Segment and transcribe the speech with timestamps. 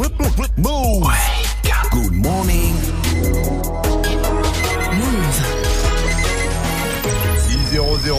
[0.00, 1.06] Move.
[1.90, 2.74] Good morning.
[4.96, 5.40] Move.
[7.36, 8.16] 6-0-0.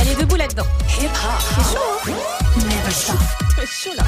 [0.00, 0.64] Allez, debout là-dedans.
[0.88, 2.12] C'est chaud, hein
[2.56, 3.18] Never stop.
[3.58, 4.04] C'est chaud là.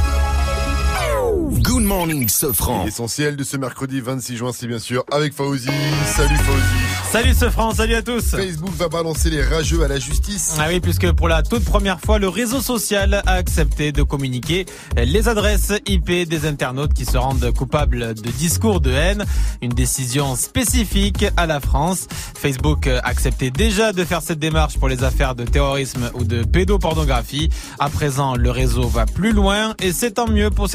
[1.63, 2.85] Good morning, Sofran.
[2.85, 5.69] L'essentiel de ce mercredi 26 juin, c'est bien sûr avec Fauzi.
[6.07, 6.89] Salut Fauzi.
[7.11, 8.33] Salut ce France, salut à tous.
[8.33, 10.57] Facebook va balancer les rageux à la justice.
[10.59, 14.67] Ah oui, puisque pour la toute première fois, le réseau social a accepté de communiquer
[14.97, 19.25] les adresses IP des internautes qui se rendent coupables de discours de haine.
[19.63, 22.09] Une décision spécifique à la France.
[22.39, 27.49] Facebook acceptait déjà de faire cette démarche pour les affaires de terrorisme ou de pédopornographie.
[27.79, 30.69] À présent, le réseau va plus loin et c'est tant mieux pour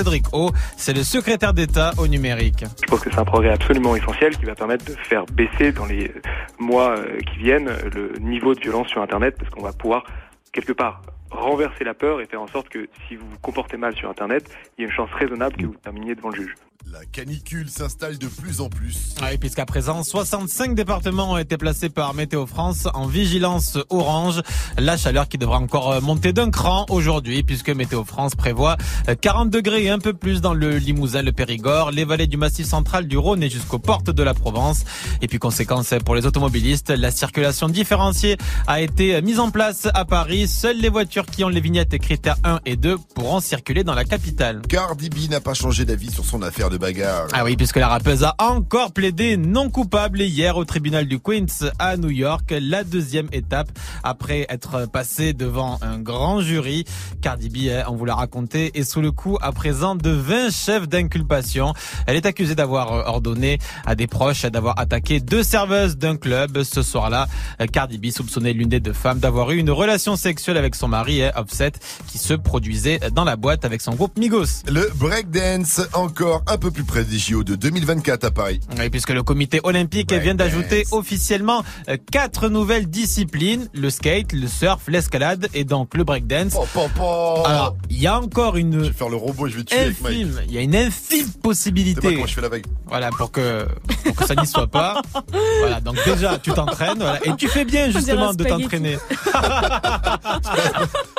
[0.78, 2.66] C'est le secrétaire d'État au numérique.
[2.82, 5.86] Je pense que c'est un progrès absolument essentiel qui va permettre de faire baisser dans
[5.86, 6.12] les
[6.60, 10.04] mois euh, qui viennent le niveau de violence sur Internet parce qu'on va pouvoir
[10.52, 13.96] quelque part renverser la peur et faire en sorte que si vous vous comportez mal
[13.96, 16.56] sur Internet, il y a une chance raisonnable que vous terminiez devant le juge.
[16.92, 19.16] La canicule s'installe de plus en plus.
[19.22, 24.42] Oui, puisqu'à présent, 65 départements ont été placés par Météo France en vigilance orange.
[24.78, 28.78] La chaleur qui devra encore monter d'un cran aujourd'hui, puisque Météo France prévoit
[29.22, 32.68] 40 degrés et un peu plus dans le Limousin, le Périgord, les vallées du Massif
[32.68, 34.84] central du Rhône et jusqu'aux portes de la Provence.
[35.22, 40.06] Et puis, conséquence pour les automobilistes, la circulation différenciée a été mise en place à
[40.06, 40.48] Paris.
[40.48, 44.06] Seules les voitures qui ont les vignettes critères 1 et 2 pourront circuler dans la
[44.06, 44.62] capitale.
[44.68, 47.28] Cardi B n'a pas changé d'avis sur son affaire de bagarre.
[47.34, 51.70] Ah oui, puisque la rappeuse a encore plaidé non coupable hier au tribunal du Queens
[51.78, 53.70] à New York, la deuxième étape
[54.04, 56.86] après être passée devant un grand jury.
[57.22, 60.50] Cardi B, hein, on vous l'a raconté, est sous le coup à présent de 20
[60.50, 61.74] chefs d'inculpation.
[62.08, 66.82] Elle est accusée d'avoir ordonné à des proches d'avoir attaqué deux serveuses d'un club ce
[66.82, 67.28] soir-là.
[67.72, 71.22] Cardi B soupçonnait l'une des deux femmes d'avoir eu une relation sexuelle avec son mari,
[71.22, 71.74] hein, Offset,
[72.08, 74.64] qui se produisait dans la boîte avec son groupe Migos.
[74.68, 78.60] Le breakdance, encore un peu plus près des JO de 2024 à Paris.
[78.78, 84.34] Oui, puisque le comité olympique Break vient d'ajouter officiellement euh, quatre nouvelles disciplines, le skate,
[84.34, 86.54] le surf, l'escalade et donc le breakdance.
[86.58, 87.44] Oh, oh, oh.
[87.46, 90.02] Alors, il y a encore je une vais faire le robot, je vais tuer avec
[90.02, 90.16] Mike.
[90.16, 92.16] infime, il y a une infime possibilité.
[92.16, 92.66] comment je fais la vague.
[92.88, 93.68] Voilà, pour que,
[94.04, 95.02] pour que ça n'y soit pas.
[95.60, 98.98] Voilà, donc déjà, tu t'entraînes, voilà, et tu fais bien justement de t'entraîner.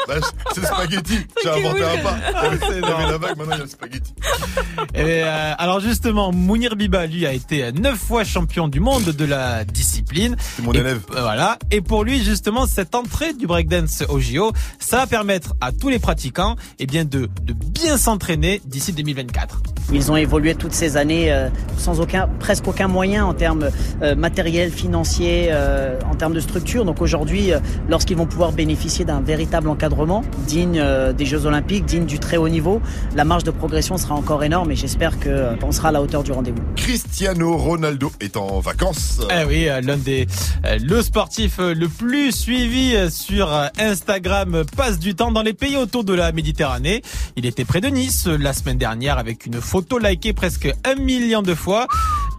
[0.06, 0.16] Bah,
[0.54, 1.18] c'est spaghetti.
[1.42, 2.16] J'ai inventé un pas.
[2.76, 3.10] Énorme.
[3.10, 4.12] la vague, maintenant il y a le spaghetti.
[4.94, 9.24] Et, euh, alors justement, Mounir Biba, lui, a été neuf fois champion du monde de
[9.24, 10.36] la discipline.
[10.38, 11.00] C'est mon Et- élève.
[11.14, 11.58] euh, Voilà.
[11.70, 15.88] Et pour lui, justement, cette entrée du breakdance au JO, ça va permettre à tous
[15.88, 19.60] les pratiquants, eh bien, de, de bien s'entraîner d'ici 2024.
[19.92, 23.68] Ils ont évolué toutes ces années euh, sans aucun, presque aucun moyen en termes
[24.02, 26.84] euh, matériels, financiers, euh, en termes de structure.
[26.84, 27.58] Donc aujourd'hui, euh,
[27.88, 32.36] lorsqu'ils vont pouvoir bénéficier d'un véritable encadrement digne euh, des Jeux Olympiques, digne du très
[32.38, 32.80] haut niveau,
[33.14, 36.02] la marge de progression sera encore énorme et j'espère que euh, on sera à la
[36.02, 36.62] hauteur du rendez-vous.
[36.76, 39.20] Cristiano Ronaldo est en vacances.
[39.30, 40.26] Eh oui, euh, l'un des
[40.64, 45.32] euh, le sportif euh, le plus suivi euh, sur euh, Instagram euh, passe du temps
[45.32, 47.02] dans les pays autour de la Méditerranée.
[47.36, 50.94] Il était près de Nice euh, la semaine dernière avec une photo likée presque un
[50.96, 51.86] million de fois.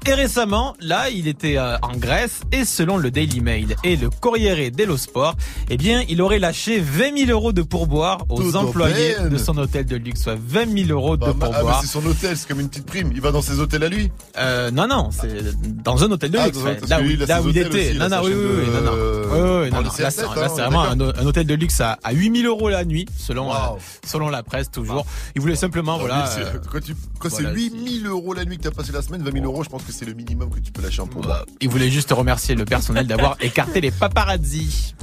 [0.07, 4.11] Et récemment, là, il était euh, en Grèce et selon le Daily Mail et le
[4.11, 5.35] Corriere dello Sport,
[5.67, 9.57] eh bien, il aurait lâché 20 000 euros de pourboire aux Tout employés de son
[9.57, 11.81] hôtel de luxe, soit 20 000 euros de Bah, ah, pourboire.
[11.81, 13.09] c'est son hôtel, c'est comme une petite prime.
[13.15, 14.11] Il va dans ses hôtels à lui.
[14.37, 15.43] Euh, non, non, c'est
[15.83, 16.59] dans un hôtel de Ah, luxe.
[16.59, 17.89] parce là où, là où il était.
[17.89, 18.91] aussi, non, non, oui, oui, non, non.
[18.93, 19.89] euh, Oui, non, non.
[19.97, 22.85] Là, c'est CR7, là, hein, vraiment un, hôtel de luxe à, à 8000 euros la
[22.85, 23.53] nuit, selon, Wow.
[23.53, 25.03] euh, selon la presse, toujours.
[25.35, 26.25] Il voulait simplement, voilà.
[26.25, 28.91] Ah, c'est- euh, quand tu- quand voilà, c'est 8000 euros la nuit que t'as passé
[28.91, 31.01] la semaine, 20 000 euros, je pense que c'est le minimum que tu peux lâcher
[31.01, 31.45] un pour moi.
[31.45, 34.93] bah, il voulait juste remercier le personnel d'avoir écarté les paparazzi.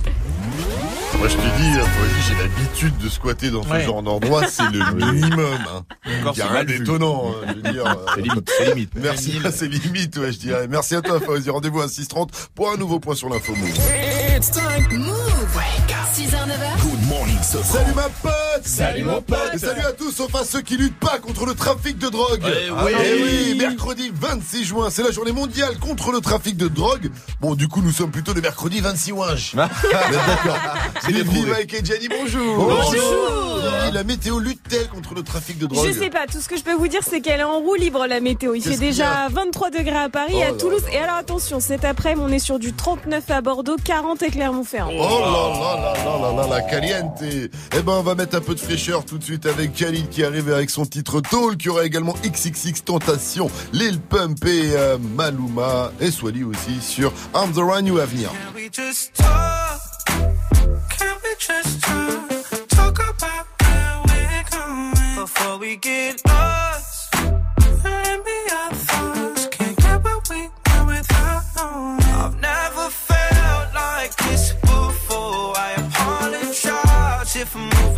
[1.18, 1.84] Moi, je te dis, hein,
[2.26, 3.84] j'ai l'habitude de squatter dans ce Ouais.
[3.84, 5.58] genre d'endroit, c'est le minimum.
[5.72, 5.84] Hein.
[6.06, 8.90] Il y a rien d'étonnant, hein, euh, C'est limite, c'est limite.
[8.96, 10.66] Merci, c'est limite, ouais, je dirais.
[10.68, 11.48] Merci à toi, Fauzi.
[11.48, 13.68] Rendez-vous à 6h30 pour un nouveau point sur l'info Move.
[14.36, 14.98] It's time.
[14.98, 15.60] Move.
[16.14, 16.82] 6h, 9h.
[16.82, 17.78] Good morning, Sofran.
[17.78, 18.32] Salut ma pote
[18.64, 19.38] Salut, mon pote.
[19.54, 22.42] Et salut à tous, sauf à ceux qui luttent pas contre le trafic de drogue
[22.46, 22.92] Eh Ah oui.
[23.02, 23.22] eh
[23.52, 27.10] oui, mercredi 26 juin, c'est la journée mondiale contre le trafic de drogue.
[27.40, 29.68] Bon, du coup, nous sommes plutôt le mercredi 26 juin.
[29.92, 30.58] D'accord
[31.08, 33.62] Vivi, Mike et Jenny, bonjour Bonjour.
[33.92, 36.62] La météo lutte-t-elle contre le trafic de drogue Je sais pas, tout ce que je
[36.62, 38.54] peux vous dire, c'est qu'elle est en roue libre, la météo.
[38.54, 40.82] Il fait déjà a 23 degrés à Paris Oh à là Toulouse.
[40.86, 40.92] là.
[40.92, 44.90] Et alors attention, cet après-midi, on est sur du 39 à Bordeaux, 40 à Clermont-Ferrand.
[44.94, 48.40] Oh là là là là là là, la caliente Eh ben, on va mettre un
[48.42, 51.68] peu de fraîcheur tout de suite avec Khalid qui arrive avec son titre Tall, qui
[51.68, 57.58] aura également XXX Tentation, Lil Pump et euh, Maluma, et Swally aussi sur I'm the
[57.58, 58.30] One You à venir.
[58.30, 59.82] Can we just talk?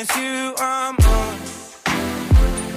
[0.00, 1.38] it's you I'm on.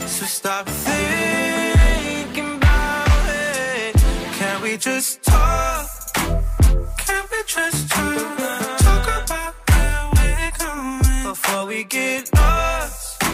[0.08, 3.96] So stop thinking about it.
[4.40, 5.88] Can we just talk?
[7.06, 8.38] Can we just talk?
[8.88, 13.24] Talk about where we're going before we get lost.
[13.24, 13.30] We.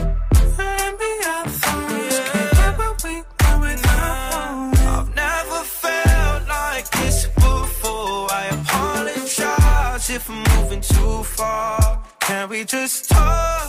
[4.94, 8.28] I've never felt like this before.
[8.32, 12.04] I apologize if I'm moving too far.
[12.20, 13.69] Can we just talk?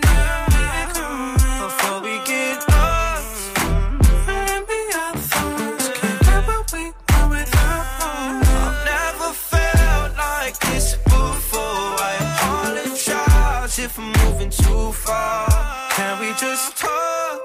[16.41, 17.39] just talk?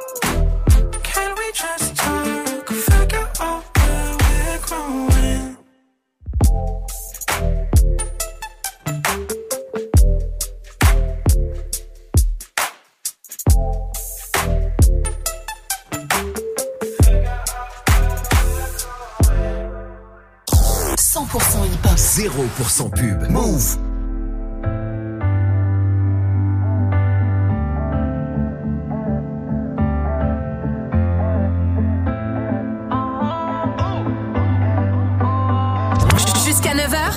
[1.02, 2.66] Can we just talk?
[2.66, 5.56] Figure out where we're growing.
[21.12, 21.98] 100% hip-hop.
[21.98, 23.30] 0% pub.
[23.30, 23.95] Move.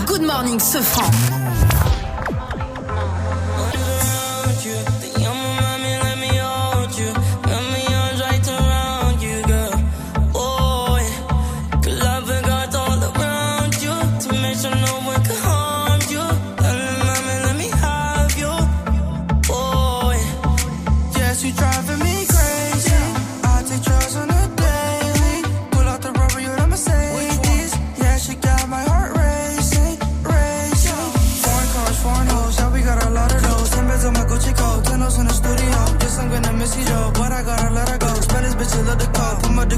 [0.06, 1.38] Good morning, ce franc.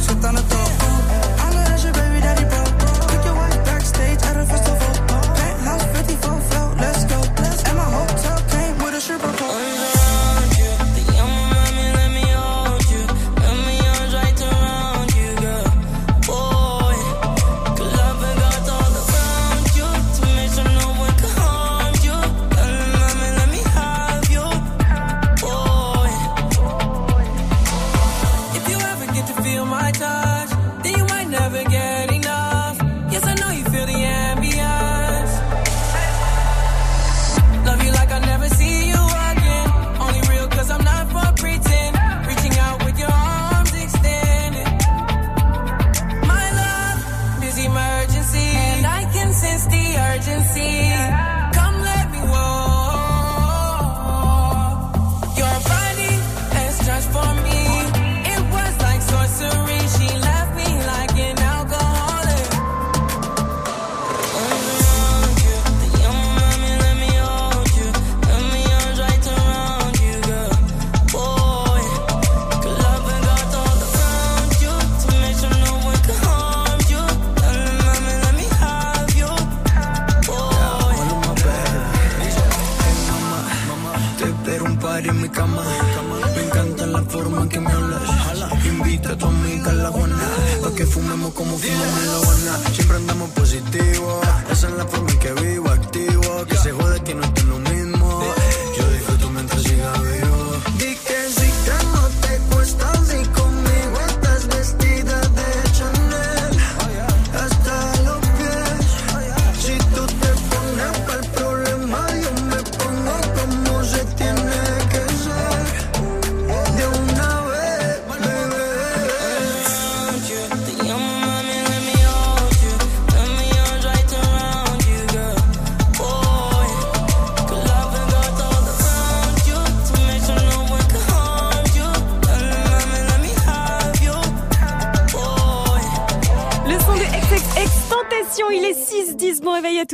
[0.01, 0.60] Santana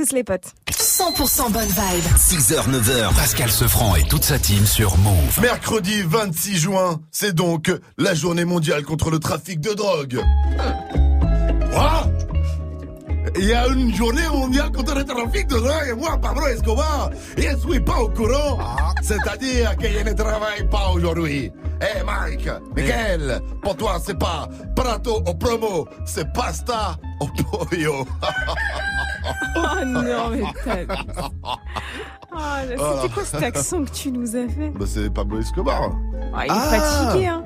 [0.07, 0.53] tous les potes.
[0.71, 2.03] 100% bonne vibe.
[2.17, 5.41] 6h, 9h, Pascal Sefranc et toute sa team sur Move.
[5.41, 10.21] Mercredi 26 juin, c'est donc la journée mondiale contre le trafic de drogue.
[11.71, 12.07] Quoi
[13.37, 17.09] Il y a une journée mondiale contre le trafic de drogue et moi, Pablo Escobar,
[17.37, 18.59] je ne suis pas au courant.
[19.01, 21.51] C'est-à-dire que je ne travaille pas aujourd'hui.
[21.81, 28.07] Eh Mike, Miguel, pour toi c'est pas prato au promo, c'est pasta au pollo.
[29.79, 30.43] Oh non, mais
[30.85, 30.95] t'as...
[32.29, 33.09] Oh, là, C'était Voilà.
[33.13, 34.69] quoi cet accent que tu nous as fait?
[34.69, 35.91] Bah c'est Pablo Escobar.
[36.35, 37.43] Ah, Il est fatigué, hein.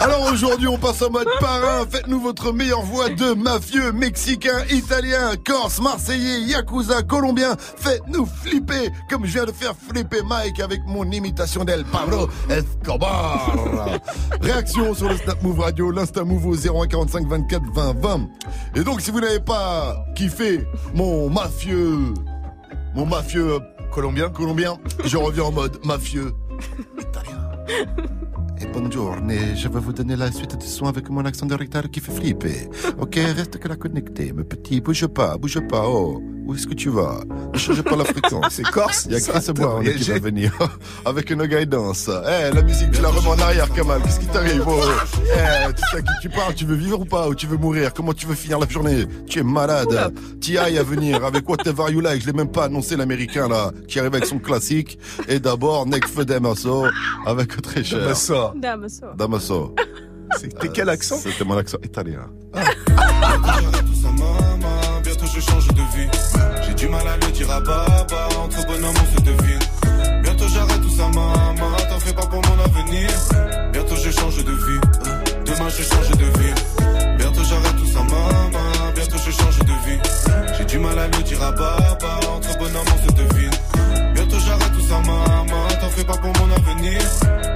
[0.00, 1.84] Alors aujourd'hui, on passe en mode parrain.
[1.88, 7.54] Faites-nous votre meilleure voix de mafieux, mexicain, italien, corse, marseillais, yakuza, colombien.
[7.58, 13.54] Faites-nous flipper, comme je viens de faire flipper Mike avec mon imitation d'El Pablo Escobar.
[14.40, 18.28] Réaction sur le Snap Move Radio, l'Insta Move au 0145 24 20 20.
[18.76, 22.14] Et donc, si vous n'avez pas kiffé mon mafieux,
[22.94, 23.58] mon mafieux
[23.92, 26.32] colombien, colombien, je reviens en mode mafieux
[26.98, 28.16] italien.
[28.62, 29.16] Et bonjour,
[29.54, 32.12] je vais vous donner la suite du son avec mon accent de rectal qui fait
[32.12, 32.68] flipper.
[32.98, 36.22] Ok, reste que la connecté, mes petits, bouge pas, bouge pas, oh.
[36.46, 37.20] Où est-ce que tu vas?
[37.52, 38.46] Ne change pas la fréquence.
[38.50, 39.06] C'est corse?
[39.06, 39.52] Il y a Chris a
[39.94, 40.52] qui va venir
[41.04, 42.08] avec une guidance.
[42.08, 44.02] Eh, la musique, tu la remets en arrière, Kamal.
[44.02, 44.80] Qu'est-ce qui t'arrive oh?
[45.16, 47.28] Eh, tu sais à qui tu parles Tu veux vivre ou pas?
[47.28, 47.92] Ou tu veux mourir?
[47.94, 49.06] Comment tu veux finir la journée?
[49.26, 50.12] Tu es malade.
[50.40, 50.78] T.I.
[50.78, 52.22] à venir avec Whatever You Like.
[52.22, 54.98] Je l'ai même pas annoncé, l'américain, là, qui arrive avec son classique.
[55.28, 56.86] Et d'abord, Neck Fedemaso
[57.26, 58.16] avec très cher.
[58.16, 58.52] Ça.
[58.56, 59.06] Damaso.
[59.16, 59.74] Damaso.
[60.38, 61.16] C'était quel accent?
[61.16, 62.26] C'était mon accent italien.
[62.52, 63.78] Bientôt
[65.40, 66.08] je change de vie.
[66.66, 68.28] J'ai du mal à le dire à papa.
[68.42, 70.22] Entre bonhomme, on se devine.
[70.22, 71.76] Bientôt j'arrête tout ça, maman.
[71.88, 73.08] T'en fais pas pour mon avenir.
[73.72, 74.80] Bientôt je change de vie.
[75.46, 76.54] Demain je change de vie.
[77.18, 78.92] Bientôt j'arrête tout ça, maman.
[78.94, 80.00] Bientôt je change de vie.
[80.58, 82.20] J'ai du mal à le dire à papa.
[82.36, 84.14] Entre bonhomme, on se devine.
[84.14, 85.68] Bientôt j'arrête tout ça, maman.
[85.80, 87.00] T'en fais pas pour mon avenir.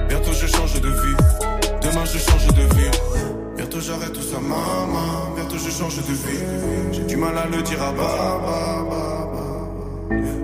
[0.09, 1.17] Bientôt je change de vie.
[1.81, 2.44] Demain je change
[3.85, 5.35] j'arrête tout ça, maman.
[5.35, 6.43] Bientôt je change de vie.
[6.91, 8.85] J'ai du mal à le dire à papa.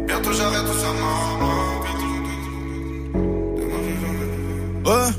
[0.07, 1.81] Bientôt j'arrête tout ça, maman.
[4.85, 5.11] Ouais.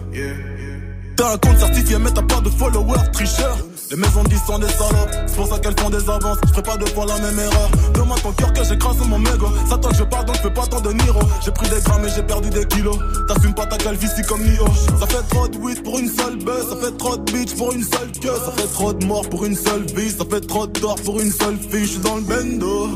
[1.17, 3.57] T'as un compte certifié, mais t'as pas de followers, tricheur.
[3.93, 6.39] Les maisons disent sont des salopes, c'est pour ça qu'elles font des avances.
[6.47, 7.71] Je ferai pas deux fois la même erreur.
[7.93, 9.53] Demande ton cœur que j'ai crassé mon mégot.
[9.69, 11.21] Ça toi je parle donc je fais pas tant de Niro.
[11.45, 12.97] J'ai pris des grammes et j'ai perdu des kilos.
[13.29, 14.65] T'assumes pas ta calvitie comme Nio.
[14.99, 16.71] Ça fait trop de weed pour une seule buzz.
[16.71, 18.33] Ça fait trop de bitch pour une seule queue.
[18.47, 20.11] Ça fait trop de morts pour une seule vie.
[20.11, 21.85] Ça fait trop de tort pour une seule fille.
[21.85, 22.89] Je suis dans le bendo.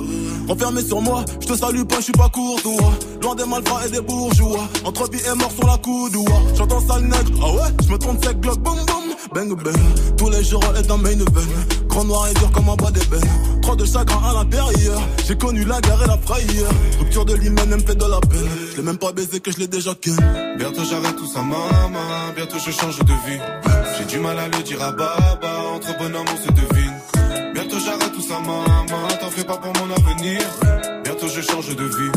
[0.48, 2.92] Enfermé sur moi, je te salue pas, je suis pas courtois.
[3.20, 4.66] Loin des malfrats et des bourgeois.
[4.84, 6.30] Entre vie et mort sur la coudoua.
[6.54, 9.02] J'entends sale nègre, ah ouais, je me trompe sec, glock, boum boum.
[9.34, 9.76] Bang bang,
[10.16, 11.26] tous les jours dans event.
[11.88, 13.28] Grand noir et dur comme un bas d'ébène.
[13.62, 15.00] Trop de chagrin à l'intérieur.
[15.26, 16.70] J'ai connu la guerre et la frayeur.
[16.98, 18.48] Rupture de l'hymen, elle me fait de la peine.
[18.72, 20.16] Je l'ai même pas baisé que je l'ai déjà ken.
[20.58, 22.32] Bientôt j'arrête tout ça, maman.
[22.34, 23.40] Bientôt je change de vie.
[23.98, 25.52] J'ai du mal à le dire à baba.
[25.74, 27.52] Entre bonhomme, on se devine.
[27.54, 29.08] Bientôt j'arrête tout ça, maman.
[29.20, 30.40] T'en fais pas pour mon avenir.
[31.04, 32.12] Bientôt je change de vie.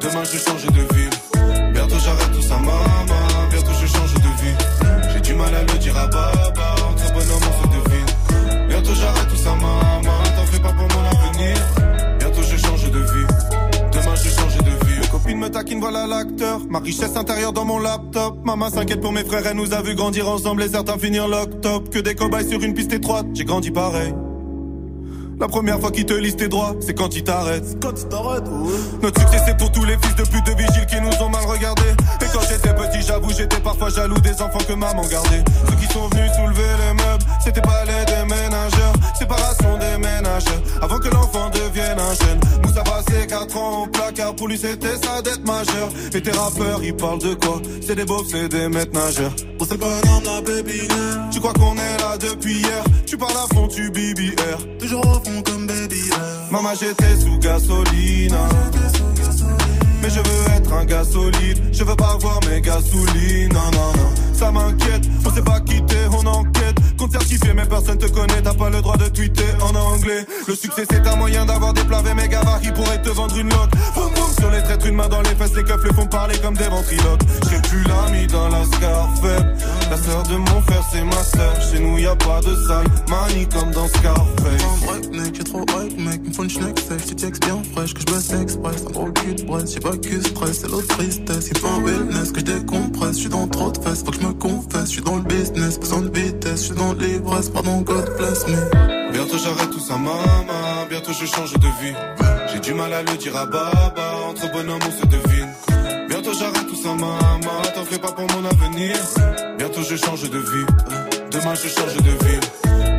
[0.00, 1.72] Demain je change de vie.
[1.72, 3.48] Bientôt j'arrête tout ça, maman.
[3.50, 5.12] Bientôt je change de vie.
[5.12, 6.39] J'ai du mal à le dire à baba.
[9.00, 10.22] J'arrête tout ça, maman.
[10.36, 11.56] T'en fais pas pour mon avenir.
[12.18, 13.26] Bientôt je change de vie.
[13.92, 14.90] Demain je change de vie.
[15.26, 16.60] Mes me taquinent, voilà l'acteur.
[16.68, 18.44] Ma richesse intérieure dans mon laptop.
[18.44, 21.60] Maman s'inquiète pour mes frères, elle nous a vu grandir ensemble et certains finir lock
[21.60, 21.88] top.
[21.90, 24.12] Que des cobayes sur une piste étroite, j'ai grandi pareil.
[25.40, 27.80] La première fois qu'ils te lisent tes droits, c'est quand ils t'arrêtent.
[27.80, 28.78] Quand tu t'arrêtes, ouais.
[29.02, 31.44] Notre succès c'est pour tous les fils de pute de vigiles qui nous ont mal
[31.46, 31.94] regardés.
[32.20, 35.42] Et quand j'étais petit, j'avoue, j'étais parfois jaloux des enfants que maman gardait.
[35.66, 38.92] Ceux qui sont venus soulever les meubles, c'était pas les déménageurs.
[39.18, 42.40] Séparation des ménageurs, avant que l'enfant devienne un jeune.
[42.62, 45.88] Moussa passé 4 ans au placard, pour lui c'était sa dette majeure.
[46.12, 47.62] Et tes rappeurs, ils parlent de quoi?
[47.80, 49.32] C'est des beaufs, c'est des maîtres nageurs.
[49.58, 50.88] On bonhomme, la baby
[51.30, 52.84] Tu crois qu'on est là depuis hier?
[53.06, 54.78] Tu parles à fond, tu BBR.
[54.78, 55.29] Toujours au fond
[56.50, 58.36] Maman, j'étais sous gasoline.
[60.02, 61.62] Mais je veux être un gars solide.
[61.72, 63.52] Je veux pas voir mes gasolines.
[63.52, 64.10] Non, non, non.
[64.32, 65.08] Ça m'inquiète.
[65.24, 66.59] On s'est pas quitté, on enquête.
[67.00, 68.42] Mais personne te connaît.
[68.42, 70.26] T'as pas le droit de tweeter en anglais.
[70.46, 71.80] Le succès, c'est un moyen d'avoir des
[72.14, 73.70] mes gabarits qui pourraient te vendre une loque.
[73.94, 75.54] Boum, sur les traîtres, une main dans les fesses.
[75.56, 77.22] Les keufs les font parler comme des ventriloques.
[77.50, 79.56] J'ai plus l'ami dans la scar faible.
[79.90, 81.54] La sœur de mon frère, c'est ma sœur.
[81.70, 82.86] Chez nous, y a pas de salle.
[83.08, 84.62] Manie comme dans Scarface.
[84.62, 86.20] Un break, mec, j'ai trop hype, mec.
[86.26, 88.84] Me faut une schneck tu textes bien fraîche, que je bosse express.
[88.86, 91.48] Un gros cul de braise, j'ai pas que stress, c'est l'autre tristesse.
[91.50, 93.16] Il faut un wellness, que je décompresse.
[93.16, 94.84] Je suis dans trop de fesses, faut que je me confesse.
[94.84, 96.60] Je suis dans le business, besoin de vitesse.
[96.60, 98.10] Je suis dans les brasses par mon code.
[99.12, 100.86] Bientôt j'arrête tout ça, maman.
[100.88, 101.94] Bientôt je change de vie.
[102.52, 104.12] J'ai du mal à le dire à Baba.
[104.28, 105.48] Entre bonhomme, on se devine.
[106.08, 107.62] Bientôt j'arrête tout ça, maman.
[107.74, 108.96] T'en fais pas pour mon avenir.
[109.58, 110.66] Bientôt je change de vie.
[111.30, 112.40] Demain je change de vie.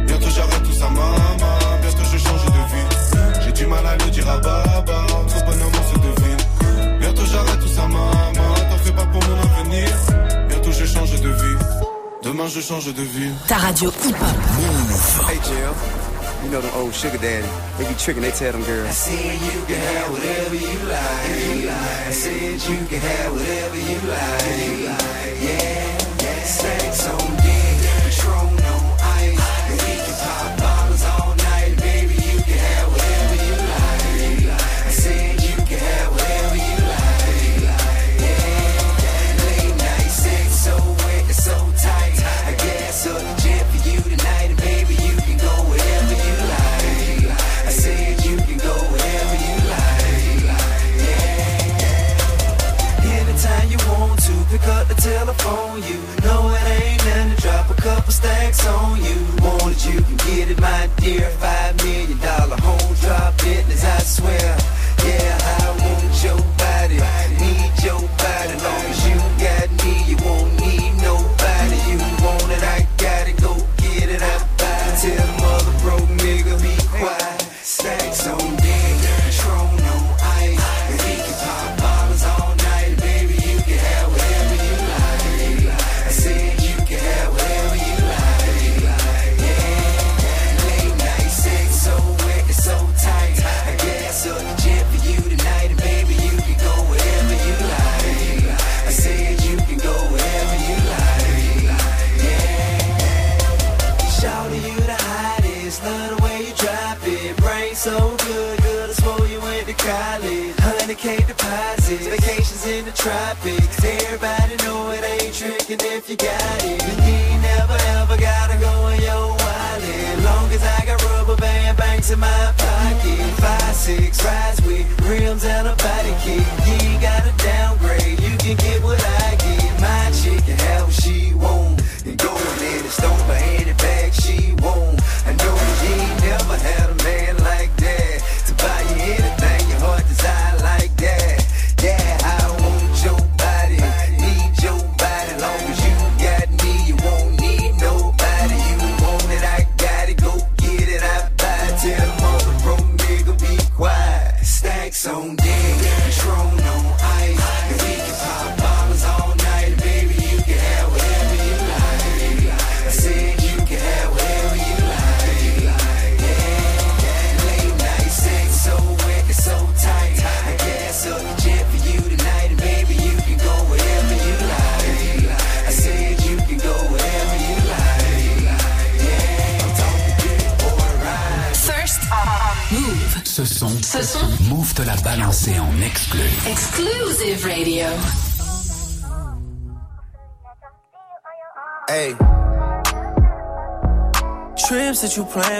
[0.07, 1.57] Bientôt j'arrête tout ça, maman.
[1.81, 3.43] Bientôt je change de vie.
[3.45, 5.05] J'ai du mal à le dire à Baba.
[5.21, 6.99] Entre bonhomme, on se devine.
[6.99, 8.53] Bientôt j'arrête tout ça, maman.
[8.69, 9.89] T'en fais pas pour mon avenir.
[10.49, 11.60] Bientôt je change de vie.
[12.21, 13.31] Demain je change de vue.
[13.47, 14.35] Ta radio hip hop.
[14.59, 15.27] Move.
[15.27, 15.73] Hey Jill,
[16.43, 17.47] you know them old sugar daddy.
[17.77, 18.87] They be tricking, they tell them girls.
[18.87, 22.07] I said you can have whatever you like.
[22.07, 25.41] I said you can have whatever you like.
[25.41, 26.43] Yeah, yeah.
[26.43, 27.60] sex on
[54.61, 59.17] cut the telephone, you know it ain't nothing to drop a couple stacks on you.
[59.41, 61.29] Want it, you can get it, my dear.
[61.41, 64.57] Five million dollar home drop business, I swear.
[65.05, 67.30] Yeah, I want your body.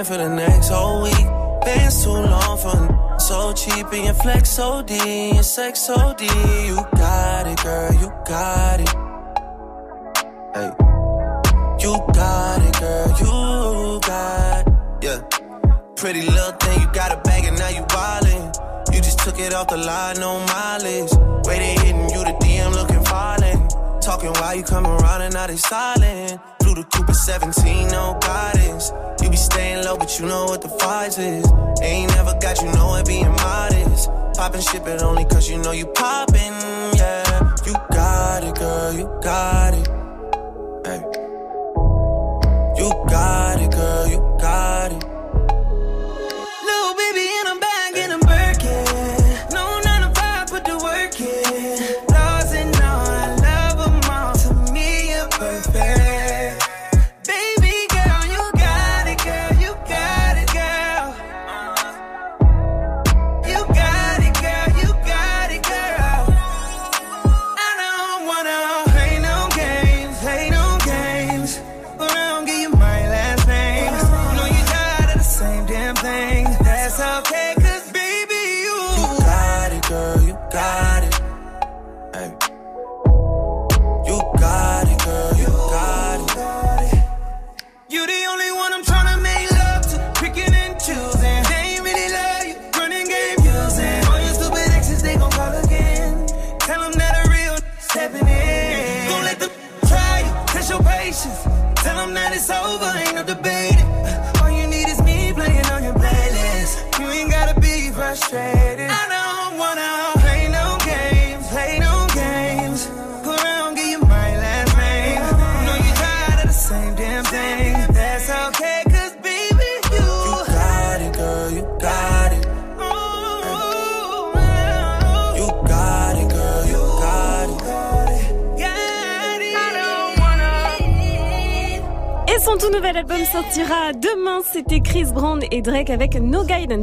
[0.03, 0.40] for the night.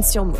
[0.03, 0.37] Sur Move.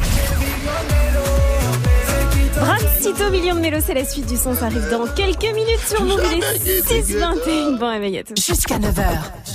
[2.59, 4.53] Brancito, million de mélos, c'est la suite du son.
[4.53, 6.21] Ça arrive dans quelques minutes sur Move.
[6.35, 7.79] Il est 6h21.
[7.79, 8.35] Bon réveil à tous.
[8.35, 9.03] Jusqu'à 9h.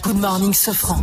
[0.03, 1.01] Good morning, Sofran.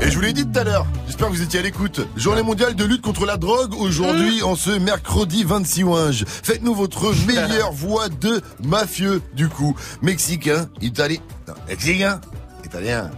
[0.00, 2.00] Et je vous l'ai dit tout à l'heure, j'espère que vous étiez à l'écoute.
[2.16, 6.10] Journée mondiale de lutte contre la drogue aujourd'hui en ce mercredi 26 juin.
[6.42, 9.74] Faites-nous votre meilleure voix de mafieux du coup.
[10.02, 11.18] Mexicain, italien,
[11.48, 12.20] non, mexicain,
[12.64, 13.10] italien,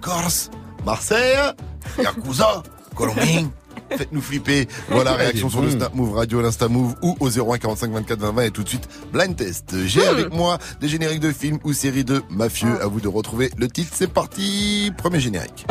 [0.00, 0.50] corse,
[0.84, 1.52] Marseille,
[1.98, 2.62] Yakuza,
[2.94, 3.50] Colombien.
[3.96, 4.68] Faites-nous flipper.
[4.88, 8.32] Voilà, réaction sur le Snap Move Radio, l'Insta Move ou au 01 45 24 20
[8.32, 9.74] 20 et tout de suite blind test.
[9.86, 12.80] J'ai avec moi des génériques de films ou séries de mafieux.
[12.82, 13.92] À vous de retrouver le titre.
[13.94, 14.92] C'est parti.
[14.96, 15.66] Premier générique.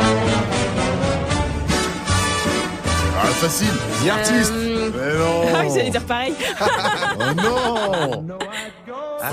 [3.18, 3.68] Ah, facile.
[4.04, 4.52] The Artist.
[4.54, 5.42] Euh, Mais non.
[5.56, 6.34] Ah j'allais dire pareil.
[7.18, 8.38] Oh non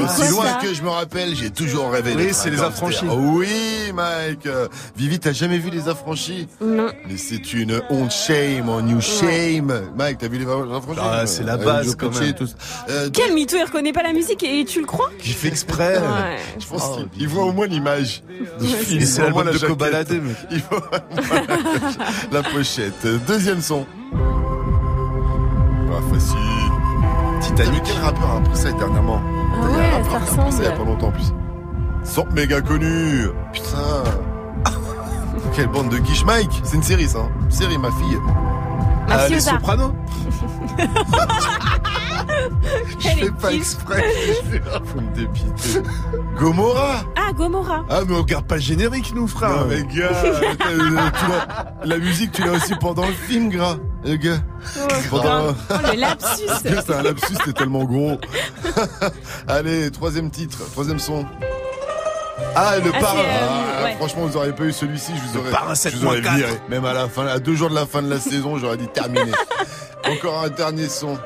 [0.05, 3.05] Aussi Quoi loin que je me rappelle, j'ai toujours rêvé Oui, c'est les affranchis.
[3.09, 4.47] Oh oui, Mike
[4.95, 6.47] Vivi, t'as jamais vu les affranchis?
[6.61, 6.82] Non.
[7.13, 11.43] Mais c'est une honte shame, on you shame Mike, t'as vu les affranchis Ah, c'est
[11.43, 12.29] la Avec base, quand même.
[12.29, 12.55] et tout ça.
[12.89, 15.99] Euh, Quel mytho, il reconnaît pas la musique et tu le crois Qui fait exprès.
[15.99, 16.37] Ouais.
[16.59, 18.23] Je pense Oh, qu'il il voit au moins l'image.
[18.59, 20.33] Il Il c'est voit au moins l'album la de mais.
[20.49, 20.81] Il voit au
[21.21, 21.41] moins
[22.31, 23.05] la, pochette.
[23.27, 23.85] Deuxième son.
[25.91, 26.37] Pas facile.
[27.41, 27.83] Titanic.
[27.85, 30.39] Quel rappeur a appris ça dernièrement Ah Il y a un ouais, rappeur ça qui
[30.39, 31.31] a appris ça il y a pas longtemps en plus.
[32.05, 33.27] Son méga connu.
[33.53, 34.03] Putain.
[35.55, 36.61] Quelle bande de quiche Mike.
[36.63, 37.19] C'est une série ça.
[37.19, 37.29] hein.
[37.49, 38.17] Série ma fille.
[39.09, 39.51] Ah, les Mafiosa.
[39.51, 39.93] Sopranos
[42.99, 44.03] Je Elle fais est pas exprès.
[44.85, 45.81] Faut me dépiter.
[46.39, 47.01] Gomorra.
[47.15, 47.83] Ah, Gomorra.
[47.89, 49.49] Ah, mais on regarde pas le générique, nous, frère.
[49.49, 50.11] Non mais gars,
[51.83, 54.39] la musique tu l'as aussi pendant le film gras, le gars.
[55.09, 56.47] Pendant- Oh, le lapsus.
[56.63, 58.17] C'est un lapsus, c'était tellement gros.
[59.47, 61.25] Allez, troisième titre, troisième son.
[62.55, 63.15] Ah, le Ah, parrain.
[63.17, 63.47] c'est, euh,
[63.79, 63.95] Ah, ouais.
[63.95, 66.35] Franchement, vous auriez pas eu celui-ci, je vous aurais, parrain je vous aurais 7.4.
[66.37, 66.51] viré.
[66.69, 68.87] Même à la fin, à deux jours de la fin de la saison, j'aurais dit
[68.87, 69.31] terminé.
[70.09, 71.17] Encore un dernier son.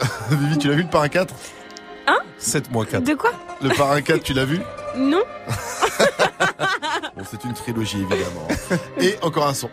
[0.30, 1.34] Vivi, tu l'as vu le parrain 4
[2.40, 3.02] 7 moins 4.
[3.02, 3.32] De quoi?
[3.60, 4.60] Le parrain 4, tu l'as vu?
[4.96, 5.22] Non
[7.16, 8.46] Bon, c'est une trilogie évidemment.
[9.00, 9.68] Et encore un son.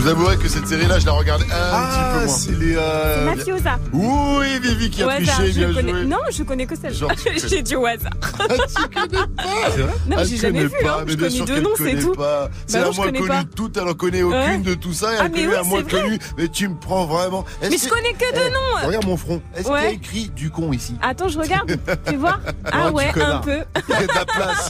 [0.00, 2.34] Vous avouerai que cette série-là, je la regarde un petit Ah, peu moins.
[2.36, 2.74] c'est les.
[2.76, 3.78] euh, Mafiosa.
[3.92, 5.92] Oui, Vivi qui a triché, je bien connais...
[5.92, 6.04] joué.
[6.04, 8.10] Non, je connais que celle Genre, tu connais- J'ai dit au hasard.
[8.40, 10.70] Ah, tu connais pas vrai Non, mais Elle j'ai jamais vu.
[10.82, 11.02] pas, hein.
[11.06, 12.12] mais Je bien connais deux noms, c'est tout.
[12.12, 12.48] pas.
[12.66, 14.58] C'est Bah la moins connais connue de toutes, elle en connaît aucune Ouais.
[14.58, 16.18] de tout ça, Ah, elle connaît oui, la moins connue.
[16.38, 17.44] Mais tu me prends vraiment.
[17.62, 18.86] Est-ce Mais je connais que deux Eh, noms.
[18.86, 19.42] Regarde mon front.
[19.56, 21.76] Est-ce qu'il y a écrit du con ici Attends, je regarde.
[22.06, 22.38] Tu vois
[22.72, 23.58] Ah tu ouais, un peu.
[23.88, 24.68] Il y a de la place.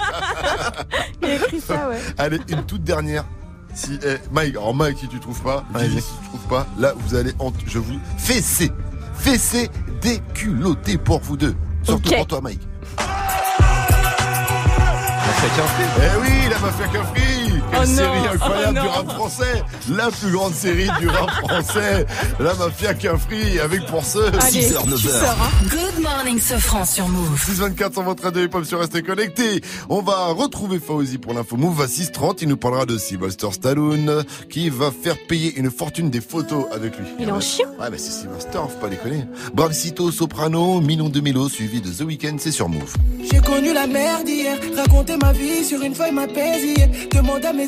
[1.23, 1.99] Il a écrit ça, ouais.
[2.19, 3.25] Allez, une toute dernière.
[3.75, 7.15] Si, eh, Mike, alors Mike, si tu trouves pas, si tu trouves pas, là, vous
[7.15, 7.33] allez,
[7.67, 8.71] je vous fesser,
[9.15, 9.71] fesser
[10.03, 11.55] déculotté pour vous deux.
[11.83, 12.17] Surtout Ok.
[12.17, 12.61] pour toi, Mike.
[15.23, 15.67] On fait qu'un.
[15.99, 17.30] Eh oui, la mafia Cafri
[17.71, 18.93] Quelle Oh non, série incroyable oh du non.
[18.93, 22.07] rap français La plus grande série du rap français
[22.39, 25.67] La mafia Cafri avec pour ceux Allez, 6h, tu 9h sors, hein.
[25.71, 27.39] Good morning, Sofran sur Move.
[27.45, 29.61] 624 sur votre radio hip-hop sur Restez Connectés.
[29.89, 32.43] On va retrouver Fauzi pour l'info Move à 630.
[32.43, 36.97] Il nous parlera de Sylvester Stallone qui va faire payer une fortune des photos avec
[36.99, 37.07] lui.
[37.19, 37.67] Il est en chien.
[37.81, 39.25] Ouais, mais c'est Sylvester, faut pas déconner.
[39.55, 42.95] Bravcito, Soprano, Million de Mélo, suivi de The Weeknd, c'est sur Move.
[43.31, 46.91] J'ai connu la merde hier, raconter ma vie sur une feuille m'apaisait.
[47.13, 47.60] Demande à mes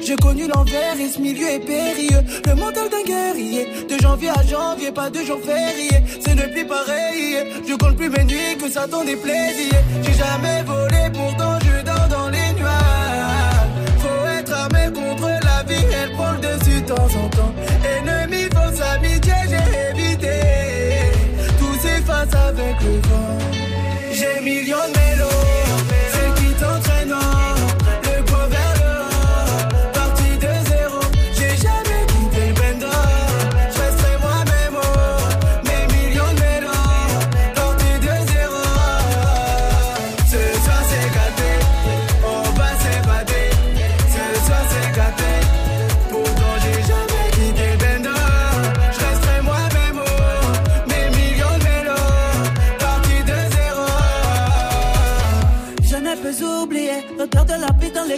[0.00, 2.22] j'ai connu l'envers et ce milieu est périlleux.
[2.46, 5.90] Le mental d'un guerrier, de janvier à janvier, pas de jour férié.
[6.20, 7.36] C'est ne plus pareil,
[7.68, 9.74] je compte plus mes nuits que ça t'en déplaisir.
[10.02, 13.68] J'ai jamais volé, pourtant je dors dans les nuages.
[13.98, 17.41] Faut être armé contre la vie, elle prend le dessus de temps en temps.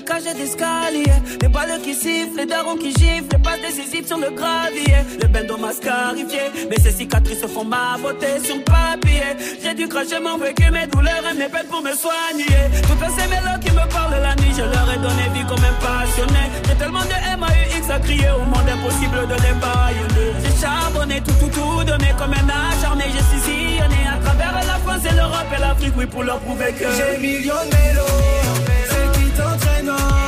[0.05, 1.13] cages d'escalier.
[1.41, 4.99] Les balles qui sifflent, les darons qui giflent, les passes décisives sur le gravier.
[5.21, 9.37] Le bendo mascarifié, mais ces cicatrices font ma beauté sur le papier.
[9.63, 12.61] J'ai dû cracher mon vécu, mes douleurs et mes peines pour me soigner.
[12.89, 15.77] Toutes ces mélos qui me parlent la nuit, je leur ai donné vie comme un
[15.81, 16.45] passionné.
[16.69, 20.31] J'ai tellement de MAUX à crier au monde impossible de les baïonner.
[20.45, 23.05] J'ai charbonné tout, tout, tout donné comme un acharné.
[23.15, 26.85] J'ai sillonné à travers la France et l'Europe et l'Afrique, oui, pour leur prouver que
[26.97, 28.65] j'ai millions de mélos.
[28.91, 30.24] Ceux qui tentent Lagos.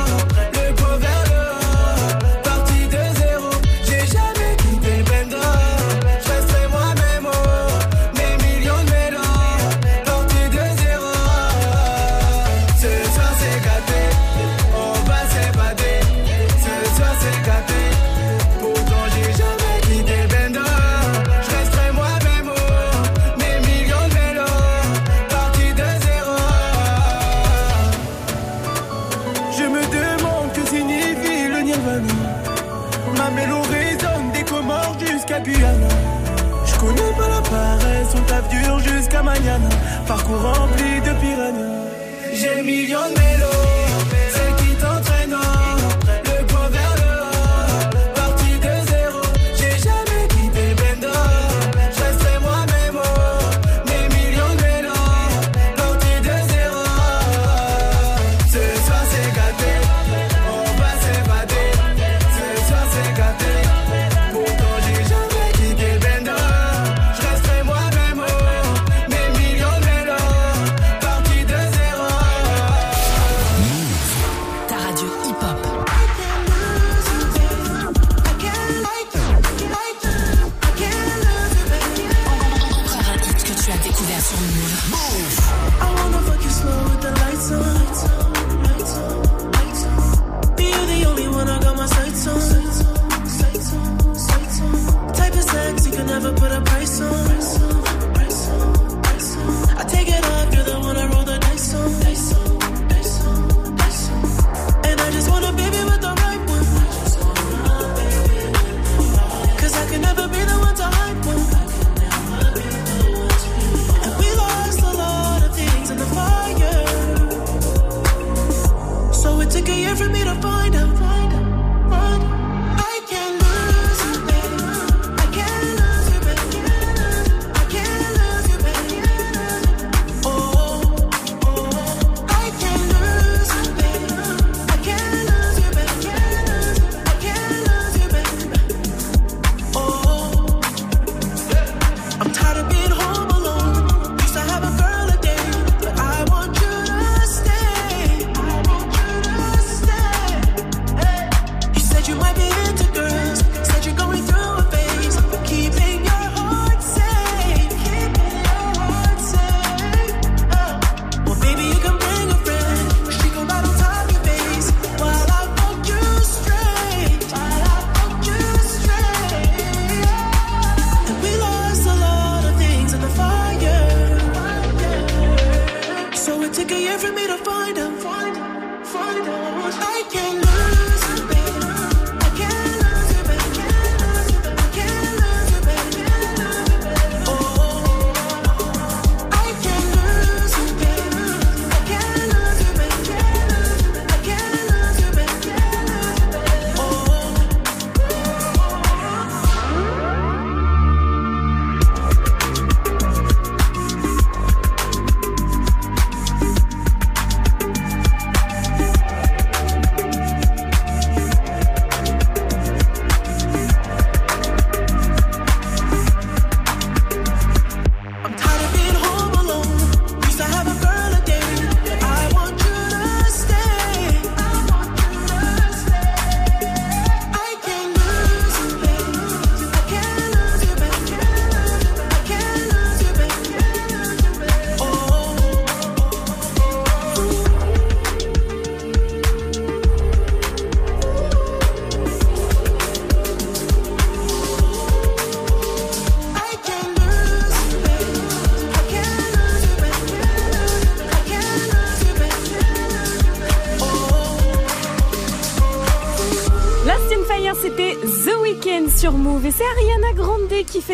[40.07, 41.87] Parcours rempli de piranhas.
[42.33, 43.56] J'ai millions de mélos.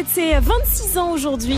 [0.03, 1.57] fête ses 26 ans aujourd'hui.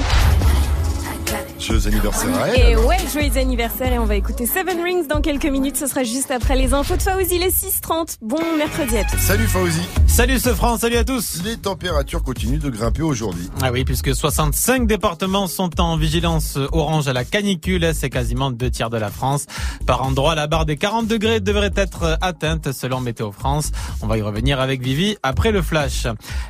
[1.60, 2.56] Joyeux anniversaire.
[2.56, 5.78] Et ouais, joyeux anniversaire et on va écouter Seven Rings dans quelques minutes.
[5.78, 8.18] Ce sera juste après les infos de Fauzi, les 6h30.
[8.22, 9.18] Bon mercredi à tous.
[9.18, 9.82] Salut Fauzi.
[10.08, 11.42] Salut ce salut à tous.
[11.44, 13.50] Les températures continuent de grimper aujourd'hui.
[13.62, 17.92] Ah oui, puisque 65 départements sont en vigilance orange à la canicule.
[17.94, 19.46] C'est quasiment deux tiers de la France.
[19.86, 23.72] Par endroit, la barre des 40 degrés devrait être atteinte selon Météo France.
[24.02, 26.08] On va y revenir avec Vivi après le flash.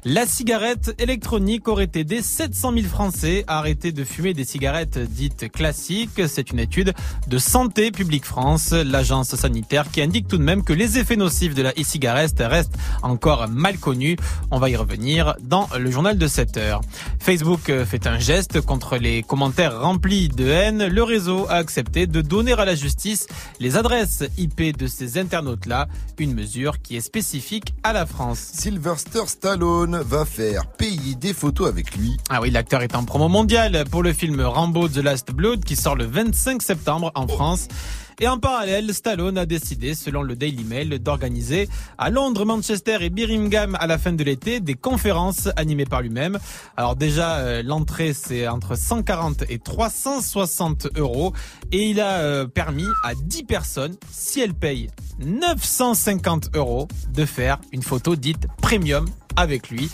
[0.07, 5.51] La cigarette électronique aurait aidé 700 000 Français à arrêter de fumer des cigarettes dites
[5.51, 6.21] classiques.
[6.27, 6.93] C'est une étude
[7.27, 11.55] de Santé publique France, l'agence sanitaire, qui indique tout de même que les effets nocifs
[11.55, 14.15] de la e-cigarette restent encore mal connus.
[14.51, 16.81] On va y revenir dans le journal de 7 heures.
[17.25, 20.85] Facebook euh, fait un geste contre les commentaires remplis de haine.
[20.85, 23.25] Le réseau a accepté de donner à la justice
[23.59, 25.87] les adresses IP de ces internautes-là,
[26.19, 28.37] une mesure qui est spécifique à la France.
[28.37, 32.15] Sylvester Stallone va faire payer des photos avec lui.
[32.29, 35.75] Ah oui, l'acteur est en promo mondiale pour le film Rambo The Last Blood qui
[35.75, 37.69] sort le 25 septembre en France.
[38.19, 43.09] Et en parallèle, Stallone a décidé, selon le Daily Mail, d'organiser à Londres, Manchester et
[43.09, 46.39] Birmingham à la fin de l'été des conférences animées par lui-même.
[46.77, 51.33] Alors déjà, euh, l'entrée c'est entre 140 et 360 euros
[51.71, 57.59] et il a euh, permis à 10 personnes, si elles payent 950 euros, de faire
[57.73, 59.89] une photo dite premium avec lui.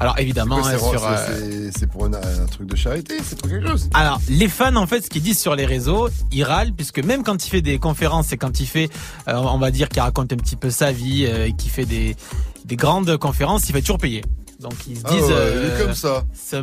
[0.00, 3.38] Alors évidemment, C'est hein, c'est- euh, c'est- c'est pour un, un truc de charité, c'est
[3.38, 3.88] pour quelque chose.
[3.94, 7.22] alors, les fans, en fait, ce qu'ils disent sur les réseaux, ils râlent, puisque même
[7.22, 8.88] quand il fait des conférences et quand il fait,
[9.28, 11.84] euh, on va dire qu'il raconte un petit peu sa vie euh, et qu'il fait
[11.86, 12.16] des,
[12.64, 14.22] des grandes conférences, il fait toujours payer.
[14.60, 15.22] Donc ils se Ah disent...
[15.22, 16.22] ouais, euh, il est comme ça.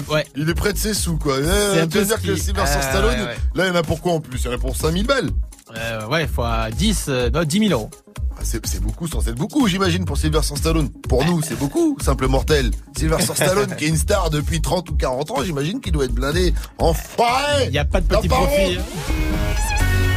[0.10, 0.26] ouais.
[0.38, 1.36] Il est près de ses sous, quoi.
[1.44, 3.36] C'est Eh, un peu veux dire que Sylvester Ah, Stallone, ouais.
[3.56, 4.40] là, il y en a pour quoi en plus?
[4.40, 5.30] Il y en a pour 5000 balles.
[5.76, 7.90] Euh, ouais, fois 10, euh, non, 10 000 euros.
[8.32, 10.90] Ah, C'est c'est beaucoup, sans être beaucoup, j'imagine, pour Sylvester Stallone.
[10.90, 12.72] Pour nous, c'est beaucoup, simple mortel.
[12.98, 16.14] Sylvester Stallone, qui est une star depuis 30 ou 40 ans, j'imagine qu'il doit être
[16.14, 16.54] blindé.
[16.78, 17.24] Enfin
[17.66, 18.78] Il n'y a pas de petit profit.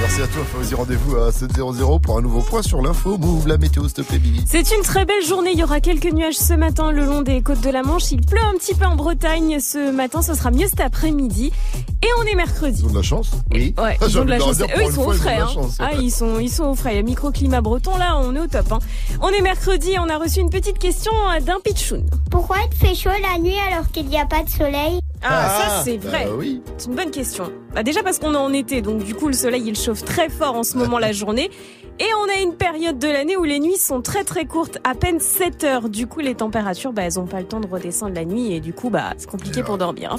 [0.02, 0.06] Hein.
[0.08, 0.74] Merci à toi, Fauzi.
[0.74, 3.16] Rendez-vous à 7.00 pour un nouveau point sur l'info.
[3.18, 4.42] Move la météo, s'il te plaît, Bibi.
[4.46, 5.50] C'est une très belle journée.
[5.52, 8.10] Il y aura quelques nuages ce matin le long des côtes de la Manche.
[8.12, 10.22] Il pleut un petit peu en Bretagne ce matin.
[10.22, 11.52] Ce sera mieux cet après-midi.
[12.02, 12.80] Et on est mercredi.
[12.82, 13.30] Ils ont de la chance.
[13.52, 13.74] Oui.
[13.78, 14.60] Ouais, Ah, ils ont de la envie chance.
[14.60, 15.36] Eux, ils sont fois, au ils ont de frais.
[15.38, 15.48] la hein.
[15.54, 15.86] chance, ouais.
[15.88, 16.96] Ah, ils sont, ils sont au frais.
[16.96, 18.72] Le microclimat breton, là, on est au top.
[18.72, 18.78] hein.
[19.20, 22.04] On est mercredi et on a reçu une petite question euh, d'un pitchoun.
[22.30, 24.98] Pourquoi il fait chaud la nuit alors qu'il n'y a pas de soleil?
[25.24, 26.28] Ah, ça, Ah, c'est bah vrai.
[26.36, 26.62] oui.
[26.78, 27.52] C'est une bonne question.
[27.74, 30.28] Bah, déjà parce qu'on est en été, donc du coup, le soleil, il chauffe très
[30.28, 31.50] fort en ce moment la journée.
[32.00, 34.94] Et on a une période de l'année où les nuits sont très très courtes, à
[34.94, 35.88] peine 7 heures.
[35.90, 38.60] Du coup, les températures, bah, elles ont pas le temps de redescendre la nuit et
[38.60, 40.14] du coup, bah, c'est compliqué pour dormir.
[40.14, 40.16] hein.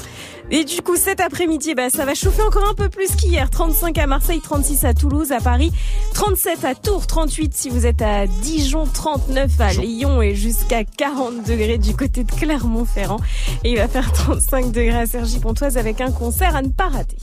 [0.52, 3.50] Et du coup, cet après-midi, bah, ça va chauffer encore un peu plus qu'hier.
[3.50, 5.72] 35 à Marseille, 36 à Toulouse, à Paris,
[6.14, 11.44] 37 à Tours, 38 si vous êtes à Dijon, 39 à Lyon et jusqu'à 40
[11.44, 13.20] degrés du côté de Clermont-Ferrand.
[13.64, 17.18] Et il va faire 35 degrés à Cergy-Pontoise avec un concert à ne pas rater.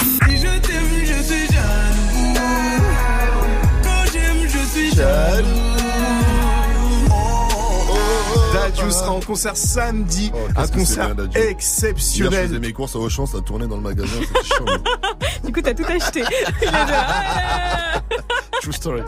[0.00, 2.34] Si je t'aime, je suis jaloux.
[3.82, 5.69] Quand j'aime, je suis jaloux.
[8.80, 11.38] Dadju sera en concert samedi, un Oh, c'est concert bien, Dadju.
[11.38, 12.46] Hier, je exceptionnel.
[12.48, 14.08] faisais mes courses à Auchan, ça tournait dans le magasin,
[14.56, 14.64] chaud.
[15.44, 16.22] Du coup, t'as tout acheté.
[18.62, 19.00] True story.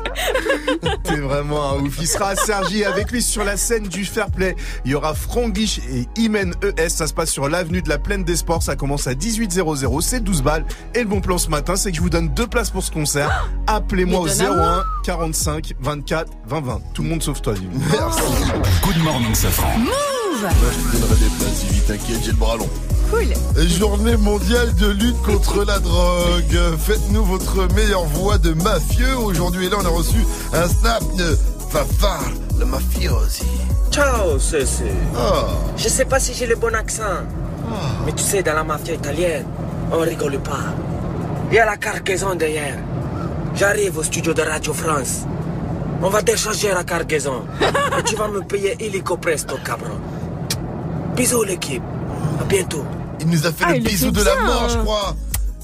[1.04, 1.98] T'es vraiment un ouf.
[2.00, 4.56] Il sera à Sergi avec lui sur la scène du Fair Play.
[4.86, 6.88] Il y aura Franglish et Imen ES.
[6.88, 8.62] Ça se passe sur l'avenue de la Plaine des Sports.
[8.62, 10.00] Ça commence à 18h00.
[10.00, 10.64] C'est 12 balles.
[10.94, 12.90] Et le bon plan ce matin, c'est que je vous donne deux places pour ce
[12.90, 13.46] concert.
[13.66, 16.80] Appelez-moi au Mais donne à 01 45 24 20 20.
[16.94, 18.22] Tout le monde sauf toi, dis Merci.
[18.84, 19.61] Good morning, Safran.
[19.78, 22.68] Move Là, je te donnerai des places, Vivi, t'inquiète, j'ai le bras long.
[23.10, 23.66] Cool.
[23.66, 26.58] Journée mondiale de lutte contre la drogue.
[26.78, 29.16] Faites-nous votre meilleure voix de mafieux.
[29.18, 30.16] Aujourd'hui, là, on a reçu
[30.52, 31.38] un snap de
[31.70, 32.22] Fafar,
[32.58, 33.44] le mafiosi.
[33.90, 34.86] Ciao, Cécile.
[35.16, 35.48] Ah.
[35.76, 37.02] Je sais pas si j'ai le bon accent.
[38.04, 39.46] Mais tu sais, dans la mafia italienne,
[39.92, 40.74] on rigole pas.
[41.50, 42.78] Il y a la cargaison derrière.
[43.54, 45.24] J'arrive au studio de Radio France.
[46.02, 47.44] On va décharger la cargaison.
[47.98, 49.98] Et tu vas me payer illico presto, cabron.
[51.16, 51.82] Bisous, l'équipe.
[52.40, 52.84] À bientôt.
[53.20, 54.82] Il nous a fait Ah, le le bisou fait de la mort, je hein.
[54.82, 55.16] crois.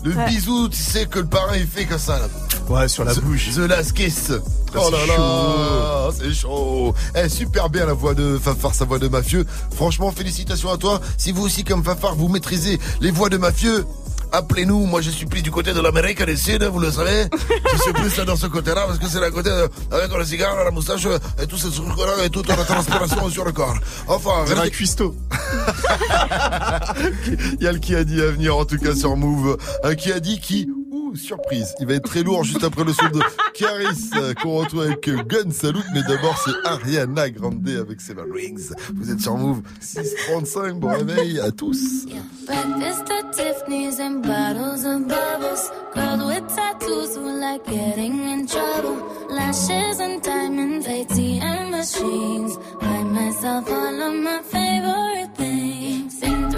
[0.05, 0.27] Le Ouais.
[0.29, 2.29] bisou, tu sais, que le parrain, il fait comme ça, là.
[2.69, 3.51] Ouais, sur la The- bouche.
[3.55, 4.31] The Last Kiss.
[4.33, 6.95] Ah, Oh c'est là là, c'est chaud.
[7.17, 9.45] Eh, super bien la voix de Fafar, sa voix de mafieux.
[9.75, 11.01] Franchement, félicitations à toi.
[11.17, 13.87] Si vous aussi, comme Fafar, vous maîtrisez les voix de mafieux,
[14.33, 14.87] appelez-nous.
[14.87, 17.27] Moi, je suis plus du côté de l'Amérique du Sud, vous le savez.
[17.73, 20.25] je suis plus là dans ce côté-là parce que c'est la côté de- avec le
[20.25, 21.07] cigare, la moustache
[21.43, 23.77] et tout ce truc-là et toute la transpiration sur le corps.
[24.07, 25.15] Enfin, C'est un cuistot.
[27.61, 29.57] Il y a le qui a dit à venir en tout cas sur Move.
[29.85, 30.69] Un qui a dit qui
[31.15, 31.75] Surprise.
[31.81, 33.21] Il va être très lourd juste après le son de
[33.55, 35.85] Caris euh, qu'on retrouve avec Gun Salute.
[35.95, 38.71] Mais d'abord, c'est Ariana Grande avec Seven Rings.
[38.95, 40.75] Vous êtes sur Move 635.
[40.79, 42.07] Bon réveil à tous.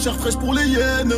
[0.00, 1.12] Chair fraîche pour les hyènes.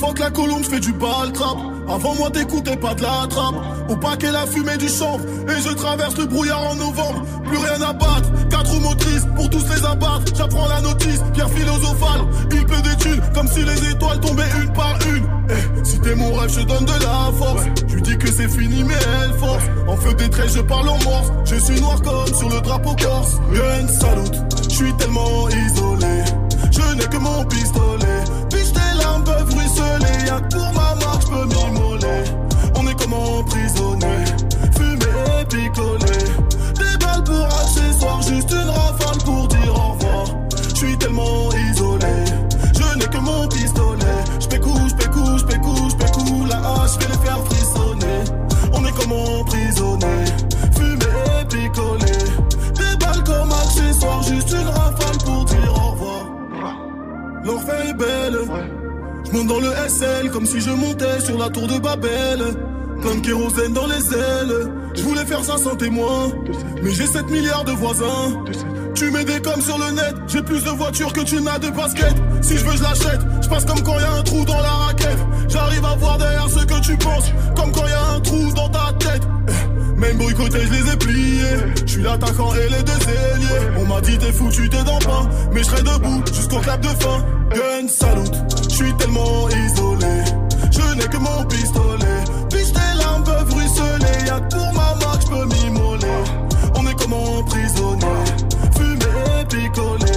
[0.00, 1.56] Faut que la colombe fait du bal trap.
[1.88, 3.54] Avant moi, t'écoutais pas de la trappe.
[3.88, 5.24] Au paquet, la fumée du chanvre.
[5.48, 7.22] Et je traverse le brouillard en novembre.
[7.44, 8.30] Plus rien à battre.
[8.50, 10.24] Quatre roues motrices pour tous les abattre.
[10.34, 12.22] J'apprends la notice, pierre philosophale.
[12.50, 15.26] Il peut des thunes comme si les étoiles tombaient une par une.
[15.48, 17.62] Eh, si t'es mon rêve, je donne de la force.
[17.86, 19.64] Je lui dis que c'est fini, mais elle force.
[19.86, 21.32] En feu des traits, je parle en morse.
[21.44, 23.36] Je suis noir comme sur le drapeau corse.
[23.52, 24.34] Gun salute,
[24.68, 26.45] je suis tellement isolé.
[26.70, 28.24] Je n'ai que mon pistolet.
[28.50, 30.26] Biche, tes larmes peuvent ruisseler.
[30.26, 32.24] Y'a pour ma marque, je peux m'immoler.
[32.76, 34.24] On est comme emprisonné.
[34.76, 36.18] Fumé, picolé.
[36.78, 40.26] Des balles pour accessoires, juste une rafale pour dire au revoir.
[40.70, 42.14] Je suis tellement isolé.
[42.74, 44.20] Je n'ai que mon pistolet.
[44.40, 46.44] J'pécou, j'pécou, j'pécou, j'pécou.
[46.48, 48.24] La hache, je vais les faire frissonner.
[48.72, 50.24] On est comme emprisonné.
[50.76, 52.12] Fumé, picolé.
[52.74, 55.05] Des balles comme accessoires, juste une rafale
[57.46, 58.38] L'enfer est belle.
[59.24, 62.42] Je monte dans le SL comme si je montais sur la tour de Babel.
[63.02, 64.72] Comme kérosène dans les ailes.
[64.94, 66.32] Je voulais faire ça sans témoin.
[66.82, 68.42] Mais j'ai 7 milliards de voisins.
[68.94, 70.14] Tu mets des coms sur le net.
[70.26, 72.16] J'ai plus de voitures que tu n'as de baskets.
[72.42, 73.20] Si je veux, je l'achète.
[73.42, 75.18] Je passe comme quand y a un trou dans la raquette.
[75.48, 75.75] J'arrive
[80.36, 81.56] boycotté, je les ai pliés.
[81.86, 83.78] Je suis l'attaquant et les deux ailiers.
[83.78, 85.28] On m'a dit t'es foutu, t'es dans pain.
[85.52, 87.24] Mais je serai debout jusqu'au clap de fin.
[87.50, 88.34] Gun salute,
[88.68, 90.24] je suis tellement isolé.
[90.70, 92.24] Je n'ai que mon pistolet.
[92.50, 94.26] Biche tes larmes peuvent ruisseler.
[94.26, 96.06] Y'a pour ma marque, je peux m'immoler.
[96.74, 98.06] On est comme emprisonné.
[98.76, 100.12] Fumé, picolé.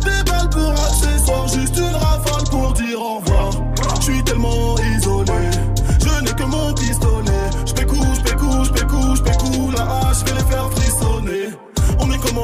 [0.00, 3.50] Des balles pour accessoires, juste une rafale pour dire au revoir.
[4.00, 5.50] Je suis tellement isolé.
[6.00, 7.11] Je n'ai que mon pistolet.
[10.12, 11.48] Je vais les faire frissonner.
[11.98, 12.38] On est comme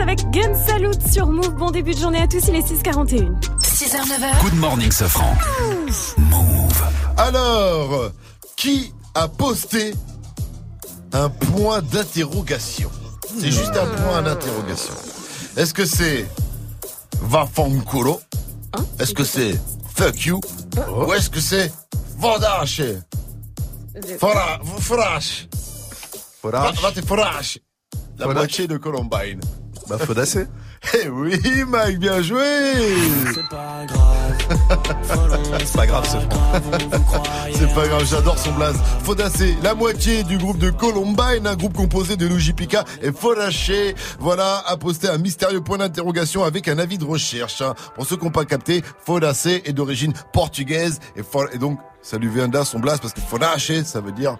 [0.00, 1.54] Avec Gun Salute sur Move.
[1.56, 3.38] Bon début de journée à tous, il est 6h41.
[3.60, 4.40] 6h, 9h.
[4.42, 5.34] Good morning, Safran.
[7.18, 8.10] Alors,
[8.56, 9.92] qui a posté
[11.12, 12.90] un point d'interrogation?
[13.38, 14.94] C'est juste un point d'interrogation.
[15.58, 16.26] Est-ce que c'est
[17.20, 18.22] Vafankuro
[18.98, 19.60] Est-ce que c'est
[19.94, 20.40] Fuck you?
[21.06, 21.70] Ou est-ce que c'est
[22.16, 22.80] Vodache
[24.18, 25.46] Fora- Forache
[26.94, 27.58] te forache
[28.18, 29.40] La moitié de Columbine.
[29.88, 30.46] Bah, Fodacé.
[31.02, 32.44] Eh oui, Mike, bien joué
[33.34, 35.58] C'est pas grave.
[35.66, 37.58] C'est pas grave, ce.
[37.58, 38.76] C'est pas grave, j'adore son blaze.
[39.02, 43.96] Fodacé, la moitié du groupe de Columbine, un groupe composé de Luigi Pica et Fodaché,
[44.20, 47.60] voilà, a posté un mystérieux point d'interrogation avec un avis de recherche.
[47.60, 47.74] hein.
[47.96, 52.18] Pour ceux qui n'ont pas capté, Fodacé est d'origine portugaise et, for- et donc ça
[52.18, 54.36] lui vient là son blaze parce que Fodaché, ça veut dire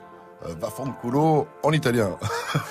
[0.47, 2.17] euh, Vaffanculo en italien.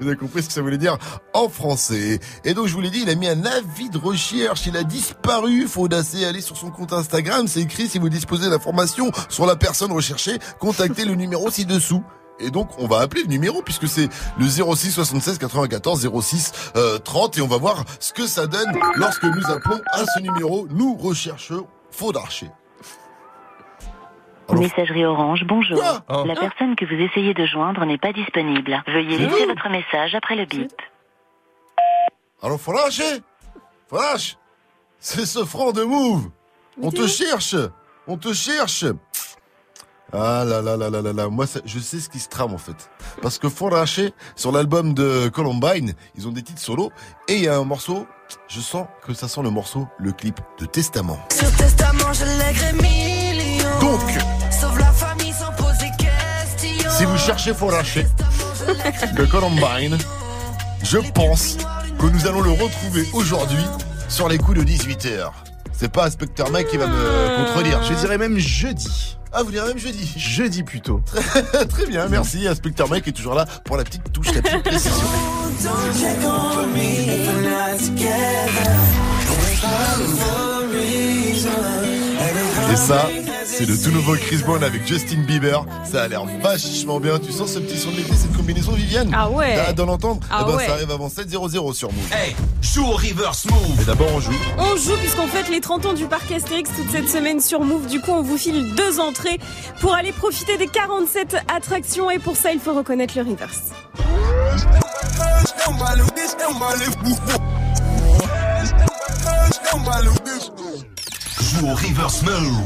[0.00, 0.98] Vous avez compris ce que ça voulait dire
[1.34, 2.20] en français.
[2.44, 4.82] Et donc je vous l'ai dit, il a mis un avis de recherche, il a
[4.82, 5.66] disparu.
[5.66, 9.92] Faudacé aller sur son compte Instagram, c'est écrit si vous disposez d'informations sur la personne
[9.92, 12.02] recherchée, contactez le numéro ci-dessous.
[12.40, 14.08] Et donc on va appeler le numéro puisque c'est
[14.38, 18.72] le 06 76 94 06 euh, 30 et on va voir ce que ça donne
[18.96, 20.66] lorsque nous appelons à ce numéro.
[20.70, 21.66] Nous recherchons
[24.58, 25.80] Messagerie Orange, bonjour.
[26.08, 26.24] Oh.
[26.26, 28.82] La personne que vous essayez de joindre n'est pas disponible.
[28.86, 30.72] Veuillez laisser votre message après le bip.
[32.42, 33.20] Alors Flash, eh
[33.88, 34.36] Flash
[34.98, 36.30] C'est ce franc de move
[36.80, 37.54] On te cherche
[38.06, 38.86] On te cherche
[40.12, 42.54] Ah là là là là là là Moi, ça- je sais ce qui se trame
[42.54, 42.90] en fait.
[43.20, 44.00] Parce que Flash,
[44.36, 46.90] sur l'album de Columbine, ils ont des titres solos,
[47.28, 48.06] et il y a un morceau,
[48.48, 51.18] je sens que ça sent le morceau, le clip de Testament.
[51.30, 53.80] Sur testament, je lèguerai millions.
[53.80, 56.90] Donc, Sauve la famille sans poser question.
[56.90, 57.98] si vous cherchez Flash
[59.14, 59.96] de Columbine,
[60.82, 61.56] je pense
[61.98, 63.64] que nous allons le retrouver aujourd'hui
[64.08, 65.30] sur les coups de 18h.
[65.72, 67.82] C'est pas Inspecteur Mike qui va me contredire.
[67.84, 69.16] Je dirais même jeudi.
[69.32, 71.00] Ah, vous direz même jeudi Jeudi plutôt.
[71.70, 72.46] Très bien, merci.
[72.46, 75.06] Inspecteur Mike est toujours là pour la petite touche, la petite précision.
[82.72, 83.08] Et ça,
[83.44, 85.64] c'est le tout nouveau Chris Brown avec Justin Bieber.
[85.90, 87.18] Ça a l'air vachement bien.
[87.18, 89.54] Tu sens ce petit son de l'été, cette combinaison, Viviane Ah ouais.
[89.56, 90.66] T'as hâte d'en entendre Ah Eh ben, ouais.
[90.66, 92.12] ça arrive avant 7-0-0 sur Move.
[92.12, 93.80] Hey, joue au reverse move.
[93.80, 94.32] Et d'abord, on joue.
[94.58, 97.86] On joue puisqu'on fête les 30 ans du parc Astérix toute cette semaine sur Move.
[97.86, 99.40] Du coup, on vous file deux entrées
[99.80, 102.10] pour aller profiter des 47 attractions.
[102.10, 103.60] Et pour ça, il faut reconnaître le reverse.
[111.40, 112.60] Joue au reverse move.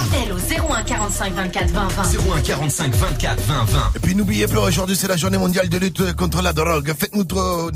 [0.00, 2.02] Appel au 01 45 24 20 20.
[2.36, 3.92] 01 45 24 20 20.
[3.96, 6.92] Et puis n'oubliez pas, aujourd'hui c'est la journée mondiale de lutte contre la drogue.
[6.96, 7.24] Faites-nous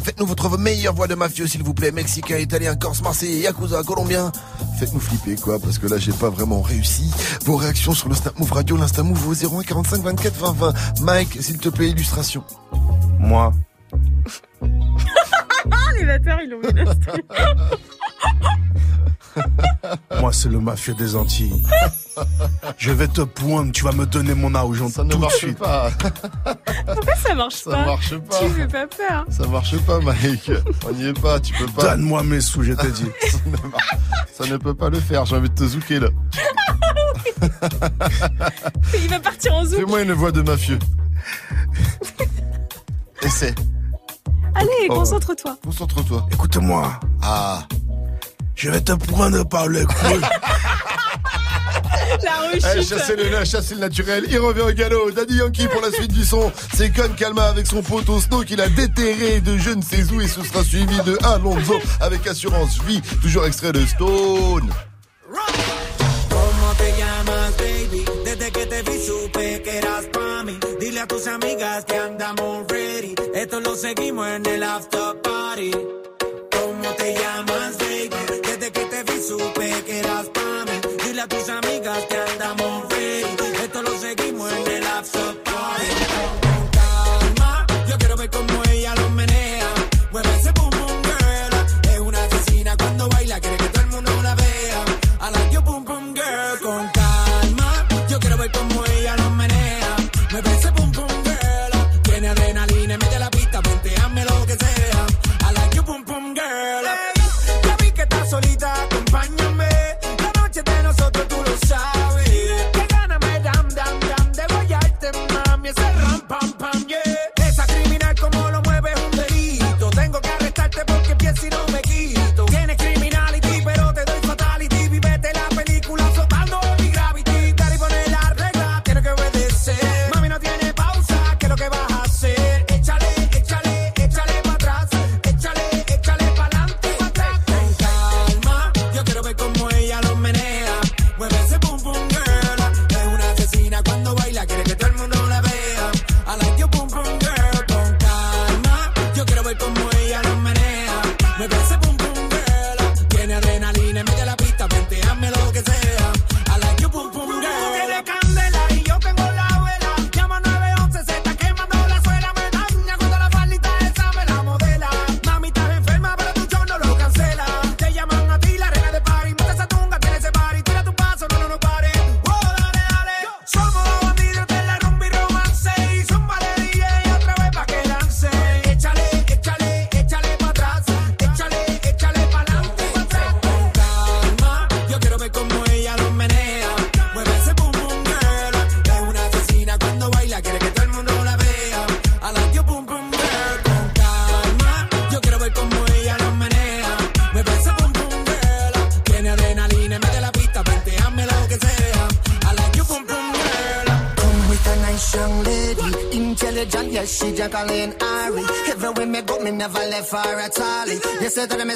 [0.03, 1.91] faites-nous votre meilleure voix de mafieux s'il vous plaît.
[1.91, 4.31] Mexicain, italien, corse, marseillais, yakuza, colombien.
[4.79, 7.11] Faites-nous flipper quoi, parce que là j'ai pas vraiment réussi.
[7.45, 10.75] Vos réactions sur le Snap Move Radio, l'Insta Move au 01 45 24 20 20.
[11.03, 12.45] Mike, s'il te plaît, illustration.
[13.19, 13.53] Moi.
[15.99, 17.23] les bâtards, ils ont mis l'instru.
[20.21, 21.65] Moi, c'est le mafieux des Antilles.
[22.77, 25.37] Je vais te poindre, tu vas me donner mon argent Ça ne tout de marche
[25.37, 25.59] suite.
[25.59, 25.91] pas.
[26.87, 28.39] Pourquoi ça marche Ça pas marche pas.
[28.41, 29.25] Tu fais pas peur.
[29.31, 30.51] Ça marche pas, Mike.
[30.89, 31.83] On n'y est pas, tu peux pas.
[31.91, 33.07] Donne-moi mes sous, je t'ai dit.
[33.31, 33.97] ça, ne marche-
[34.37, 36.09] ça ne peut pas le faire, j'ai envie de te zouker là.
[39.01, 39.79] Il va partir en zoom.
[39.81, 40.79] Fais-moi une voix de mafieux.
[43.23, 43.55] Essaie.
[44.55, 44.95] Allez, Oh.
[44.97, 45.57] concentre-toi.
[45.65, 46.27] Concentre-toi.
[46.33, 46.99] Écoute-moi.
[47.23, 47.61] Ah
[48.59, 49.95] je vais te prendre par le cou.
[52.25, 52.83] La eh, le
[53.45, 54.25] chasser le naturel.
[54.29, 55.11] Il revient au galop.
[55.13, 56.51] Daddy Yankee pour la suite du son.
[56.75, 60.21] C'est Con Calma avec son photo snow qu'il a déterré de je ne sais où
[60.21, 63.01] et ce sera suivi de Alonso avec Assurance Vie.
[63.23, 64.69] Toujours extrait de Stone.
[71.29, 73.15] Amigas que andamos ready.
[73.35, 75.98] Esto lo seguimos en el after party.
[79.29, 79.78] supe.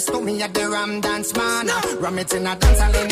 [0.07, 1.69] this to me at the Ram Dance Man.
[2.01, 3.12] Ram it in a dance,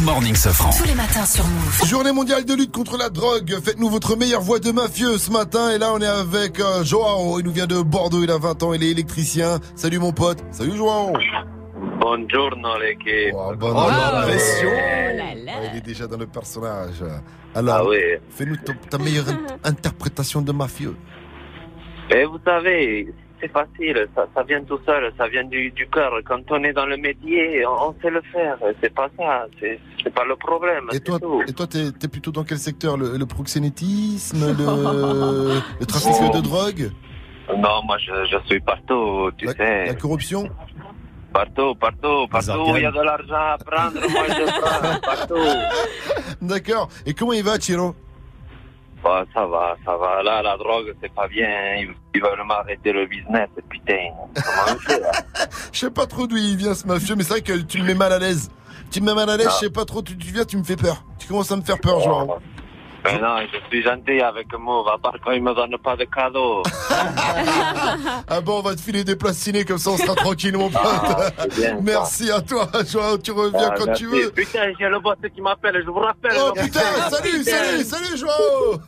[0.00, 0.70] Good morning, Sofran.
[0.70, 1.84] Tous les matins sur Move.
[1.86, 3.54] Journée mondiale de lutte contre la drogue.
[3.62, 5.70] Faites-nous votre meilleure voix de mafieux ce matin.
[5.72, 7.38] Et là, on est avec euh, Joao.
[7.38, 8.22] Il nous vient de Bordeaux.
[8.22, 8.72] Il a 20 ans.
[8.72, 9.58] Il est électricien.
[9.74, 10.42] Salut, mon pote.
[10.52, 11.12] Salut, Joao.
[12.00, 13.34] Buongiorno l'équipe.
[13.34, 14.68] Oh, bonne Oh, impression.
[14.70, 15.36] ouais.
[15.72, 17.04] Il est déjà dans le personnage.
[17.54, 17.98] Alors, Ah oui.
[18.30, 20.96] fais-nous ton- ta meilleure in- interprétation de mafieux.
[22.10, 26.12] Et vous savez, c'est facile, ça, ça vient tout seul, ça vient du, du cœur.
[26.26, 28.56] Quand on est dans le métier, on, on sait le faire.
[28.82, 30.84] C'est pas ça, c'est pas le problème.
[30.92, 31.42] Et toi, tout.
[31.46, 36.40] et toi, t'es es plutôt dans quel secteur le, le proxénétisme, le, le trafic de
[36.40, 36.90] drogue,
[37.56, 39.86] Non, moi je, je suis partout, tu sais.
[39.86, 40.48] la corruption?
[41.32, 45.34] Partout, partout, partout il y a de l'argent à prendre, moi je prends, partout.
[46.42, 46.88] D'accord.
[47.06, 47.94] Et comment il va, Chiro
[49.02, 50.22] Bah, ça va, ça va.
[50.22, 51.48] Là, la drogue, c'est pas bien.
[51.78, 54.10] Ils, ils veulent m'arrêter le business, putain.
[54.34, 55.12] Comment là
[55.72, 57.86] Je sais pas trop d'où il vient ce mafieux, mais c'est vrai que tu me
[57.86, 58.50] mets mal à l'aise.
[58.90, 60.64] Tu me mets mal à l'aise, je sais pas trop d'où tu viens, tu me
[60.64, 61.04] fais peur.
[61.18, 62.38] Tu commences à me faire peur, Joao.
[63.04, 66.04] Mais non, je suis gentil avec Move, à part quand ils me donnent pas de
[66.04, 66.62] cadeaux.
[68.28, 70.70] Ah bon, on va te filer des places ciné, comme ça on sera tranquille, mon
[70.70, 70.82] pote.
[71.40, 71.76] c'est bien, ça.
[71.82, 74.02] Merci à toi, Joao, tu reviens Ah, quand merci.
[74.04, 74.30] tu veux.
[74.30, 76.32] Putain, j'ai le boss qui m'appelle, je vous rappelle.
[76.38, 76.80] Oh putain,
[77.10, 78.80] salut, salut, salut Joao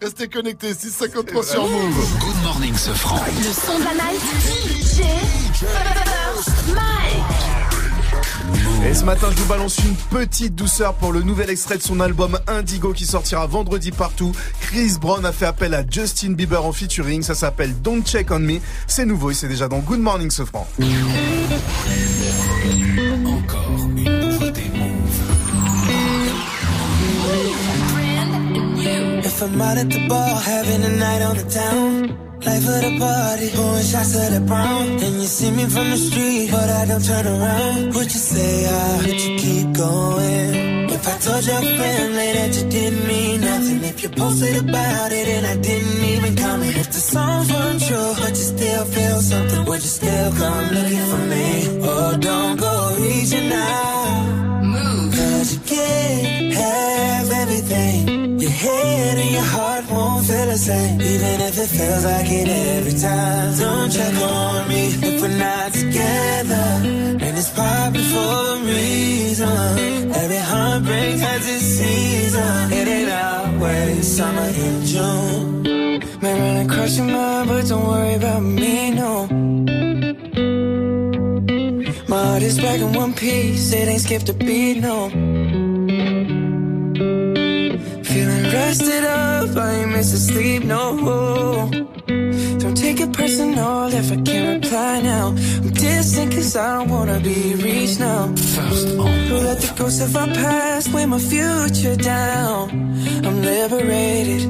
[0.00, 2.18] Restez connectés, 653 sur Move.
[2.20, 3.16] Good morning, Sofran.
[3.16, 4.20] Le son de la night.
[4.80, 5.02] DJ
[6.74, 7.69] Mike.
[8.88, 12.00] Et ce matin, je vous balance une petite douceur pour le nouvel extrait de son
[12.00, 14.32] album Indigo qui sortira vendredi partout.
[14.60, 17.22] Chris Brown a fait appel à Justin Bieber en featuring.
[17.22, 18.58] Ça s'appelle Don't Check on Me.
[18.86, 20.66] C'est nouveau et c'est déjà dans Good Morning Sofran.
[29.22, 32.29] If I'm out at the bar, having a night on the town.
[32.46, 34.88] Life of the party, pouring shots of the brown.
[35.04, 37.94] And you see me from the street, but I don't turn around.
[37.94, 40.88] Would you say I would you keep going?
[40.88, 45.28] If I told your family that you didn't mean nothing, if you posted about it
[45.28, 49.64] and I didn't even comment, if the songs weren't true, but you still feel something,
[49.66, 51.46] would you still come looking for me?
[51.82, 54.49] Oh, don't go reaching out.
[55.40, 58.38] Cause you can't have everything.
[58.40, 61.00] Your head and your heart won't feel the same.
[61.00, 63.58] Even if it feels like it every time.
[63.58, 66.66] Don't check on me if we're not together.
[67.24, 70.12] And it's probably for a reason.
[70.12, 72.72] Every heartbreak has its season.
[72.74, 75.62] It ain't always summer in June.
[76.20, 79.89] May run across your mind, but don't worry about me, no.
[82.40, 85.10] Heart is black in one piece, it ain't skipped a beat, no.
[88.02, 91.68] Feeling rested up, I ain't missing sleep, no.
[92.60, 95.26] Don't take it personal if I can't reply now.
[95.28, 98.28] I'm distant cause I don't wanna be reached now.
[98.28, 102.70] Don't let the ghosts of our past weigh my future down.
[103.26, 104.42] I'm liberated.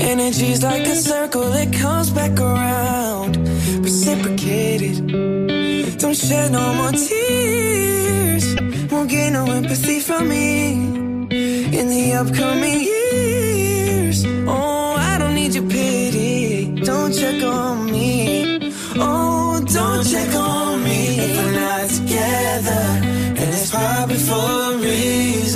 [0.00, 3.36] Energy's like a circle, it comes back around.
[3.82, 5.08] Reciprocated.
[5.98, 8.54] Don't shed no more tears.
[8.92, 10.72] Won't get no empathy from me
[11.78, 14.24] in the upcoming years.
[14.46, 16.76] Oh, I don't need your pity.
[16.84, 18.72] Don't check on me.
[18.96, 22.84] Oh, don't check on me if we're not together.
[23.40, 25.51] And it's probably for a reason.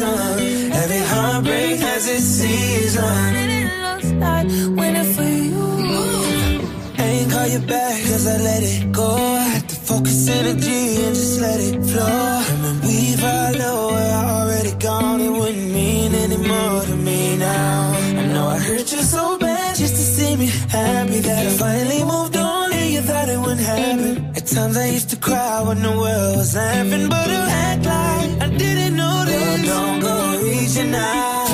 [7.46, 9.10] Call you back cause I let it go.
[9.14, 12.42] I had to focus energy and just let it flow.
[12.50, 17.36] And when we follow where I already gone, it wouldn't mean any more to me
[17.36, 17.92] now.
[18.20, 22.02] I know I hurt you so bad just to see me happy that I finally
[22.04, 24.32] moved on and you thought it wouldn't happen.
[24.36, 28.30] At times I used to cry when the world was laughing, but you act like
[28.44, 29.62] I didn't notice.
[29.68, 31.48] Girl, don't go reaching out.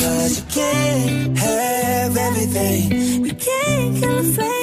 [0.00, 3.22] Cause you can't have everything.
[3.22, 4.57] We can't kill a flame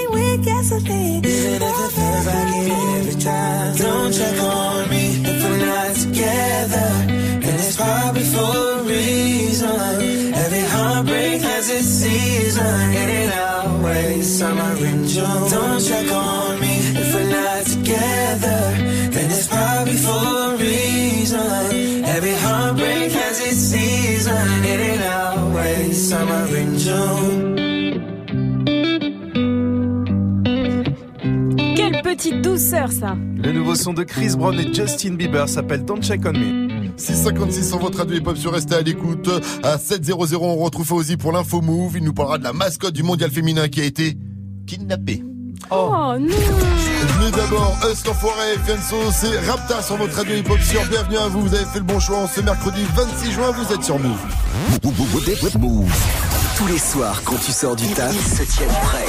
[0.65, 3.75] Even if it feels like it every time.
[3.77, 6.89] Don't check on me if we're not together.
[7.45, 10.33] And it's probably for a reason.
[10.33, 12.93] Every heartbreak has its season.
[12.93, 15.49] It ain't always summer in June.
[15.51, 18.61] Don't check on me if we're not together.
[19.13, 22.05] Then it's probably for a reason.
[22.05, 24.65] Every heartbreak has its season.
[24.65, 26.54] It ain't always summer
[32.15, 36.21] petite douceur ça Le nouveau son de Chris Brown et Justin Bieber s'appelle Don't Check
[36.25, 36.89] on Me.
[36.95, 39.29] 656 sur votre radio hip-hop sur Restez à l'écoute.
[39.63, 41.97] À 700, on retrouve Fauzi pour l'info move.
[41.97, 44.17] Il nous parlera de la mascotte du mondial féminin qui a été
[44.65, 45.23] kidnappée.
[45.71, 46.27] Oh, non
[47.19, 50.85] Mais d'abord, Us l'enfoiré, Fianso, c'est Rapta sur votre radio hip-hop sur.
[50.85, 52.19] Bienvenue à vous, vous avez fait le bon choix.
[52.19, 54.21] En Ce mercredi 26 juin, vous êtes sur Move.
[55.59, 55.93] Move.
[56.57, 59.05] Tous les soirs, quand tu sors du taf, ils se tiennent prêts.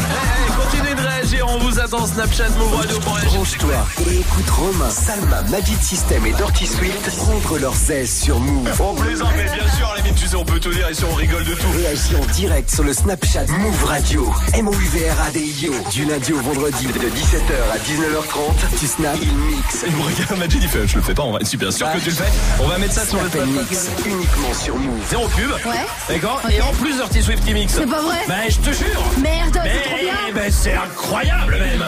[1.57, 3.15] On vous attend Snapchat, Move Radio pour.
[3.15, 3.75] Branche-toi
[4.07, 8.69] et écoute Romain, Salma, Magic System et Dirty Swift prendre leurs aises sur Move.
[8.81, 11.45] On plaisante, mais bien sûr, les tu sais, on peut tout dire ici, on rigole
[11.45, 11.67] de tout.
[11.77, 14.33] Réagis en direct sur le Snapchat Move Radio.
[14.55, 15.73] M-O-U-V-R-A-D-I-O.
[15.93, 18.79] Du lundi au vendredi de 17h à 19h30.
[18.79, 19.85] Tu snaps, il mix.
[19.87, 21.91] Il me regarde, Magic, il fait, je le fais pas, on va être super sûr
[21.93, 22.33] que tu le fais.
[22.63, 25.01] On va mettre ça sur le mix uniquement sur Move.
[25.11, 25.51] Zéro pub.
[25.51, 25.87] Ouais.
[26.09, 26.41] D'accord.
[26.51, 27.75] Et en plus, Dirty Swift qui mixe.
[27.75, 29.03] C'est pas vrai Ben, je te jure.
[29.19, 30.35] Merde, c'est trop bien.
[30.35, 31.85] ben, c'est incroyable même.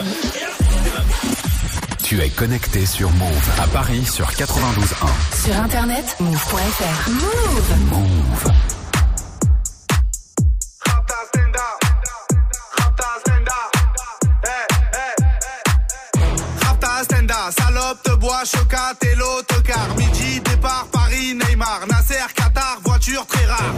[2.02, 5.44] Tu es connecté sur Move à Paris sur 92.1.
[5.44, 7.10] Sur internet, move.fr.
[7.10, 7.76] Move.
[7.90, 8.52] Move.
[17.50, 19.96] Salope te bois, chocat et l'autocar.
[19.96, 23.74] Midi, départ, Paris, Neymar, Nasser, Qatar, voiture très rare.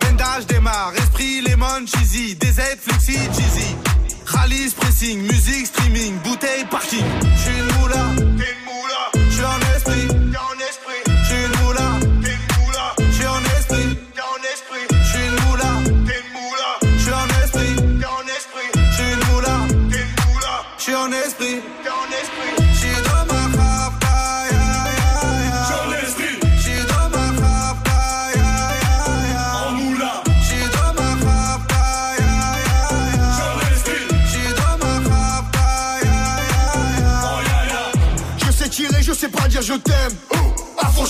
[0.00, 3.89] Bendage démarre, esprit, lemon, cheesy, DZ, flexi, cheesy.
[4.50, 7.04] Rallye, pressing, musique, streaming, bouteille, parking.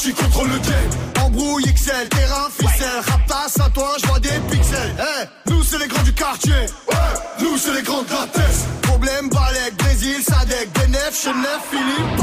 [0.00, 1.24] Affranchi contre le game.
[1.26, 2.88] Embrouille XL, terrain, ficelle.
[3.06, 4.94] Raptas à toi, je vois des pixels.
[4.98, 6.52] Eh, nous c'est les grands du quartier.
[6.88, 6.96] Ouais,
[7.40, 8.66] nous c'est les grands de la.
[8.82, 12.16] Problème, Balek, Brésil, Sadek, Benef, Chenef, Philippe,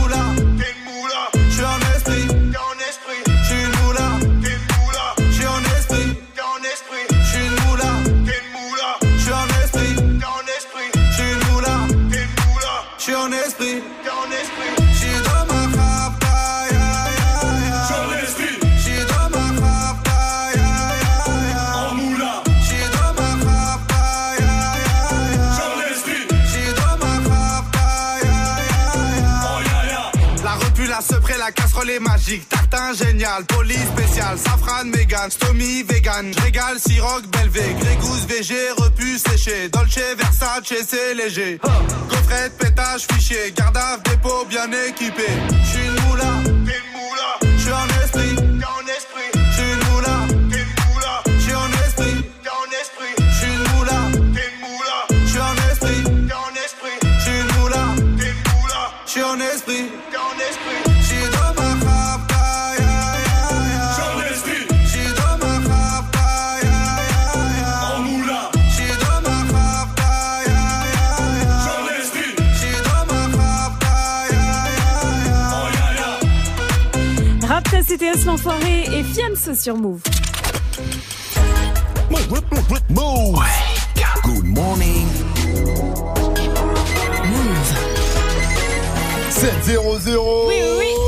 [0.00, 0.41] moula,
[31.44, 32.48] la casserole est magique.
[32.48, 36.32] Tartin génial, police spécial, safran, mégan, stomy, vegan.
[36.38, 39.68] J'régale, siroc, belvé, grégousse, VG, repu, séché.
[39.68, 41.58] Dolce, Versace, c'est léger.
[42.10, 45.26] Gaufrette, pétage, fichier, garde à dépôt bien équipé.
[45.64, 46.32] J'suis une moula,
[46.94, 47.30] moula.
[47.58, 49.11] J'suis en esprit, en esprit.
[77.92, 80.00] CTS l'enfoiré et Fianso sur Move.
[82.88, 83.38] Move.
[84.24, 85.06] Good morning.
[87.26, 87.72] Move.
[89.28, 91.01] 7-0-0 Oui, oui, oui.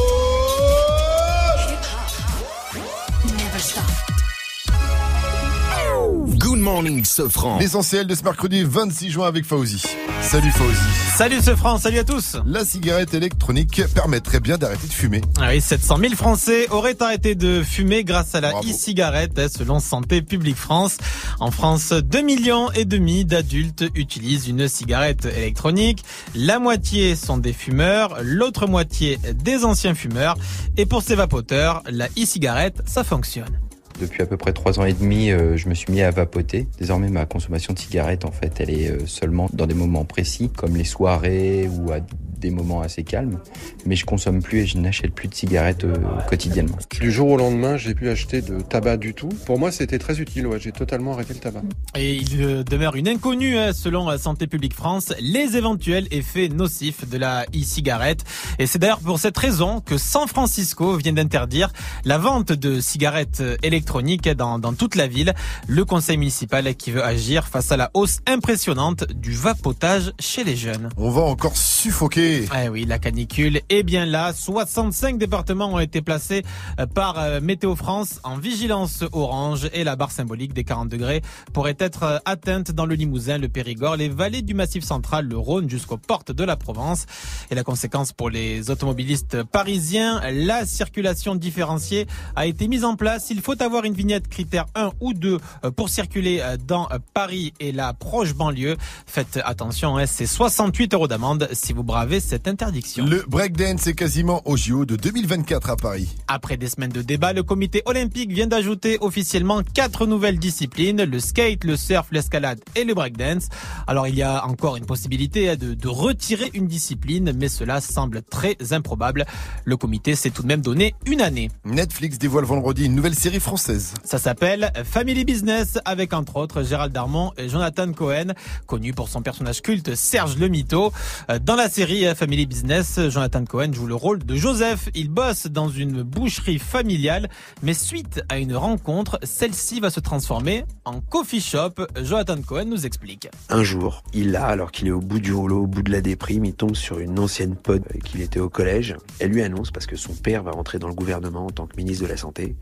[6.65, 7.59] Morning, Sofran.
[7.59, 9.83] L'essentiel de ce mercredi 26 juin avec Fauzi.
[10.23, 10.79] Salut Fauzi.
[11.15, 12.39] Salut ce France, salut à tous.
[12.47, 15.21] La cigarette électronique permettrait bien d'arrêter de fumer.
[15.39, 19.79] Ah oui, 700 000 Français auraient arrêté de fumer grâce à la e-cigarette, hein, selon
[19.79, 20.97] Santé publique France.
[21.39, 26.03] En France, 2 millions et demi d'adultes utilisent une cigarette électronique.
[26.35, 30.37] La moitié sont des fumeurs, l'autre moitié des anciens fumeurs.
[30.79, 33.61] Et pour ces vapoteurs, la e-cigarette, ça fonctionne.
[34.01, 36.66] Depuis à peu près trois ans et demi, euh, je me suis mis à vapoter.
[36.78, 40.51] Désormais, ma consommation de cigarettes, en fait, elle est euh, seulement dans des moments précis,
[40.55, 42.01] comme les soirées ou à
[42.45, 43.40] des moments assez calmes.
[43.86, 45.97] Mais je consomme plus et je n'achète plus de cigarettes euh,
[46.28, 46.76] quotidiennement.
[47.01, 49.30] Du jour au lendemain, j'ai plus acheté de tabac du tout.
[49.47, 50.47] Pour moi, c'était très utile.
[50.47, 51.62] Ouais, j'ai totalement arrêté le tabac.
[51.97, 57.09] Et il euh, demeure une inconnue hein, selon Santé publique France, les éventuels effets nocifs
[57.09, 58.24] de la e-cigarette.
[58.59, 61.72] Et c'est d'ailleurs pour cette raison que San Francisco vient d'interdire
[62.05, 65.35] la vente de cigarettes euh, électroniques dans, dans toute la ville.
[65.68, 70.57] Le conseil municipal qui veut agir face à la hausse impressionnante du vapotage chez les
[70.57, 70.89] jeunes.
[70.97, 72.47] On va encore suffoquer.
[72.59, 74.32] Eh oui, la canicule est bien là.
[74.32, 76.45] 65 départements ont été placés
[76.80, 81.20] euh, par euh, Météo France en vigilance orange et la barre symbolique des 40 degrés
[81.53, 85.37] pourrait être euh, atteinte dans le Limousin, le Périgord, les vallées du Massif central, le
[85.37, 87.05] Rhône jusqu'aux portes de la Provence.
[87.51, 93.28] Et la conséquence pour les automobilistes parisiens, la circulation différenciée a été mise en place.
[93.30, 96.99] Il faut avoir une vignette critère 1 ou 2 euh, pour circuler euh, dans euh,
[97.12, 98.77] Paris et la proche banlieue.
[99.07, 103.05] Faites attention, hein, c'est 68 euros d'amende si vous bravez cette interdiction.
[103.05, 106.09] Le breakdance est quasiment au JO de 2024 à Paris.
[106.29, 111.18] Après des semaines de débat, le comité olympique vient d'ajouter officiellement quatre nouvelles disciplines, le
[111.18, 113.49] skate, le surf, l'escalade et le breakdance.
[113.87, 117.81] Alors il y a encore une possibilité hein, de, de retirer une discipline, mais cela
[117.81, 119.25] semble très improbable.
[119.64, 121.51] Le comité s'est tout de même donné une année.
[121.64, 123.64] Netflix dévoile vendredi une nouvelle série française.
[124.05, 128.35] Ça s'appelle Family Business avec entre autres Gérald Darmon et Jonathan Cohen,
[128.67, 130.93] connu pour son personnage culte Serge le Mito.
[131.31, 134.91] Euh, Dans la série Family Business, Jonathan Cohen joue le rôle de Joseph.
[134.95, 137.31] Il bosse dans une boucherie familiale,
[137.62, 141.87] mais suite à une rencontre, celle-ci va se transformer en coffee shop.
[142.03, 143.29] Jonathan Cohen nous explique.
[143.49, 146.03] Un jour, il a, alors qu'il est au bout du rouleau, au bout de la
[146.03, 148.97] déprime, il tombe sur une ancienne pote avec qui il était au collège.
[149.21, 151.77] Elle lui annonce, parce que son père va rentrer dans le gouvernement en tant que
[151.77, 152.57] ministre de la Santé,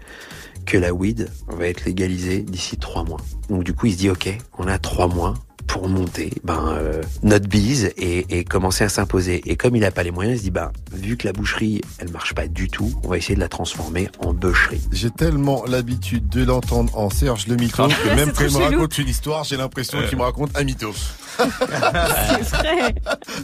[0.67, 3.21] que la weed va être légalisée d'ici trois mois.
[3.49, 5.35] Donc du coup, il se dit, ok, on a trois mois
[5.69, 9.41] pour monter ben euh, notre bise et, et commencer à s'imposer.
[9.47, 11.81] Et comme il n'a pas les moyens, il se dit, ben, vu que la boucherie,
[11.99, 14.83] elle marche pas du tout, on va essayer de la transformer en bûcherie.
[14.93, 18.59] J'ai tellement l'habitude de l'entendre en Serge le mytho que Ah, même c'est quand il
[18.59, 20.93] me raconte une histoire, j'ai l'impression qu'il me raconte un mytho.
[21.39, 22.95] C'est vrai.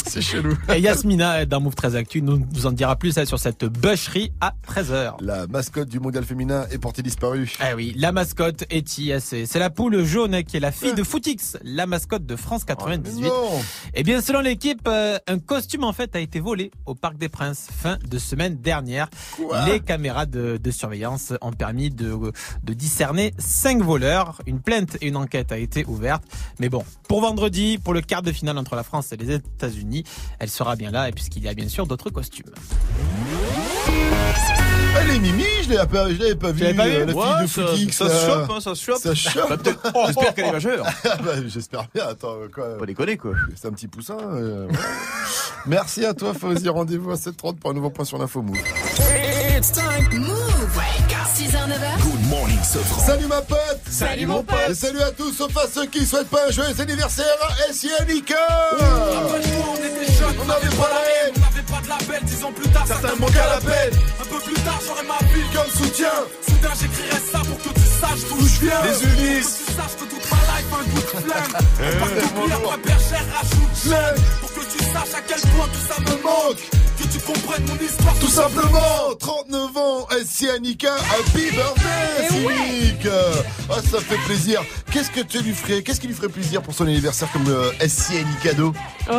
[0.07, 0.57] C'est chelou.
[0.75, 4.55] Et Yasmina dans Move 13 Actu nous, nous en dira plus sur cette bûcherie à
[4.69, 5.15] 13h.
[5.21, 7.53] La mascotte du mondial féminin est portée disparue.
[7.69, 11.03] Eh oui, la mascotte Eti, c'est c'est la poule jaune qui est la fille de
[11.03, 13.23] Footix, la mascotte de France 98.
[13.23, 13.33] non.
[13.95, 17.29] Eh bien, selon l'équipe, euh, un costume en fait a été volé au Parc des
[17.29, 19.09] Princes fin de semaine dernière.
[19.37, 19.65] Quoi?
[19.67, 22.17] Les caméras de, de surveillance ont permis de,
[22.63, 24.43] de discerner cinq voleurs.
[24.47, 26.23] Une plainte et une enquête a été ouverte.
[26.61, 30.05] Mais bon, pour vendredi, pour le quart de finale entre la France et les États-Unis,
[30.39, 32.47] elle sera bien là, et puisqu'il y a bien sûr d'autres costumes.
[35.01, 36.75] Elle est Mimi, je l'avais pas, je l'avais pas vu.
[36.75, 37.93] pas vu euh, la Ouais, fille de ça- Footix.
[37.97, 38.99] ça se chope, hein, ça se chope.
[38.99, 39.49] Ça chope.
[39.49, 40.87] Bah, peut-être- j'espère qu'elle est majeure.
[41.05, 42.07] Bah, J'espère bien.
[42.09, 42.77] Attends, quoi.
[42.79, 43.33] Pas déconner, quoi.
[43.55, 44.17] C'est un petit poussin.
[44.19, 44.75] euh, ouais.
[45.67, 46.69] Merci à toi, Fauzi.
[46.69, 48.57] Rendez-vous à 7h30 pour un nouveau point sur l'info Move.
[49.57, 50.21] It's time.
[50.21, 50.81] Move.
[51.35, 52.18] 6h, 9h.
[52.29, 53.07] Morning, Sofran.
[53.07, 53.81] Salut ma pote.
[53.91, 54.59] Salut, mon pote.
[54.69, 57.25] Et salut à tous, sauf à ceux qui souhaitent pas un joyeux anniversaire.
[57.41, 58.37] À Essianica
[58.79, 61.35] on était jeunes, On n'avait pas la haine.
[61.37, 63.95] On n'avait pas de label, dix ans plus tard, Certains manquent à la peine.
[64.21, 66.13] Un peu plus tard, j'aurai ma vie Comme soutien.
[66.47, 68.83] Soudain, j'écrirai ça pour que tu saches d'où je viens.
[68.83, 69.57] Les Ulysses.
[69.57, 71.09] Pour que tu saches que toute ma life, un goût de
[71.89, 76.59] après bergère, rajoute que tu saches à quel point tout ça me manque.
[76.99, 79.15] Que tu comprennes mon histoire Tout simplement.
[79.19, 83.07] 39 ans, Essianica, happy birthday Cynic
[83.71, 84.63] Ah, ça fait plaisir.
[84.91, 87.71] Qu'est-ce que tu lui ferais Qu'est-ce qui lui ferait plaisir pour son anniversaire comme euh,
[87.81, 88.73] Essianica cadeau
[89.11, 89.15] Oh.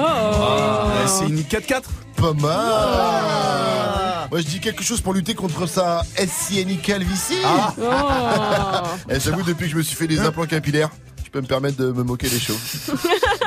[1.08, 1.84] c'est une 4-4
[2.18, 4.28] Pas mal.
[4.32, 7.74] Moi je dis quelque chose pour lutter contre sa SCNI calvitie Ah.
[7.82, 8.88] Oh.
[9.10, 10.90] Eh, J'avoue depuis que je me suis fait des implants capillaires
[11.26, 12.58] Je peux me permettre de me moquer des choses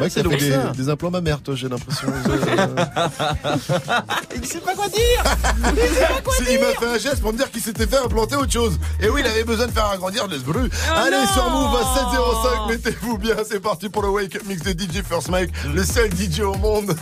[0.00, 2.08] Mec, ça fait des, des, implants mammaires, toi, j'ai l'impression.
[2.54, 4.00] Euh,
[4.36, 5.22] il sait pas quoi dire
[5.60, 7.86] Il sait pas quoi dire Il m'a fait un geste pour me dire qu'il s'était
[7.86, 8.78] fait implanter autre chose.
[9.00, 10.68] Et oui, il avait besoin de faire agrandir le bruit.
[10.88, 14.62] Ah Allez, sur Move à 705, mettez-vous bien, c'est parti pour le Wake Up Mix
[14.62, 16.94] de DJ First Mike, le seul DJ au monde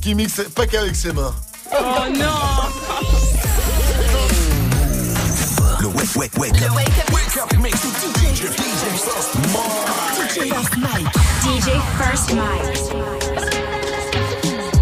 [0.00, 1.34] qui mixe pas qu'avec ses mains.
[1.72, 1.76] Oh
[2.12, 2.26] non
[5.80, 6.74] Le Wake, wake, wake, up.
[6.74, 7.52] Wake, up.
[7.62, 8.82] Mix DJ DJ
[10.48, 11.25] First Mike.
[11.46, 12.62] DJ First Mike.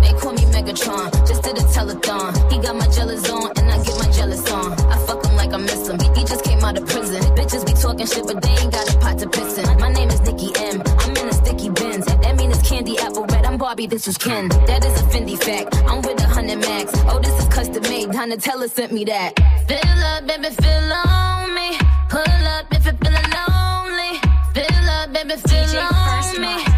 [0.01, 2.51] They call me Megatron, just did a telethon.
[2.51, 4.73] He got my jealous on, and I get my jealous on.
[4.73, 5.99] I fuck him like I miss him.
[6.17, 7.23] He just came out of prison.
[7.37, 9.79] Bitches be talking shit, but they ain't got a pot to piss in.
[9.79, 10.83] My name is Nikki M.
[11.01, 12.07] I'm in a sticky bins.
[12.07, 13.45] That mean it's candy apple red.
[13.45, 14.49] I'm Barbie, this was Ken.
[14.67, 15.77] That is a Fendi fact.
[15.87, 16.93] I'm with a hundred max.
[17.09, 18.09] Oh, this is custom made.
[18.09, 19.39] Donatella sent me that.
[19.69, 21.77] Fill up, baby, fill on me.
[22.09, 22.99] Pull up if it
[25.27, 26.74] let me feel me.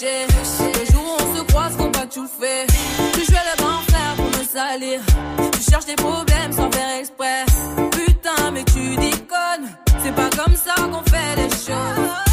[0.00, 0.26] clichés.
[0.78, 2.20] Le jour où on se croise, faut pas que tu.
[3.14, 5.00] Tu jouais le grand frère pour me salir.
[5.52, 7.44] Tu cherches des problèmes sans faire exprès.
[7.92, 9.68] Putain, mais tu déconnes.
[10.02, 12.29] C'est pas comme ça qu'on fait les choses.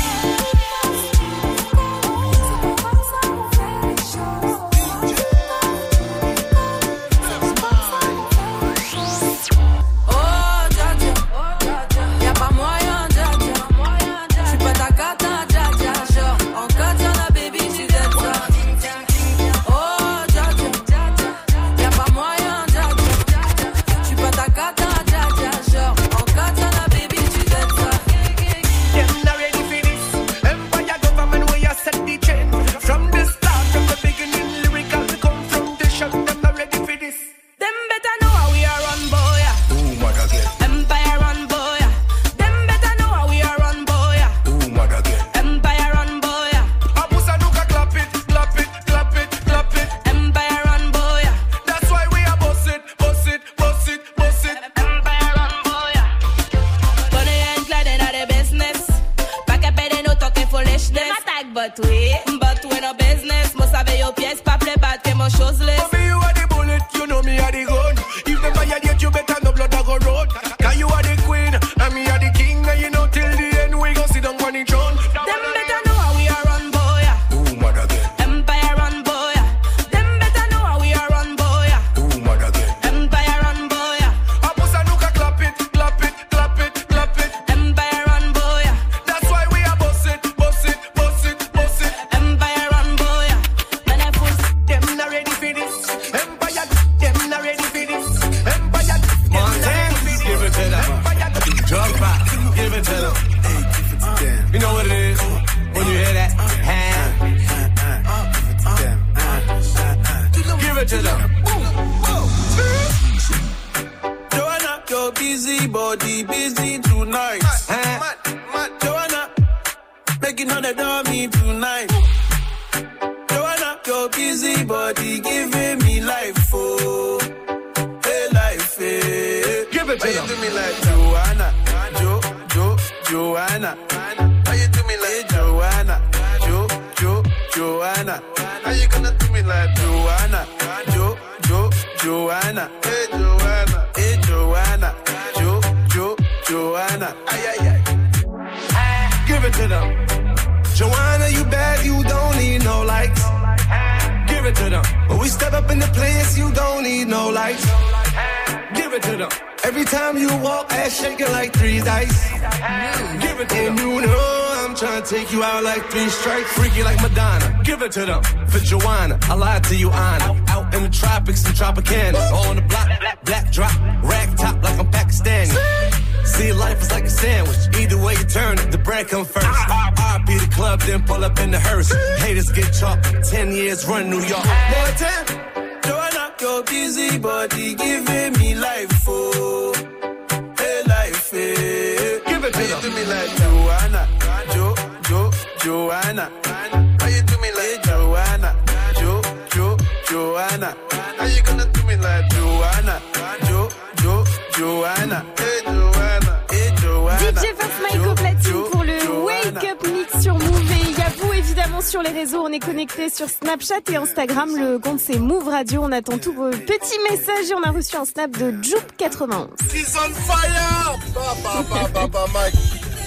[214.27, 214.49] Instagram.
[214.57, 215.81] Le compte c'est Move Radio.
[215.83, 219.47] On attend tous vos petits messages et on a reçu un snap de Joop91.
[219.71, 222.53] She's on fire ba, ba, ba, Mike.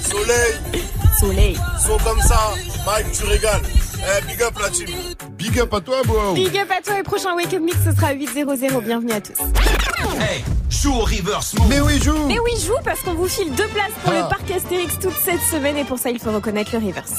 [0.02, 0.84] Soleil,
[1.20, 1.56] Soleil.
[1.86, 2.38] son comme ça.
[2.86, 3.60] Mike, tu régales.
[4.02, 4.86] Eh, big up la team.
[5.32, 6.32] Big up à toi, bro.
[6.34, 8.80] Big up à toi et prochain Wake Up Mix ce sera à 8.00.
[8.82, 9.38] Bienvenue à tous.
[10.20, 11.68] Hey, joue au reverse move.
[11.68, 12.26] Mais oui, joue.
[12.26, 14.22] Mais oui, joue parce qu'on vous file deux places pour Ah.
[14.22, 17.09] le parc Astérix toute cette semaine et pour ça il faut reconnaître le reverse.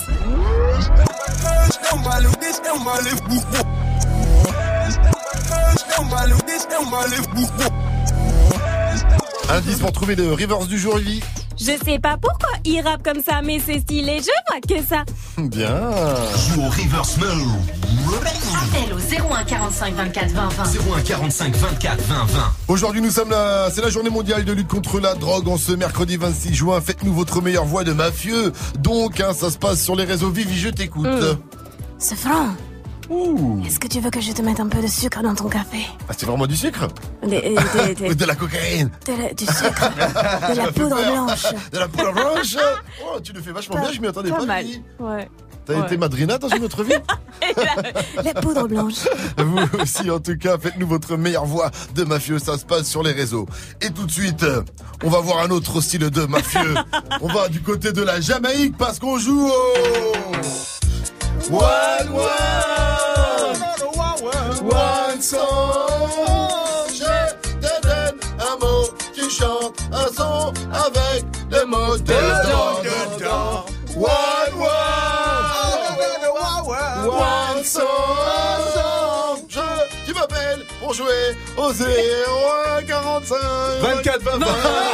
[9.51, 11.21] Indice pour trouver le reverse du jour, Ivy.
[11.59, 15.03] Je sais pas pourquoi il rappe comme ça, mais c'est stylé, je vois que ça.
[15.37, 15.91] Bien.
[16.47, 17.17] Joue au reverse.
[18.63, 20.63] Appel au 01 45 24 20 20.
[20.95, 22.39] 01 45 24 20 20.
[22.69, 25.49] Aujourd'hui, nous sommes là, c'est la journée mondiale de lutte contre la drogue.
[25.49, 28.53] En ce mercredi 26 juin, faites-nous votre meilleure voix de mafieux.
[28.79, 30.29] Donc, hein, ça se passe sur les réseaux.
[30.29, 31.07] Vivi, je t'écoute.
[31.99, 32.55] Ce franc,
[33.65, 35.85] est-ce que tu veux que je te mette un peu de sucre dans ton café?
[36.07, 36.87] Ah, c'est vraiment du sucre?
[37.23, 37.55] Des-
[38.09, 39.89] Ou de la cocaïne de la- Du sucre,
[40.49, 41.45] de Tu la poudre blanche.
[41.71, 42.55] De la poudre blanche
[43.05, 44.43] Oh, tu le fais vachement bien, je m'y attendais pas.
[44.45, 44.65] mal.
[44.65, 44.81] Vivi.
[44.99, 45.29] Ouais.
[45.63, 45.85] T'as Ouais.
[45.85, 46.95] été madrina dans une autre vie
[48.23, 49.05] La poudre blanche.
[49.37, 52.39] Vous aussi, en tout cas, faites-nous votre meilleure voix de mafieux.
[52.39, 53.47] Ça se passe sur les réseaux.
[53.79, 54.63] Et tout de suite, euh,
[55.03, 56.73] on va voir un autre style de mafieux.
[57.21, 59.73] on va du côté de la Jamaïque parce qu'on joue au...
[61.51, 62.21] One, one,
[64.71, 66.60] one song.
[69.75, 72.81] Tu chantes un son avec les mots dedans.
[73.17, 73.65] dedans.
[73.95, 74.09] One,
[76.67, 77.85] one, one song.
[79.49, 79.59] Je,
[80.05, 83.35] tu m'appelles pour jouer au 01 45
[83.81, 84.45] 24 20 20.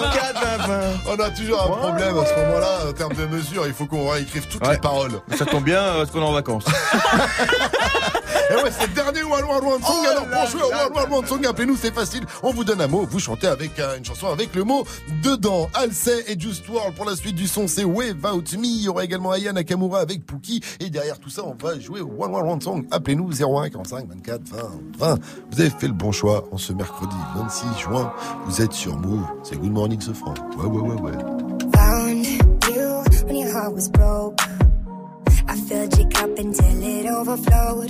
[0.02, 0.80] 24 20
[1.10, 3.68] On a toujours un problème à ce moment-là en termes de mesure.
[3.68, 5.22] Il faut qu'on réécrive toutes les paroles.
[5.38, 6.66] Ça tombe bien euh, parce qu'on est en vacances.
[8.50, 10.06] Et ouais, c'est le dernier One One One Song.
[10.10, 10.68] Alors pour jouer au
[10.98, 12.24] One One One Song, appelez-nous, c'est facile.
[12.44, 14.86] On vous donne un mot, vous chantez avec euh, une chanson avec le mot
[15.24, 15.70] dedans.
[15.74, 18.66] Alcey et Just World pour la suite du son, c'est Without Me.
[18.66, 20.62] Il y aura également Aya Nakamura avec Pookie.
[20.80, 22.86] Et derrière tout ça, on va jouer au One One One Song.
[22.92, 24.58] Appelez-nous 01 45 24 20
[25.00, 25.20] 20.
[25.52, 28.14] Vous avez fait le bon choix en ce mercredi 26 juin.
[28.46, 29.26] Vous êtes sur Move.
[29.44, 30.34] C'est Good Morning ce franc.
[30.58, 31.18] Ouais, ouais, ouais, ouais.
[31.76, 34.40] Found you when your heart was broke.
[35.50, 37.90] I filled your cup until it overflowed.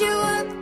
[0.00, 0.61] You up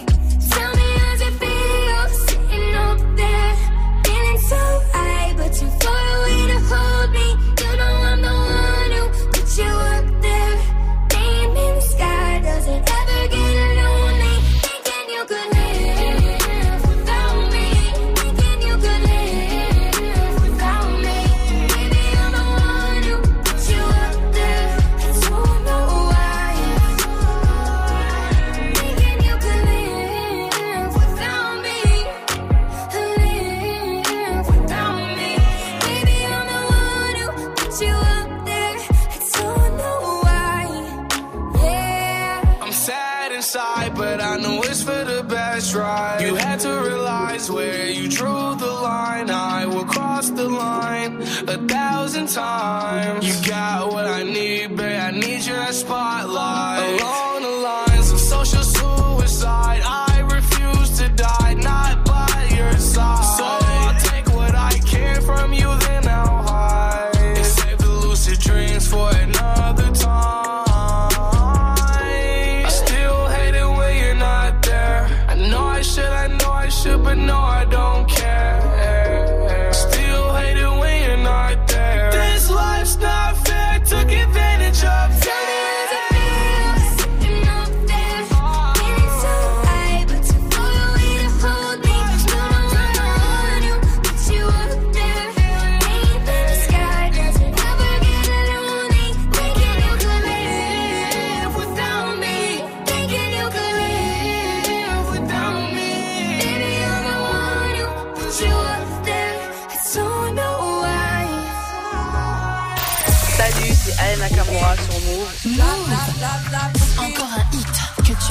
[52.33, 53.25] Times.
[53.27, 54.99] You got what I need, babe.
[54.99, 57.01] I need your spotlight.
[57.01, 57.30] Along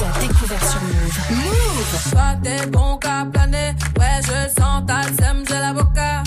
[0.01, 1.19] tu as découvert sur Move.
[1.29, 6.23] Move Toi t'es bon qu'à planer, ouais je sens ta sème, j'ai l'avocat.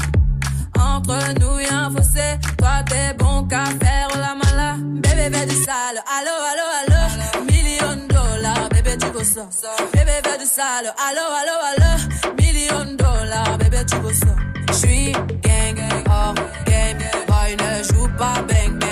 [0.79, 4.77] Entre nous y'a un fossé, toi t'es bon qu'à faire la mala.
[4.79, 9.47] Bébé fais du sale, allo allo allo, million de dollars, bébé tu ça.
[9.93, 14.35] Bébé fais du sale, allo allo allo, million de dollars, bébé tu ça.
[14.73, 16.35] J'suis gang, hors
[16.67, 18.84] game, boy ne joue pas bang.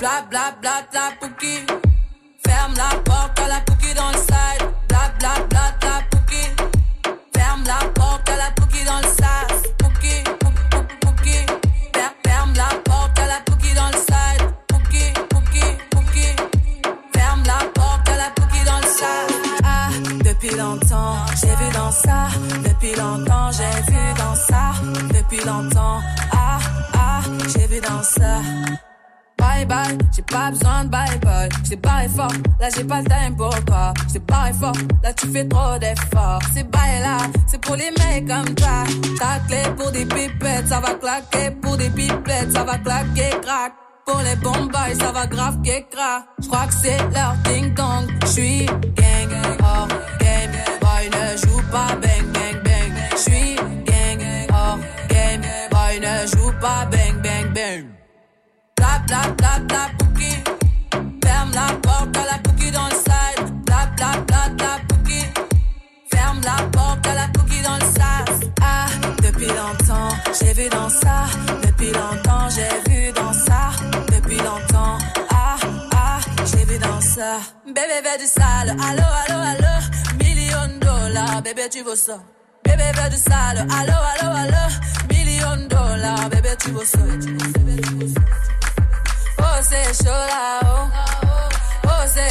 [0.00, 1.66] Bla bla bla bla pouki.
[2.46, 4.64] Ferme la porte à la pouki dans le side.
[4.88, 6.42] Bla bla bla bla pouki.
[7.36, 9.62] Ferme la porte à la pouki dans le sas.
[9.78, 11.36] Pouki, pouki, pouki, pouki.
[11.94, 14.42] Fer- Ferme la porte à la pouki dans le side.
[14.68, 16.26] Pouki, pouki, pouki.
[17.14, 19.32] Ferme la porte à la pouki dans le sas.
[19.64, 19.88] Ah,
[20.24, 22.28] depuis longtemps, j'ai vu dans ça.
[22.64, 24.72] Depuis longtemps, j'ai vu dans ça.
[25.12, 26.00] Depuis longtemps,
[26.32, 26.58] ah,
[26.94, 27.20] ah,
[27.52, 28.40] j'ai vu dans ça.
[29.50, 31.48] Bye bye, j'ai pas besoin de bye bye.
[31.64, 33.92] J't'ai barré fort, là j'ai pas le time pour toi.
[34.08, 36.40] J't'ai barré fort, là tu fais trop d'efforts.
[36.54, 37.18] C'est bye là,
[37.48, 38.84] c'est pour les mecs comme toi.
[39.18, 41.50] Ta clé pour des pipettes, ça va claquer.
[41.60, 43.72] Pour des pipettes, ça va claquer, crack.
[44.06, 46.24] Pour les bombes, ça va grave crack.
[46.40, 48.06] J'crois que c'est leur ding dong.
[48.26, 49.32] J'suis gang,
[49.62, 49.88] hors
[50.20, 50.52] game.
[50.80, 52.92] Boy ne joue pas bang bang bang.
[53.16, 54.22] J'suis gang,
[54.52, 54.78] hors
[55.08, 55.42] game.
[55.72, 57.99] Boy ne joue pas bang bang bang.
[61.24, 65.26] Ferme la porte à la cookie dans le Pookie.
[66.12, 68.48] Ferme la porte à la cookie dans le sas.
[68.60, 68.86] Ah,
[69.22, 71.26] depuis longtemps, j'ai vu dans ça.
[71.62, 73.70] Depuis longtemps, j'ai vu dans ça.
[74.12, 74.98] Depuis longtemps,
[75.30, 75.56] ah,
[75.94, 77.38] ah, j'ai vu dans ça.
[77.66, 79.74] Bébé veut du sale, allo, allo, allo.
[80.18, 82.18] Million de dollars, bébé tu veux ça.
[82.64, 84.64] Bébé veut du sale, allo, allo, allo.
[85.10, 86.98] Million de dollars, bébé tu veux ça.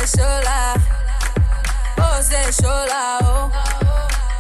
[0.02, 0.74] Chaud là.
[1.98, 3.50] Oh, c'est chaud là, oh.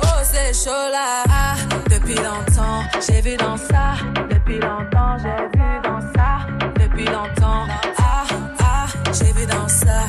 [0.01, 0.81] Oh.
[1.29, 1.55] Ah,
[1.89, 3.93] depuis longtemps, j'ai vu dans ça.
[4.29, 6.47] Depuis longtemps, j'ai vu dans ça.
[6.79, 7.67] Depuis longtemps,
[7.99, 8.23] ah,
[8.59, 10.01] ah, j'ai vu dans ça.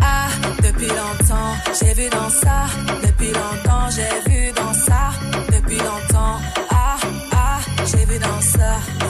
[0.00, 0.28] Ah,
[0.62, 2.66] depuis longtemps, j'ai vu dans ça.
[3.02, 5.10] Depuis longtemps, j'ai vu dans ça.
[5.52, 6.38] Depuis longtemps,
[6.70, 6.96] ah,
[7.32, 9.01] ah, j'ai vu dans ça.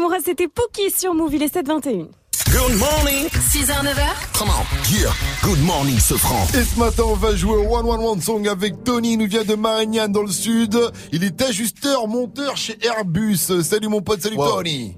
[0.00, 2.06] Nakamura, c'était Pookie sur Move, il est 7h21.
[2.50, 3.28] Good morning.
[3.28, 4.38] 6h, 9h.
[4.38, 4.90] Come on.
[4.92, 5.10] Yeah.
[5.42, 6.46] Good morning, Sofran.
[6.58, 9.12] Et ce matin, on va jouer au One One One Song avec Tony.
[9.12, 10.76] Il nous vient de Marignane dans le sud.
[11.12, 13.36] Il est ajusteur, monteur chez Airbus.
[13.62, 14.96] Salut mon pote, salut Tony.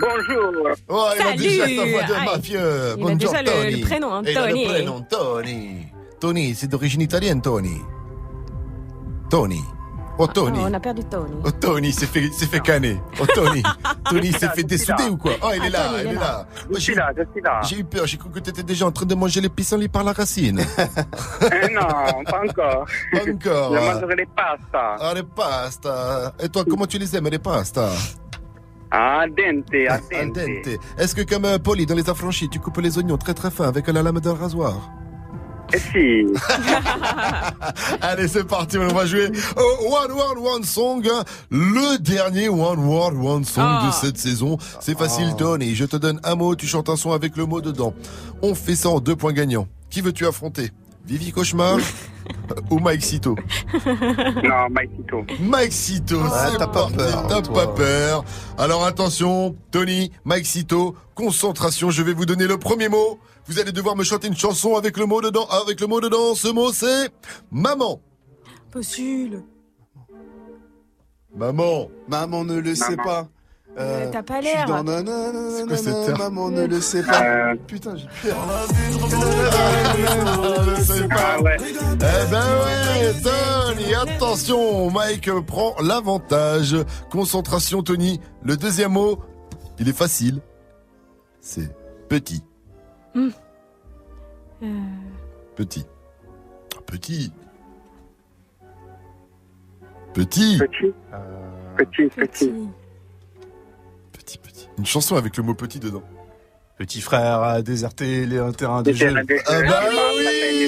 [0.00, 0.52] Bonjour.
[0.88, 1.38] Oh, il a Salut.
[1.38, 2.58] déjà sa voix de Ah, mafieux.
[2.58, 3.70] il a Bonjour, déjà Tony.
[3.76, 4.62] le prénom, hein, il a Tony.
[4.64, 5.76] le prénom, Tony.
[6.20, 7.78] Tony, c'est d'origine italienne, Tony.
[9.30, 9.60] Tony.
[10.18, 10.58] Oh, Tony.
[10.62, 11.34] Ah, on a perdu Tony.
[11.44, 13.00] Oh, Tony s'est fait, s'est fait canner.
[13.20, 13.62] Oh, Tony.
[14.10, 15.32] Tony s'est fait dessouder ou quoi?
[15.42, 16.46] Oh, il est là, Tony, il est là.
[16.70, 17.60] Je suis là, je suis là.
[17.64, 19.88] J'ai eu peur, j'ai cru que tu étais déjà en train de manger les pissenlits
[19.88, 20.60] par la racine.
[21.42, 22.86] Eh non, pas encore.
[23.12, 23.74] Pas encore.
[23.74, 24.96] Je mangerai les pastas.
[25.00, 26.32] Ah, les pastas.
[26.40, 28.16] Et toi, comment tu les aimes, les pastas?
[28.90, 30.34] Al dente, al dente.
[30.36, 30.78] dente.
[30.98, 33.66] Est-ce que comme euh, Polly dans les affranchis, tu coupes les oignons très très fin
[33.66, 34.90] avec la lame d'un rasoir?
[35.78, 36.26] Si.
[38.00, 41.24] Allez, c'est parti, on va jouer au One Word One Song, hein.
[41.50, 43.86] le dernier One Word One Song Ah.
[43.88, 44.58] de cette saison.
[44.80, 45.74] C'est facile, Tony.
[45.74, 47.94] Je te donne un mot, tu chantes un son avec le mot dedans.
[48.42, 49.66] On fait ça en deux points gagnants.
[49.90, 50.70] Qui veux-tu affronter?
[51.04, 51.78] Vivi Cauchemar
[52.70, 53.34] ou Mike Cito
[54.44, 55.24] Non, Maïtito.
[55.40, 58.24] Mike Cito, Ah, c'est t'as pas peur, t'as pas peur.
[58.56, 63.18] Alors attention, Tony, Mike Cito, concentration, je vais vous donner le premier mot.
[63.46, 65.46] Vous allez devoir me chanter une chanson avec le mot dedans.
[65.46, 67.10] Avec le mot dedans, ce mot c'est
[67.50, 68.00] maman.
[68.70, 69.42] Possible.
[71.34, 71.88] Maman.
[72.08, 73.28] Maman ne le sait pas.
[73.78, 74.66] Euh, T'as pas je suis l'air.
[74.66, 74.84] dans
[75.56, 77.22] C'est quoi cette Maman ne le sait pas.
[77.24, 77.54] Euh.
[77.66, 78.36] Putain, j'ai peur.
[81.10, 81.56] Ah ouais.
[81.58, 86.76] Eh ben ouais, Tony, attention, Mike prend l'avantage.
[87.10, 88.20] Concentration, Tony.
[88.42, 89.18] Le deuxième mot,
[89.78, 90.40] il est facile.
[91.40, 91.70] C'est
[92.10, 92.42] petit.
[93.14, 93.28] Hmm.
[94.62, 94.66] Euh,
[95.56, 95.84] Petit.
[96.86, 97.32] Petit.
[100.14, 100.58] Petit.
[100.58, 100.92] Petit.
[101.76, 102.52] Petit, petit.
[104.12, 104.68] Petit, petit.
[104.78, 106.02] Une chanson avec le mot petit dedans.
[106.78, 109.08] Petit frère a déserté les, un terrain de jeu.
[109.08, 109.40] terrains de jeu.
[109.46, 109.82] Ah bah
[110.16, 110.24] oui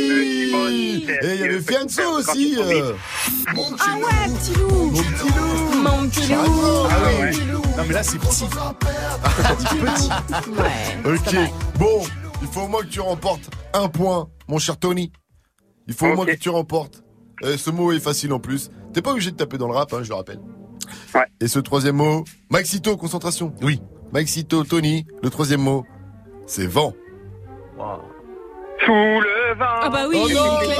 [0.08, 2.92] petits mots, Et il y avait petit Fianso aussi sont euh.
[3.48, 4.90] Ah ouais, petit loup.
[4.90, 6.88] Mon petit loup Mon petit loup.
[6.90, 7.12] Ah oui.
[7.16, 7.62] Mon petit loup.
[7.76, 8.44] Non mais là c'est petit.
[8.44, 10.10] petit.
[10.50, 11.14] Ouais.
[11.14, 11.36] Ok,
[11.78, 12.02] bon,
[12.54, 15.10] faut au moins que tu remportes un point, mon cher Tony.
[15.88, 17.02] Il faut au moins que tu remportes.
[17.42, 18.70] Euh, ce mot est facile en plus.
[18.92, 20.38] T'es pas obligé de taper dans le rap, hein, je le rappelle.
[21.16, 21.24] Ouais.
[21.40, 23.52] Et ce troisième mot, Maxito, concentration.
[23.60, 23.80] Oui.
[24.12, 25.84] Maxito, Tony, le troisième mot,
[26.46, 26.92] c'est vent.
[28.86, 29.64] Sous le vent.
[29.82, 30.78] Ah bah oui, Oh classique.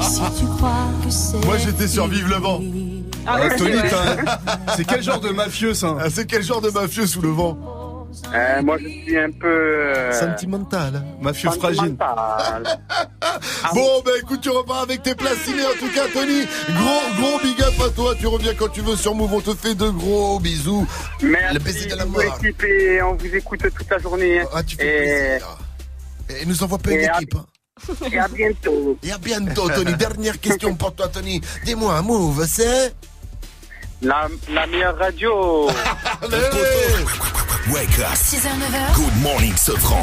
[0.02, 0.70] Si tu crois
[1.04, 1.44] que c'est.
[1.44, 2.60] Moi j'étais sur Vive le vent.
[3.26, 3.76] Ah ouais, Euh, Tony,
[4.74, 7.58] c'est quel genre de mafieux ça Ah, c'est quel genre de mafieux sous le vent?
[8.34, 9.46] Euh, moi, je suis un peu...
[9.46, 11.02] euh, Sentimental.
[11.20, 11.96] Mafieux fragile.
[11.98, 12.62] sentimental.
[13.74, 15.62] Bon, bah écoute, tu repars avec tes places ciné.
[15.64, 18.14] En tout cas, Tony, gros, gros big up à toi.
[18.18, 19.34] Tu reviens quand tu veux sur Move.
[19.34, 20.86] On te fait de gros bisous.
[21.22, 22.22] Merci, Le baiser de la mort.
[22.22, 24.42] équipe, et on vous écoute toute la journée.
[24.54, 25.58] Ah, tu fais et, plaisir.
[26.42, 27.34] Et nous envoie plein Et à- d'équipes.
[27.36, 27.46] hein.
[28.10, 28.98] et à bientôt.
[29.02, 29.94] Et à bientôt, Tony.
[29.94, 31.40] Dernière question pour toi, Tony.
[31.64, 32.94] Dis-moi, Move, c'est?
[34.02, 35.68] La, la meilleure radio.
[37.72, 38.14] Wake up.
[38.14, 38.94] 6h, 9h.
[38.94, 40.02] Good morning, Sofran.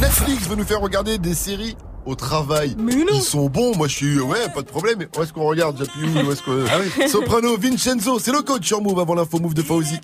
[0.00, 1.76] Netflix veut nous faire regarder des séries
[2.06, 2.74] au travail.
[2.78, 3.04] Mais non.
[3.14, 4.20] Ils sont bons, moi je suis.
[4.20, 5.06] Ouais, pas de problème.
[5.16, 5.76] Où est-ce qu'on regarde?
[5.78, 7.08] J'appuie où Où est-ce que.
[7.08, 9.98] Soprano, Vincenzo, c'est le coach sur Move avant l'info Move de Fauzi.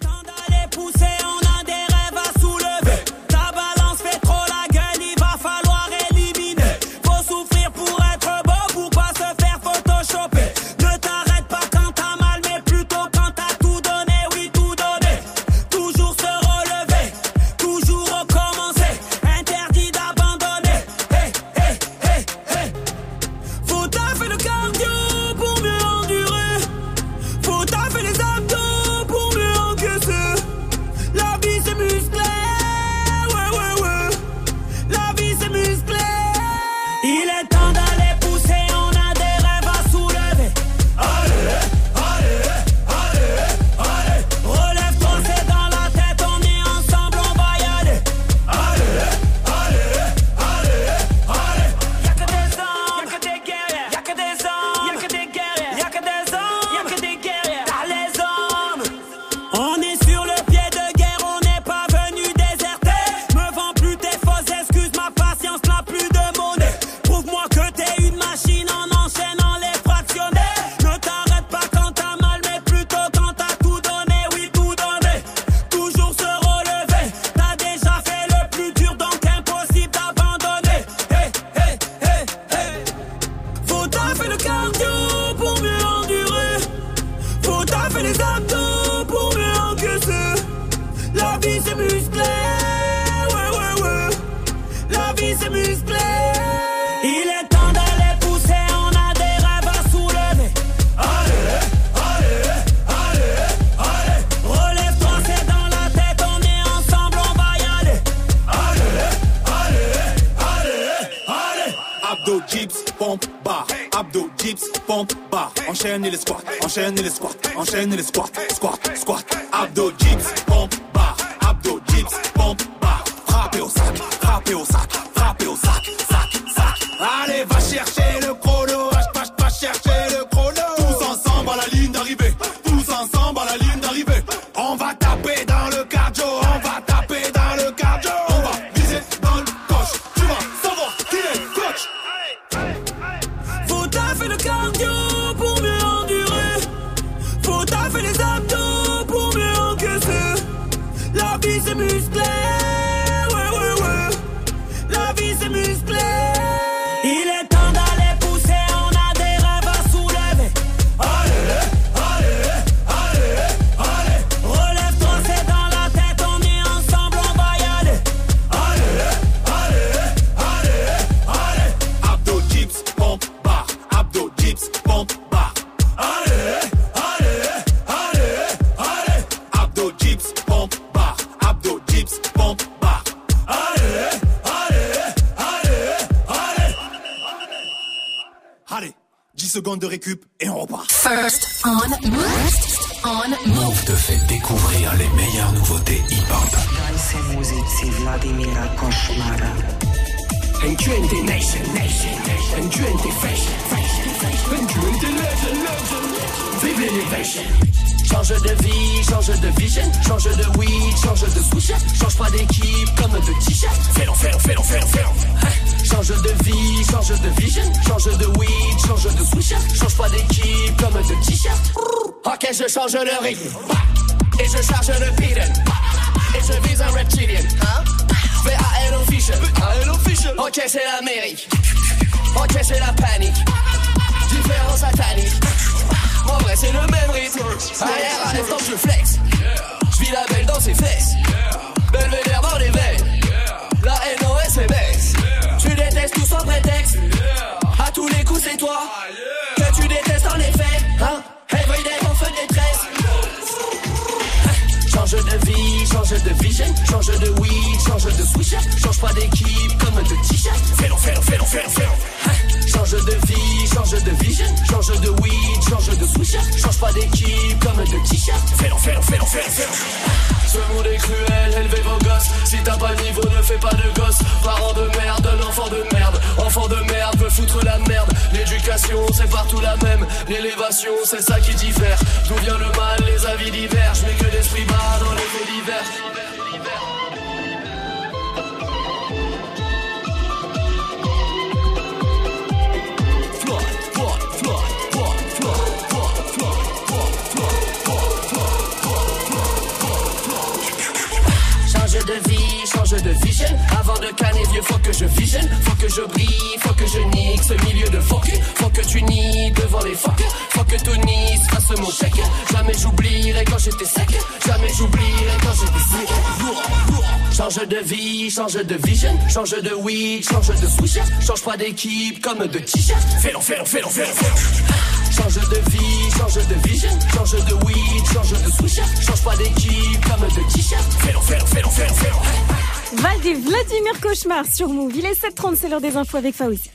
[321.61, 323.03] d'équipe comme de t-shirt.
[323.21, 328.31] Fais l'enfer, fais l'enfer, fais-l'en, Change de vie, change de vision, change de weed, change
[328.31, 330.93] de switch, change pas d'équipe comme de t-shirt.
[331.01, 333.03] Fais l'enfer, fais l'enfer, fais-l'en, fais-l'en.
[333.03, 334.93] Val des Vladimir Cauchemar sur Move.
[334.97, 336.71] Il est 7h30, c'est l'heure des infos avec Faouzi.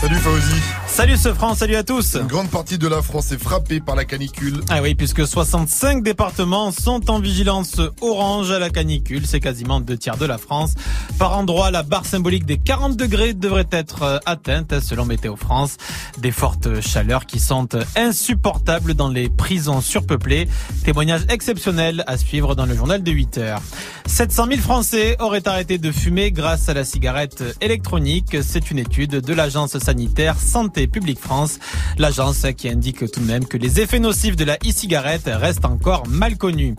[0.00, 0.60] Salut Faouzi.
[0.86, 2.14] Salut ce France, salut à tous.
[2.14, 4.60] Une grande partie de la France est frappée par la canicule.
[4.68, 9.26] Ah oui, puisque 65 départements sont en vigilance orange à la canicule.
[9.26, 10.74] C'est quasiment deux tiers de la France.
[11.18, 15.76] Par endroit, la barre symbolique des 40 degrés devrait être euh, atteinte selon Météo France.
[16.18, 20.48] Des fortes chaleurs qui sont euh, insupportables dans les prisons surpeuplées.
[20.84, 23.62] Témoignage exceptionnel à suivre dans le journal de 8 heures.
[24.06, 28.36] 700 000 Français auraient arrêté de fumer grâce à la cigarette électronique.
[28.42, 31.58] C'est une étude de l'agence sanitaire Santé publique France.
[31.96, 36.06] L'agence qui indique tout de même que les effets nocifs de la e-cigarette restent encore
[36.08, 36.74] mal connus.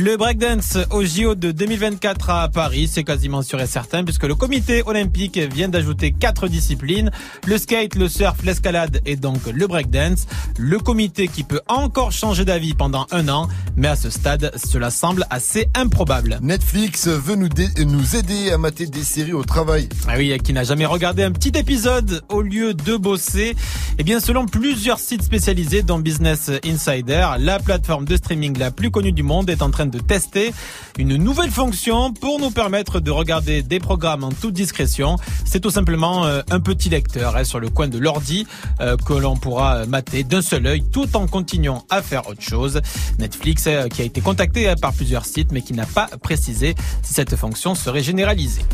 [0.00, 4.36] Le breakdance au JO de 2024 à Paris, c'est quasiment sûr et certain puisque le
[4.36, 7.10] comité olympique vient d'ajouter quatre disciplines,
[7.48, 10.28] le skate, le surf, l'escalade et donc le breakdance.
[10.56, 14.90] Le comité qui peut encore changer d'avis pendant un an, mais à ce stade, cela
[14.90, 16.38] semble assez improbable.
[16.42, 17.48] Netflix veut nous,
[17.84, 19.88] nous aider à mater des séries au travail.
[20.06, 23.56] Ah oui, qui n'a jamais regardé un petit épisode au lieu de bosser
[23.98, 28.92] Eh bien, selon plusieurs sites spécialisés dans Business Insider, la plateforme de streaming la plus
[28.92, 30.52] connue du monde est en train de tester
[30.98, 35.16] une nouvelle fonction pour nous permettre de regarder des programmes en toute discrétion.
[35.44, 38.46] C'est tout simplement euh, un petit lecteur hein, sur le coin de l'ordi
[38.80, 42.80] euh, que l'on pourra mater d'un seul œil tout en continuant à faire autre chose.
[43.18, 47.14] Netflix euh, qui a été contacté par plusieurs sites mais qui n'a pas précisé si
[47.14, 48.64] cette fonction serait généralisée.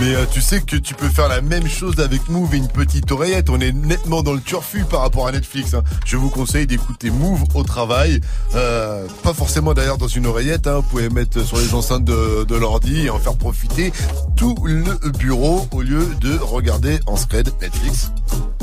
[0.00, 2.68] Mais euh, tu sais que tu peux faire la même chose avec Move et une
[2.68, 3.50] petite oreillette.
[3.50, 5.74] On est nettement dans le turfu par rapport à Netflix.
[5.74, 5.82] hein.
[6.06, 8.20] Je vous conseille d'écouter Move au travail.
[8.54, 10.68] Euh, pas forcément d'ailleurs dans une oreillette.
[10.68, 10.76] hein.
[10.76, 13.92] Vous pouvez mettre sur les enceintes de, l'ordi et en faire profiter
[14.36, 14.84] tout le
[15.18, 18.12] bureau au lieu de regarder en scred Netflix.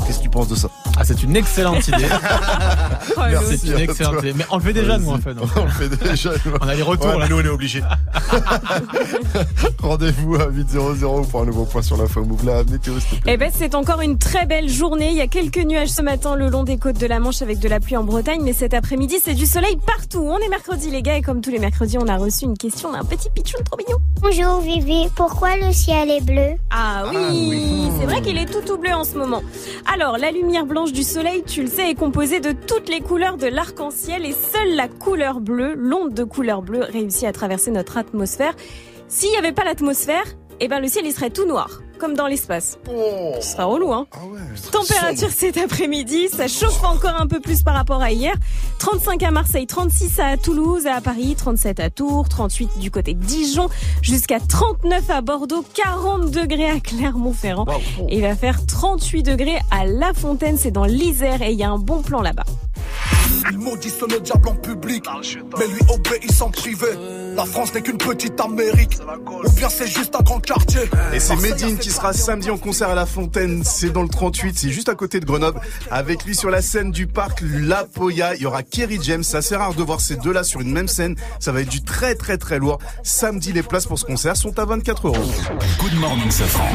[0.06, 0.68] Qu'est-ce que tu penses de ça?
[0.98, 2.06] Ah, c'est une excellente idée.
[3.18, 4.32] Merci c'est une excellente idée.
[4.34, 5.34] Mais on le fait déjà, nous, en fait.
[5.34, 6.30] non On le fait déjà.
[6.44, 6.52] nous.
[6.60, 7.24] On a les retours, Ouais, là.
[7.24, 7.82] mais nous, on est obligés.
[9.82, 12.44] Rendez-vous à 8.00 pour un nouveau point sur l'info Move.
[12.46, 13.32] La météo, s'il te plaît.
[13.34, 15.10] Eh ben, c'est encore une très belle journée.
[15.10, 17.58] Il y a quelques nuages ce matin le long des côtes de la Manche avec
[17.58, 20.22] de la pluie en Bretagne, mais cet après-midi, c'est du soleil partout.
[20.26, 22.92] On est mercredi, les gars, et comme tous les mercredis, on a reçu une question
[22.92, 23.98] d'un petit pitchoun trop mignon.
[24.20, 26.56] Bonjour Vivi, pourquoi le ciel est bleu?
[26.70, 29.42] Ah oui, c'est vrai qu'il est tout tout bleu en ce moment.
[29.92, 33.38] Alors, la lumière blanche du soleil, tu le sais, est composée de toutes les couleurs
[33.38, 37.96] de l'arc-en-ciel et seule la couleur bleue, l'onde de couleur bleue, réussit à traverser notre
[37.96, 38.54] atmosphère.
[39.08, 40.24] S'il n'y avait pas l'atmosphère,
[40.60, 42.78] eh ben le ciel il serait tout noir, comme dans l'espace.
[43.40, 44.06] Ce serait relou, hein
[44.72, 48.34] Température cet après-midi, ça chauffe encore un peu plus par rapport à hier.
[48.78, 53.24] 35 à Marseille, 36 à Toulouse, à Paris, 37 à Tours, 38 du côté de
[53.24, 53.68] Dijon,
[54.02, 57.66] jusqu'à 39 à Bordeaux, 40 degrés à Clermont-Ferrand.
[58.08, 61.64] Et il va faire 38 degrés à La Fontaine, c'est dans l'Isère et il y
[61.64, 62.44] a un bon plan là-bas.
[63.50, 65.04] Il maudissent le diable en public,
[65.58, 66.86] mais lui obéissent en privé.
[67.36, 68.98] La France n'est qu'une petite Amérique,
[69.44, 70.80] ou bien c'est juste un grand quartier.
[71.12, 73.62] Et c'est Medine qui sera samedi en concert à La Fontaine.
[73.64, 75.60] C'est dans le 38, c'est juste à côté de Grenoble.
[75.90, 79.22] Avec lui sur la scène du parc La Poya, il y aura Kerry James.
[79.22, 81.14] C'est assez rare de voir ces deux-là sur une même scène.
[81.38, 82.78] Ça va être du très très très lourd.
[83.02, 85.24] Samedi, les places pour ce concert sont à 24 euros.
[85.78, 86.74] Good morning, Safran.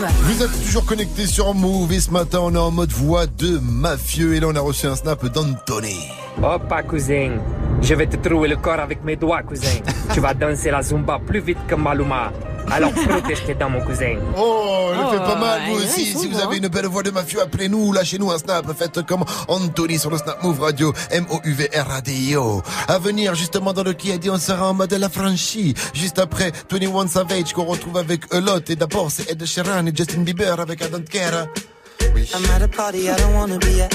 [0.00, 3.58] Vous êtes toujours connectés sur Move et ce matin on est en mode voix de
[3.58, 5.96] mafieux et là on a reçu un snap d'Anthony.
[6.42, 7.38] Hoppa, cousin.
[7.82, 9.80] Je vais te trouver le corps avec mes doigts, cousin.
[10.12, 12.32] tu vas danser la zumba plus vite que Maluma.
[12.70, 14.16] Alors protège tes dents, mon cousin.
[14.36, 16.04] Oh, le Oh, fait pas mal vous aussi.
[16.04, 16.60] Si vous avez hein.
[16.62, 18.66] une belle voix de mafieux, appelez-nous, lâchez-nous un snap.
[18.76, 22.62] Faites comme Anthony sur le snap Move Radio, M-O-U-V-R-A-D-I-O.
[22.88, 25.74] À venir justement dans le qui a dit on sera en mode la franchie.
[25.94, 28.68] Juste après 21 Savage qu'on retrouve avec A Lot.
[28.70, 31.46] Et d'abord c'est Ed Sheeran et Justin Bieber avec I Don't Care.
[32.34, 33.94] I'm at a party I don't wanna be at.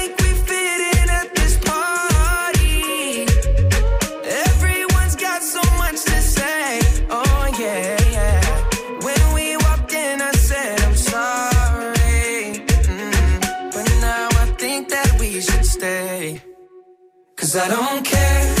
[17.51, 18.60] Cause I don't care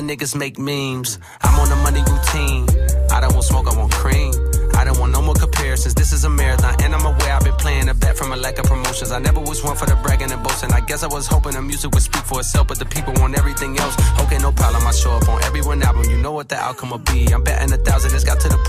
[0.00, 1.18] other niggas make memes.
[1.42, 2.66] I'm on a money routine.
[3.10, 4.32] I don't want smoke, I want cream.
[4.76, 5.94] I don't want no more comparisons.
[5.94, 8.58] This is a marathon, and I'm aware I've been playing a bet from a lack
[8.58, 9.12] of promotions.
[9.12, 10.72] I never was one for the bragging and boasting.
[10.72, 13.36] I guess I was hoping the music would speak for itself, but the people want
[13.36, 13.94] everything else.
[14.20, 14.86] Okay, no problem.
[14.86, 16.04] I show up on every one album.
[16.08, 17.26] You know what the outcome will be.
[17.32, 18.14] I'm betting a thousand.
[18.14, 18.59] It's got to the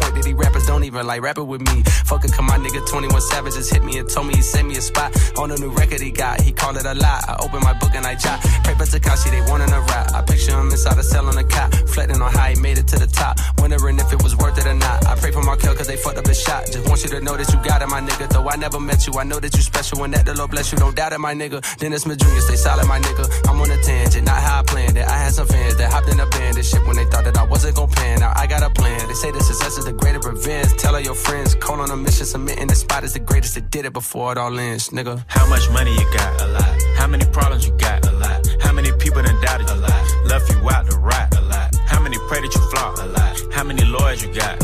[1.02, 1.84] like rapping with me.
[2.06, 4.68] Fuck it, come my nigga 21 Savage just hit me and told me he sent
[4.68, 6.42] me a spot on a new record he got.
[6.42, 7.24] He called it a lie.
[7.28, 8.42] I open my book and I jot.
[8.64, 10.14] Pray for Takashi, they wanting a rap.
[10.14, 12.88] I picture him inside a cell on a cot, reflecting on how he made it
[12.90, 13.40] to the top.
[13.62, 15.06] Wondering if it was worth it or not.
[15.06, 16.66] I pray for Markel cause they fucked up his shot.
[16.66, 18.28] Just want you to know that you got it, my nigga.
[18.28, 20.72] Though I never met you, I know that you special and that the Lord bless
[20.72, 20.80] you.
[20.80, 21.62] Don't doubt it, my nigga.
[21.78, 23.30] Dennis Smith Jr., stay solid, my nigga.
[23.48, 25.06] I'm on a tangent, not how I planned it.
[25.08, 27.38] I had some fans that hopped in a band and shit when they thought that
[27.38, 28.22] I wasn't gon' pan.
[28.22, 29.08] Now I got a plan.
[29.08, 30.74] They say the success is the greatest revenge.
[30.78, 33.70] Tell all your friends, call on a mission, submitting the spot is the greatest that
[33.70, 35.24] did it before it all ends, nigga.
[35.28, 36.42] How much money you got?
[36.42, 36.82] A lot.
[36.98, 38.08] How many problems you got?
[38.08, 38.48] A lot.
[38.60, 39.76] How many people done doubted you?
[39.76, 40.26] A lot.
[40.26, 41.38] Left you out to rot.
[41.38, 41.76] A lot.
[41.86, 43.21] How many pray that you flop?
[43.62, 44.58] How many lawyers you got?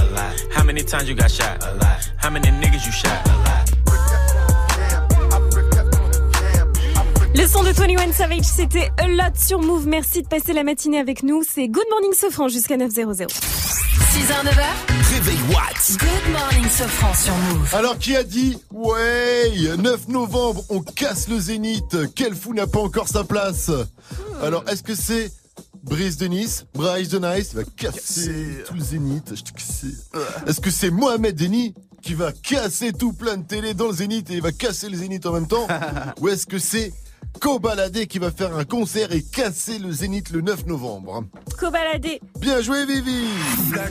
[0.49, 1.63] How many times you got shot?
[2.17, 3.13] How many niggas you shot?
[7.35, 9.85] Le son de 21 Savage, c'était A Lot sur Move.
[9.85, 11.43] Merci de passer la matinée avec nous.
[11.47, 13.01] C'est Good Morning Sofran jusqu'à 900.
[13.11, 14.63] 6h, 9h.
[15.13, 15.97] Réveil Watt.
[15.99, 17.75] Good morning, Sofran sur Move.
[17.75, 21.95] Alors qui a dit Ouais 9 novembre, on casse le zénith.
[22.15, 23.69] Quel fou n'a pas encore sa place
[24.41, 25.31] Alors est-ce que c'est
[25.87, 29.33] Brice de Nice, Bryce de Nice, il va casser tout le zénith.
[29.35, 29.85] je te casse.
[30.45, 34.29] Est-ce que c'est Mohamed Denis qui va casser tout plein de télé dans le zénith
[34.29, 35.67] et il va casser le zénith en même temps
[36.21, 36.93] Ou est-ce que c'est
[37.39, 41.23] Kobalade qui va faire un concert et casser le zénith le 9 novembre
[41.57, 42.21] Cobaladé.
[42.39, 43.25] Bien joué Vivi
[43.73, 43.85] La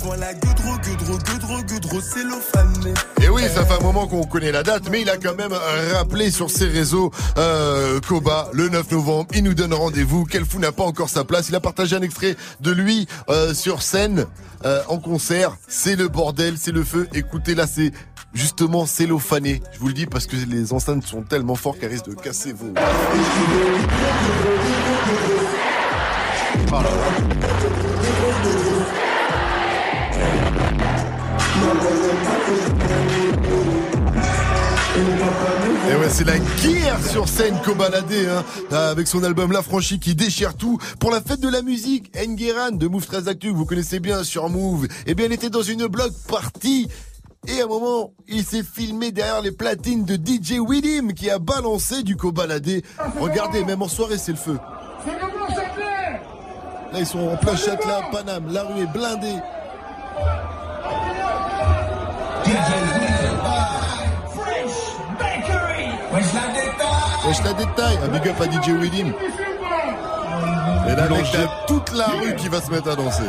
[0.00, 2.94] je vois la gueudro, gueudro, gueudro, gueudro, cellophané.
[3.22, 5.52] Et oui, ça fait un moment qu'on connaît la date, mais il a quand même
[5.92, 9.28] rappelé sur ses réseaux euh, Koba le 9 novembre.
[9.34, 10.24] Il nous donne rendez-vous.
[10.24, 13.52] Quel fou n'a pas encore sa place Il a partagé un extrait de lui euh,
[13.52, 14.26] sur scène
[14.64, 15.56] euh, en concert.
[15.68, 17.08] C'est le bordel, c'est le feu.
[17.12, 17.92] Écoutez, là, c'est
[18.32, 19.60] justement cellophané.
[19.72, 22.52] Je vous le dis parce que les enceintes sont tellement fortes qu'elles risquent de casser
[22.52, 22.72] vos.
[35.90, 40.14] Et ouais, c'est la guerre sur scène Kobalade, hein, avec son album La Franchie qui
[40.14, 40.78] déchire tout.
[40.98, 44.48] Pour la fête de la musique, Engueran de Move 13 Actu, vous connaissez bien sur
[44.48, 44.86] Move.
[45.06, 46.88] Eh bien, elle était dans une blog party.
[47.48, 51.38] Et à un moment, il s'est filmé derrière les platines de DJ Willim qui a
[51.38, 52.82] balancé du Kobalade.
[53.18, 54.58] Regardez, même en soirée, c'est le feu.
[56.92, 58.52] Là, ils sont en plein Châtelet, Paname.
[58.52, 59.38] La rue est blindée.
[67.26, 69.12] Wesh la détail, un big up à DJ Willim.
[70.88, 73.22] Et là, mec, t'as toute la rue qui va se mettre à danser.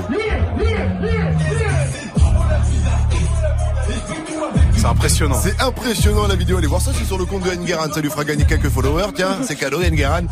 [4.81, 5.39] C'est impressionnant.
[5.39, 6.57] C'est impressionnant la vidéo.
[6.57, 7.93] Allez voir ça, c'est sur le compte de Engeran.
[7.93, 9.11] Ça lui fera gagner quelques followers.
[9.13, 10.25] Tiens, c'est cadeau, Engeran.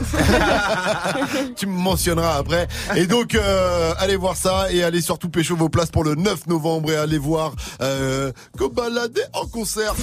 [1.56, 2.68] tu me mentionneras après.
[2.96, 6.48] Et donc, euh, allez voir ça et allez surtout pécho vos places pour le 9
[6.48, 7.54] novembre et allez voir
[7.84, 9.94] euh, Kobalade en concert.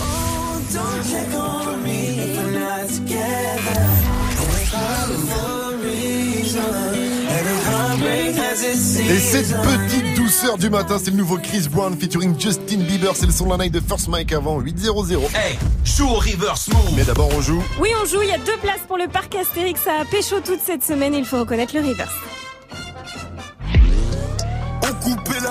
[7.98, 13.12] Et cette petite douceur du matin, c'est le nouveau Chris Brown featuring Justin Bieber.
[13.14, 15.18] C'est le son de la night de First Mike avant 8-0-0.
[15.34, 16.94] Hey, joue au reverse move.
[16.94, 17.62] Mais d'abord, on joue.
[17.80, 18.20] Oui, on joue.
[18.22, 21.14] Il y a deux places pour le parc Astérix à Pécho toute cette semaine.
[21.14, 22.12] Il faut reconnaître le reverse.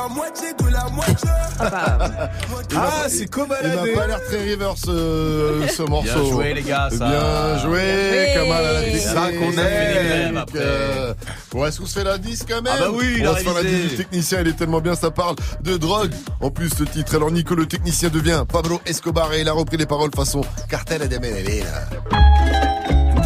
[0.07, 1.29] La moitié de la moitié.
[2.75, 3.75] Ah, c'est Il Kobalade.
[3.75, 6.21] m'a pas l'air très reverse euh, ce morceau.
[6.21, 7.07] Bien joué, les gars, ça.
[7.07, 8.33] Bien joué, Oui.
[8.33, 10.59] Kamal à la C'est ça qu'on a fait des grèves après.
[10.61, 11.13] Euh,
[11.51, 13.43] Bon, est-ce qu'on se fait l'indice quand même Ah bah oui, il On va se
[13.43, 16.11] faire l'indice du technicien, il est tellement bien, ça parle de drogue.
[16.41, 19.77] En plus, ce titre, alors Nico le technicien devient Pablo Escobar et il a repris
[19.77, 21.63] les paroles façon cartel de Medellín.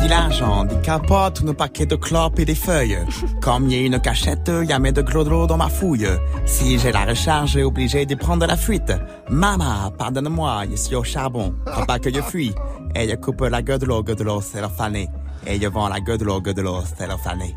[0.09, 2.97] L'argent, dis capote, tous nos paquets de clopes et des feuilles.
[3.41, 6.09] Comme il y a une cachette, y a mes de gros dans ma fouille.
[6.47, 8.91] Si j'ai la recharge, j'ai obligé de prendre la fuite.
[9.29, 11.53] Maman, pardonne-moi, je suis au charbon.
[11.75, 12.55] Faut pas que je fuis.
[12.95, 15.07] Et je coupe la gueule de l'eau, gueule de l'eau, c'est le fané.
[15.45, 17.55] Et je vends la gueule de l'eau, gueule de l'eau, c'est le fané.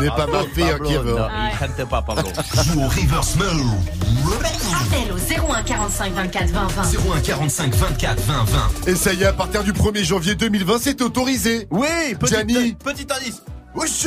[0.00, 1.16] N'est pas ma fille Pablo, qui veut.
[1.16, 2.28] non, il chante pas, Pablo.
[2.64, 4.67] Joue au reverse move.
[4.88, 6.82] Appel au 01 45 24 20 20.
[7.16, 8.90] 01 45 24 20 20.
[8.90, 11.66] Et ça y est, à partir du 1er janvier 2020, c'est autorisé.
[11.70, 11.86] Oui,
[12.18, 12.74] petit, Gianni.
[12.74, 13.42] petit indice.
[13.74, 14.06] Wesh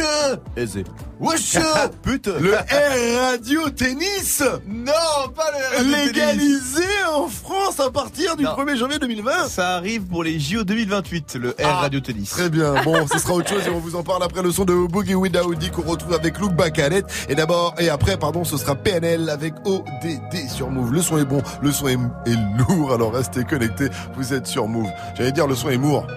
[0.57, 0.83] Aisé.
[1.19, 1.57] Wesh
[2.03, 2.39] Putain.
[2.39, 4.91] Le Air Radio Tennis Non,
[5.35, 5.45] pas
[5.79, 6.83] le Légalisé
[7.13, 8.51] en France à partir du Non.
[8.55, 12.31] 1er janvier 2020 Ça arrive pour les JO 2028, le Air Ah, Radio Tennis.
[12.31, 14.65] Très bien, bon, ce sera autre chose et on vous en parle après le son
[14.65, 17.03] de Boogie with Audi qu'on retrouve avec Luke Bakalet.
[17.29, 20.91] Et d'abord, et après, pardon, ce sera PNL avec ODD sur Move.
[20.91, 24.67] Le son est bon, le son est, est lourd, alors restez connectés, vous êtes sur
[24.67, 24.89] Move.
[25.15, 26.07] J'allais dire le son est mourt,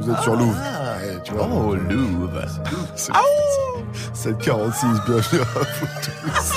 [0.00, 0.56] vous êtes sur Louvre.
[0.58, 1.48] Ah, ouais, tu vois.
[1.52, 2.40] Oh, Louvre.
[2.96, 3.12] C'est-
[4.14, 6.52] 746, bienvenue à vous tous.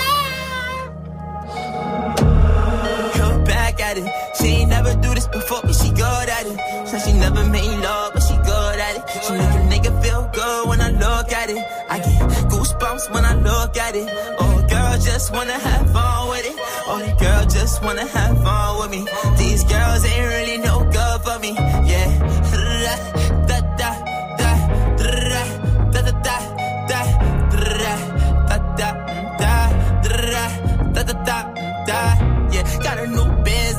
[3.17, 4.05] Come back at it.
[4.39, 6.57] She ain't never do this before, but she good at it.
[6.87, 9.03] Said she never made love, but she good at it.
[9.23, 11.63] She make a nigga feel good when I look at it.
[11.89, 14.09] I get goosebumps when I look at it.
[14.39, 16.55] Oh, girl, just wanna have fun with it.
[16.87, 19.05] Oh, girl just wanna have fun with me.
[19.37, 21.53] These girls ain't really no good for me.
[21.85, 22.09] Yeah.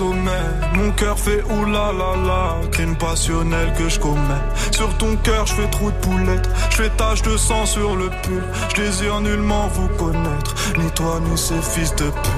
[0.00, 4.44] Mon cœur fait oulala la, crime passionnel que je commets.
[4.70, 8.08] Sur ton cœur, je fais trou de poulette, je fais tache de sang sur le
[8.22, 8.42] pull.
[8.68, 12.37] Je désire nullement vous connaître, ni toi ni ces fils de pute.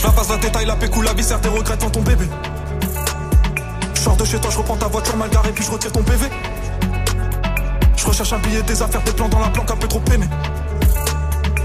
[0.00, 2.24] Je la passe la détail, la pécou, la viscère, tes regrets devant ton bébé.
[3.92, 6.02] Je sors de chez toi, je reprends ta voiture mal garée, puis je retire ton
[6.02, 6.26] PV.
[7.98, 10.26] Je recherche un billet, des affaires, des plans dans la planque un peu trop peiné.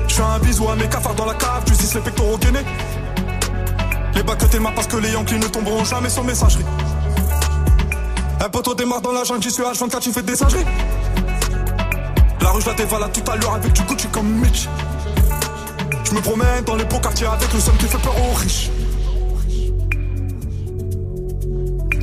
[0.09, 2.65] Je fais un bisou à mes cafards dans la cave, tu dis les pectoraux gainés.
[4.15, 6.65] Les bacs que t'es parce que les Yankees ne tomberont jamais sans messagerie.
[8.43, 10.65] Un poteau démarre dans la jungle, j'y suis H24, tu fais des singeries.
[12.41, 14.67] La rue, je la dévalade tout à l'heure avec du Gucci comme Mitch.
[16.05, 18.69] Je me promène dans les beaux quartiers avec le somme qui fait peur aux riches.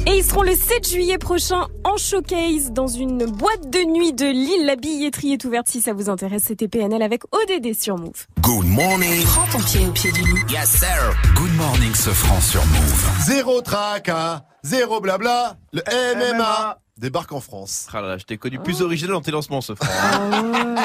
[0.05, 4.27] Et ils seront le 7 juillet prochain en showcase dans une boîte de nuit de
[4.27, 4.67] Lille.
[4.67, 6.43] La billetterie est ouverte si ça vous intéresse.
[6.49, 8.27] C'était PNL avec ODD sur Move.
[8.41, 9.23] Good morning.
[9.25, 10.39] Prends ton pied au pied du loup.
[10.51, 11.15] Yes, sir.
[11.37, 13.11] Good morning, ce franc sur Move.
[13.25, 15.83] Zéro tracas, zéro blabla, le
[16.17, 17.89] MMA débarque en France.
[17.93, 19.91] Ah là là, je t'ai connu plus original dans tes lancements, ce frère.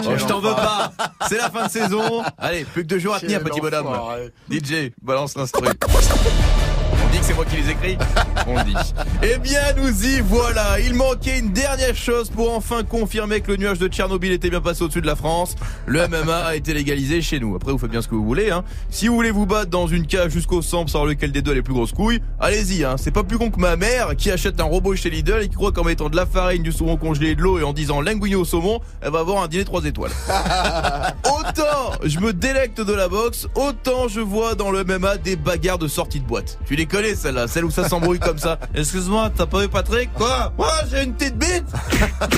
[0.05, 0.91] Oh, je t'en veux pas.
[1.29, 2.23] C'est la fin de saison.
[2.37, 3.87] Allez, plus que deux jours à tenir, petit bonhomme.
[4.51, 5.67] DJ, balance l'instru.
[7.27, 7.97] C'est moi qui les écris
[8.47, 8.73] On dit.
[9.21, 10.79] Eh bien, nous y voilà.
[10.79, 14.61] Il manquait une dernière chose pour enfin confirmer que le nuage de Tchernobyl était bien
[14.61, 15.55] passé au-dessus de la France.
[15.85, 17.53] Le MMA a été légalisé chez nous.
[17.57, 18.49] Après, vous faites bien ce que vous voulez.
[18.49, 18.63] Hein.
[18.89, 21.51] Si vous voulez vous battre dans une cage jusqu'au sang pour savoir lequel des deux
[21.51, 22.85] a les plus grosses couilles, allez-y.
[22.85, 22.95] Hein.
[22.97, 25.55] C'est pas plus con que ma mère qui achète un robot chez Lidl et qui
[25.55, 27.99] croit qu'en mettant de la farine, du saumon congelé et de l'eau et en disant
[27.99, 30.11] linguine au saumon, elle va avoir un dîner 3 étoiles.
[31.25, 35.77] autant je me délecte de la boxe, autant je vois dans le MMA des bagarres
[35.77, 36.57] de sortie de boîte.
[36.65, 38.59] Tu les connais celle-là, celle où ça s'embrouille comme ça.
[38.75, 40.13] Excuse-moi, t'as pas vu Patrick?
[40.13, 40.53] Quoi?
[40.57, 41.65] Moi, j'ai une petite bite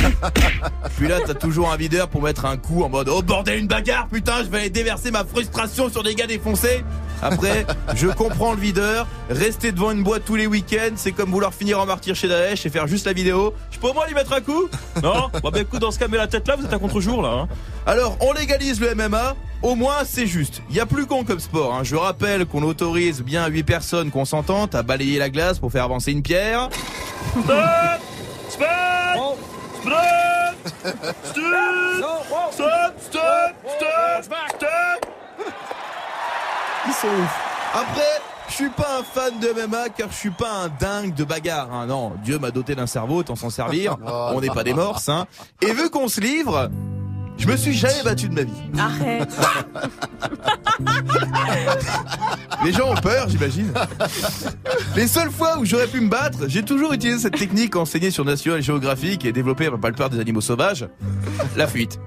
[0.97, 3.67] Puis là, t'as toujours un videur pour mettre un coup en mode Oh bordel, une
[3.67, 6.83] bagarre, putain, je vais aller déverser ma frustration sur des gars défoncés.
[7.21, 7.65] Après,
[7.95, 9.07] je comprends le videur.
[9.29, 12.65] Rester devant une boîte tous les week-ends, c'est comme vouloir finir en martyr chez Daesh
[12.65, 13.53] et faire juste la vidéo.
[13.71, 14.69] Je peux au moins lui mettre un coup?
[15.03, 15.29] Non?
[15.33, 17.29] Bah, bah écoute, dans ce cas, mets la tête là, vous êtes à contre-jour là.
[17.29, 17.47] Hein.
[17.85, 19.35] Alors, on légalise le MMA.
[19.61, 20.61] Au moins, c'est juste.
[20.69, 21.73] Il y a plus con comme sport.
[21.73, 21.83] Hein.
[21.83, 26.11] Je rappelle qu'on autorise bien 8 personnes consentantes à balayer la glace pour faire avancer
[26.13, 26.69] une pierre.
[27.31, 27.49] Stop
[28.49, 29.37] Stop
[29.81, 30.55] Stop
[31.23, 35.11] Stop Stop Stop Stop
[36.87, 37.49] Ils sont ouf.
[37.73, 41.25] Après, je suis pas un fan de MMA car je suis pas un dingue de
[41.25, 41.71] bagarre.
[41.73, 41.85] Hein.
[41.87, 43.97] Non, Dieu m'a doté d'un cerveau, autant s'en servir.
[44.05, 45.09] On n'est pas des morses.
[45.09, 45.27] Hein.
[45.61, 46.69] Et vu qu'on se livre,
[47.39, 48.51] je me suis jamais battu de ma vie.
[48.77, 49.29] Arrête.
[52.63, 53.73] Les gens ont peur, j'imagine.
[54.95, 58.25] Les seules fois où j'aurais pu me battre, j'ai toujours utilisé cette technique enseignée sur
[58.25, 60.87] National Geographic et développée par le peur des animaux sauvages.
[61.55, 61.99] La fuite.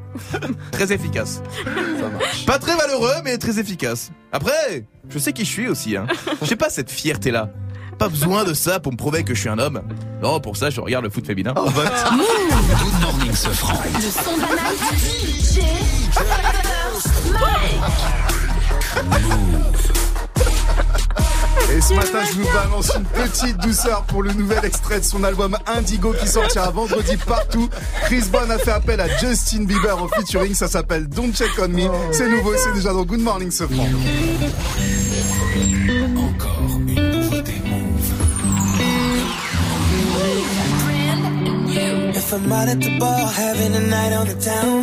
[0.70, 1.42] Très efficace.
[2.46, 4.10] Pas très valeureux, mais très efficace.
[4.30, 5.96] Après, je sais qui je suis aussi.
[5.96, 6.06] Hein.
[6.42, 7.50] J'ai pas cette fierté-là.
[7.98, 9.82] Pas besoin de ça pour me prouver que je suis un homme.
[10.22, 11.54] Non, pour ça, je regarde le foot féminin.
[11.54, 13.78] Good morning, ce franc.
[13.94, 14.38] Le son
[21.74, 25.24] Et ce matin, je vous balance une petite douceur pour le nouvel extrait de son
[25.24, 27.70] album Indigo qui sortira vendredi partout.
[28.04, 30.54] Chris Brown a fait appel à Justin Bieber en featuring.
[30.54, 31.88] Ça s'appelle Don't Check on Me.
[32.12, 33.86] C'est nouveau, c'est déjà dans Good Morning Sofran.
[42.32, 44.82] I'm out at the bar, having a night on the town.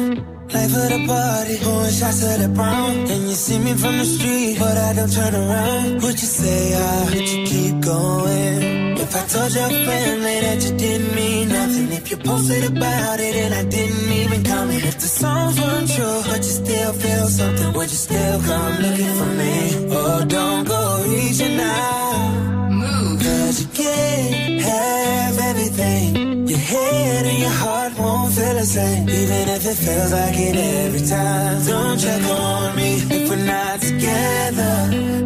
[0.53, 2.91] Life of the party, pouring shots of the brown.
[3.09, 6.03] And you see me from the street, but I don't turn around.
[6.03, 6.79] Would you say ah?
[6.79, 8.97] I would you keep going?
[9.03, 13.35] If I told your family that you didn't mean nothing, if you posted about it
[13.35, 17.73] and I didn't even comment, if the songs weren't true, but you still feel something,
[17.73, 19.55] would you still come looking for me?
[19.89, 22.69] Oh, don't go reaching out.
[22.69, 23.19] Move.
[23.23, 26.18] Cause you can't have everything.
[26.49, 29.07] Your head and your heart won't feel the same.
[29.07, 31.63] Even if it feels like it every time.
[31.63, 34.73] Don't check on me if we're not together.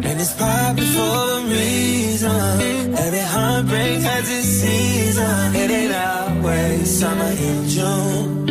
[0.06, 2.94] And it's probably for a reason.
[3.04, 5.56] Every heartbreak has its season.
[5.56, 8.44] It ain't always summer in June.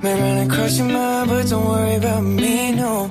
[0.00, 3.08] May run across your mind, but don't worry about me, no.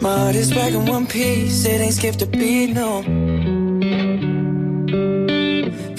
[0.00, 3.02] My heart is back in one piece, it ain't skipped a beat, no.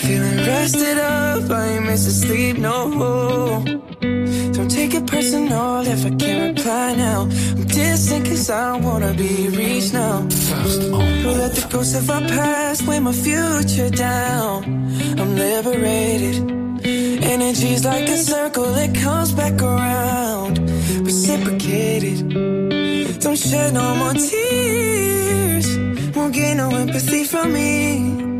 [0.06, 2.76] Feeling rested up, I ain't missing sleep, no.
[4.53, 7.22] Don't take it personal if I can't reply now.
[7.22, 10.19] I'm distant cause I don't wanna be reached now.
[10.19, 14.64] Don't let the ghosts of our past weigh my future down.
[15.19, 16.36] I'm liberated.
[17.23, 20.60] Energy's like a circle, it comes back around.
[21.03, 22.30] Reciprocated.
[23.22, 25.68] Don't shed no more tears.
[26.15, 28.34] Won't get no empathy from me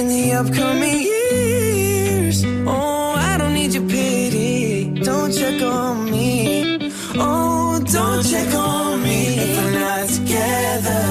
[0.00, 2.42] in the upcoming years.
[2.66, 4.94] Oh, I don't need your pity.
[5.08, 6.90] Don't check on me.
[7.16, 9.20] Oh, don't check on me.
[9.44, 11.02] If we're not together,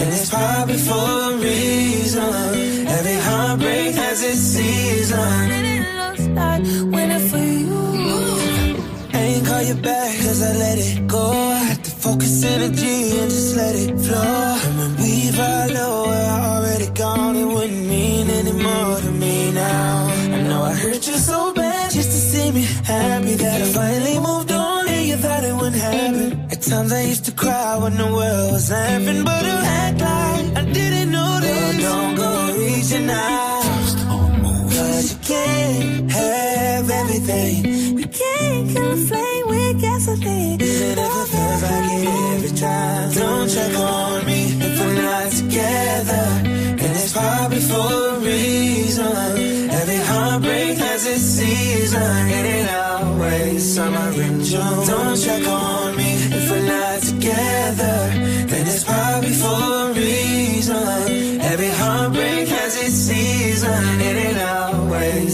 [0.00, 2.32] and it's probably for a reason.
[2.96, 5.50] Every heartbreak has its season.
[5.50, 6.62] It looks like
[6.94, 7.82] winning for you.
[9.12, 11.26] I ain't call you back cause I let it go.
[11.58, 13.69] I had to focus energy and just let
[27.10, 31.76] used to cry when the world was laughing, but I act like I didn't notice.
[31.78, 32.30] Oh, don't go
[32.62, 33.88] reaching out.
[34.74, 37.94] Cause you can't have everything.
[37.96, 40.62] We can't kill a flame with gasoline.
[40.62, 43.12] Even if it feels like it every time.
[43.22, 46.26] Don't check on me if we're not together.
[46.82, 49.16] And it's probably for a reason.
[49.80, 52.12] Every heartbreak has its season.
[52.38, 54.86] It ain't always summer in June.
[54.86, 55.79] Don't check on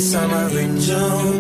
[0.07, 1.36] summer in June.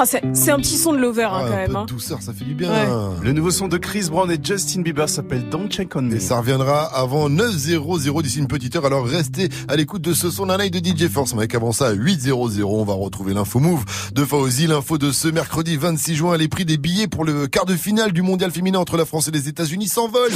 [0.00, 1.70] Oh, c'est c'est un petit son de lover hein, Ah, quand un même.
[1.72, 1.82] peu hein.
[1.82, 2.70] de douceur, ça fait du bien.
[2.70, 2.88] Ouais.
[3.22, 6.16] Le nouveau son de Chris Brown et Justin Bieber s'appelle Don't Check on Me.
[6.16, 8.86] Et ça reviendra avant 9.00 d'ici une petite heure.
[8.86, 11.34] Alors restez à l'écoute de ce son d'un œil de DJ Force.
[11.34, 14.66] Mec, avant ça, à 8.00, on va retrouver l'info move de Fauzi.
[14.66, 16.36] L'info de ce mercredi 26 juin.
[16.38, 19.28] Les prix des billets pour le quart de finale du mondial féminin entre la France
[19.28, 20.30] et les États-Unis s'envolent.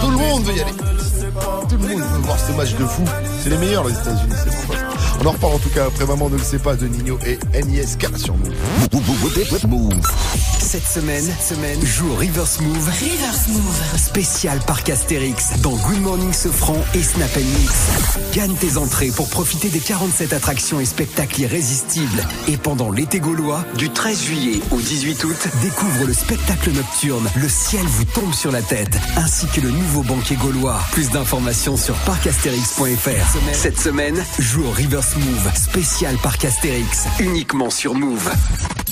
[0.00, 0.70] Tout le monde veut y aller.
[1.68, 3.02] Tout le monde veut voir ce match de fou.
[3.42, 4.32] C'est les meilleurs, les États-Unis.
[4.44, 4.89] C'est pour ça.
[5.22, 7.38] On en reparle en tout cas après Maman ne le sait pas de Nino et
[7.62, 8.52] NISK sur nous.
[10.70, 12.86] Cette semaine, cette semaine, joue Reverse Move.
[12.86, 13.82] Reverse Move.
[13.96, 17.74] Spécial Parc Astérix dans Good Morning Sofran et Snap Mix.
[18.32, 22.24] Gagne tes entrées pour profiter des 47 attractions et spectacles irrésistibles.
[22.46, 27.48] Et pendant l'été gaulois, du 13 juillet au 18 août, découvre le spectacle nocturne Le
[27.48, 30.78] ciel vous tombe sur la tête, ainsi que le nouveau banquet gaulois.
[30.92, 33.38] Plus d'informations sur parcastérix.fr.
[33.54, 35.50] Cette semaine, joue au Reverse Move.
[35.56, 38.30] Spécial Parc Astérix, uniquement sur Move.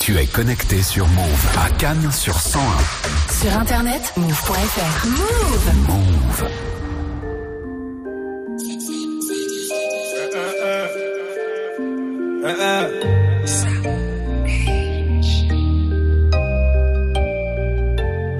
[0.01, 2.61] Tu es connecté sur Move à Cannes sur 101.
[3.41, 5.07] Sur internet, move.fr.
[5.07, 5.71] Move.
[5.87, 6.49] Move.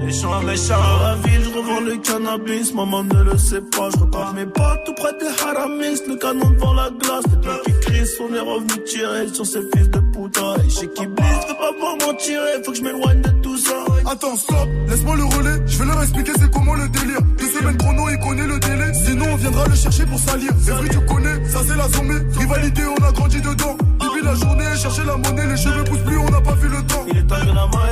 [0.04, 4.00] Méchant, méchant, dans la ville, je revends le cannabis, maman ne le sait pas, je
[4.00, 7.80] repars mes pas tout près des haramis, le canon devant la glace, les deux qui
[7.80, 10.00] crient, on est revenu tirer sur ces fils de
[10.64, 13.56] et chez qui blisse, veux pas voir m'en tirer, faut que je m'éloigne de tout
[13.56, 13.74] ça.
[14.06, 15.62] Attends, stop, laisse-moi le relais.
[15.66, 17.22] Je vais leur expliquer c'est comment le délire.
[17.38, 18.94] Deux semaines chrono, il connaît le délai.
[18.94, 20.52] Sinon, on viendra le chercher pour salir.
[20.60, 22.38] C'est vrai, tu connais, ça c'est la zombie.
[22.38, 23.76] Rivalité, on a grandi dedans.
[24.00, 26.82] Depuis la journée, chercher la monnaie, les cheveux poussent plus, on n'a pas vu le
[26.86, 27.04] temps.
[27.10, 27.90] Il est temps que la maille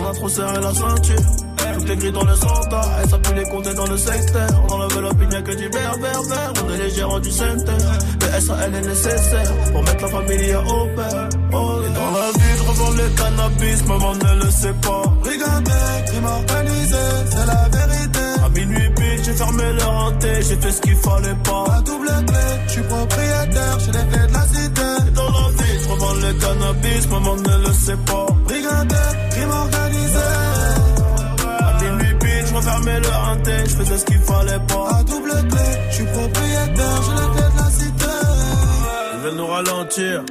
[0.00, 1.47] on a trop serré la ceinture.
[1.78, 4.48] Tout est gris dans le centre, et ça pue les compter dans le secteur.
[4.68, 6.52] On enlève l'opinion, y'a que du vert, vert, vert.
[6.64, 7.72] On est les gérants du center.
[8.20, 11.28] Le SAL est nécessaire pour mettre la famille à au père.
[11.52, 15.02] Oh, et dans la vie, je revends le cannabis, maman ne le sait pas.
[15.22, 18.26] Regardez, crime organisé, c'est la vérité.
[18.44, 21.64] À minuit pile, j'ai fermé leur hanté, j'ai fait ce qu'il fallait pas.
[21.76, 24.88] À double clé, je suis propriétaire, j'ai les clés de la cité.
[25.06, 28.26] Et dans la vie, je revends le cannabis, maman ne le sait pas.
[28.48, 28.94] Regardez,
[29.30, 30.37] crime organisé.
[32.58, 34.98] Refermais leur hanté, je faisais ce qu'il fallait pas.
[34.98, 38.14] À double clé, je suis propriétaire, j'ai les clés de la cité.
[39.14, 40.24] Ils veulent nous ralentir.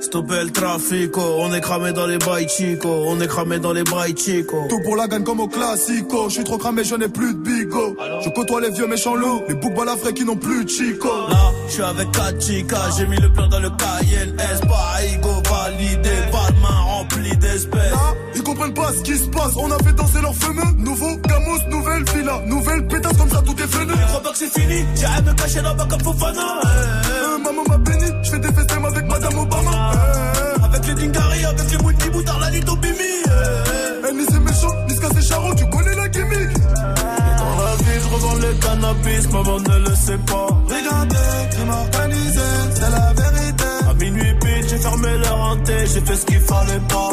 [0.00, 3.84] Stopper le trafic, on est cramé dans les bails chico, on est cramé dans les
[3.84, 4.66] bails chico.
[4.68, 6.28] Tout pour la gagne comme au classico.
[6.28, 7.96] Je suis trop cramé, je n'ai plus de bigo.
[8.20, 11.08] Je côtoie les vieux méchants loups, les boucs balafrés qui n'ont plus de chico.
[11.30, 16.10] Là, je suis avec Kachika, j'ai mis le plan dans le KLS, pas ego validé,
[16.32, 17.94] pas de main remplie d'espèces.
[18.42, 19.52] Ils comprennent pas ce qui se passe.
[19.56, 20.72] On a fait danser leurs fameux.
[20.78, 23.92] Nouveau Gamos, nouvelle villa, nouvelle pétasse comme ça, tout est fini.
[23.96, 26.60] Je crois pas que c'est fini, j'ai à me cacher là-bas comme Fofana.
[26.66, 29.92] Euh, maman m'a béni, je fais des festins avec Madame Obama.
[29.94, 32.96] Euh, avec les Dingari, avec les Mouti Boutard, la Lito Bimi.
[33.28, 36.52] Euh, eh, ni c'est méchant, ni c'est charron, tu connais la gimmick.
[36.58, 40.48] Dans la vie, je revends le cannabis, maman ne le sait pas.
[40.66, 41.16] Regardez,
[41.52, 42.40] crime organisé,
[42.74, 43.64] c'est la vérité.
[43.88, 47.10] À minuit pile, j'ai fermé leur hanté, j'ai fait ce qu'il fallait pas.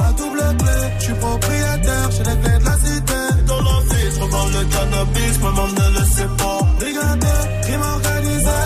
[0.98, 3.20] Je suis propriétaire, j'ai les clés de la cité.
[3.48, 6.60] Dans vie, je revends le cannabis, maman ne le sait pas.
[6.86, 8.60] Regardez, crime organisé.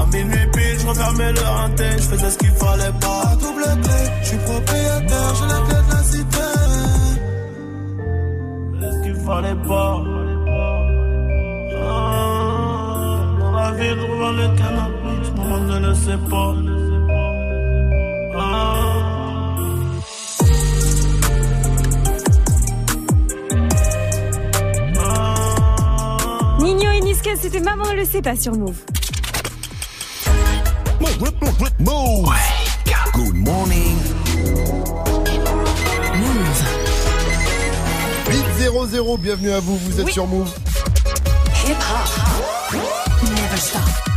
[0.00, 3.22] À minuit pile, je refermais leur hanté, je faisais ce qu'il fallait pas.
[3.30, 6.48] À double clé, je suis propriétaire, j'ai les clés de la cité.
[8.80, 9.94] ce qu'il fallait pas.
[11.82, 16.54] Ah, dans la vie, je revends le cannabis, maman ne le sait pas.
[18.38, 18.99] Ah.
[27.36, 28.76] C'était Maman ne le sait pas sur Move.
[31.78, 32.28] Move.
[33.14, 33.96] Good morning.
[36.16, 36.64] Move.
[38.28, 40.50] 800, bienvenue à vous, vous êtes sur Move.
[41.66, 42.74] Hip hop.
[43.22, 44.09] Never stop.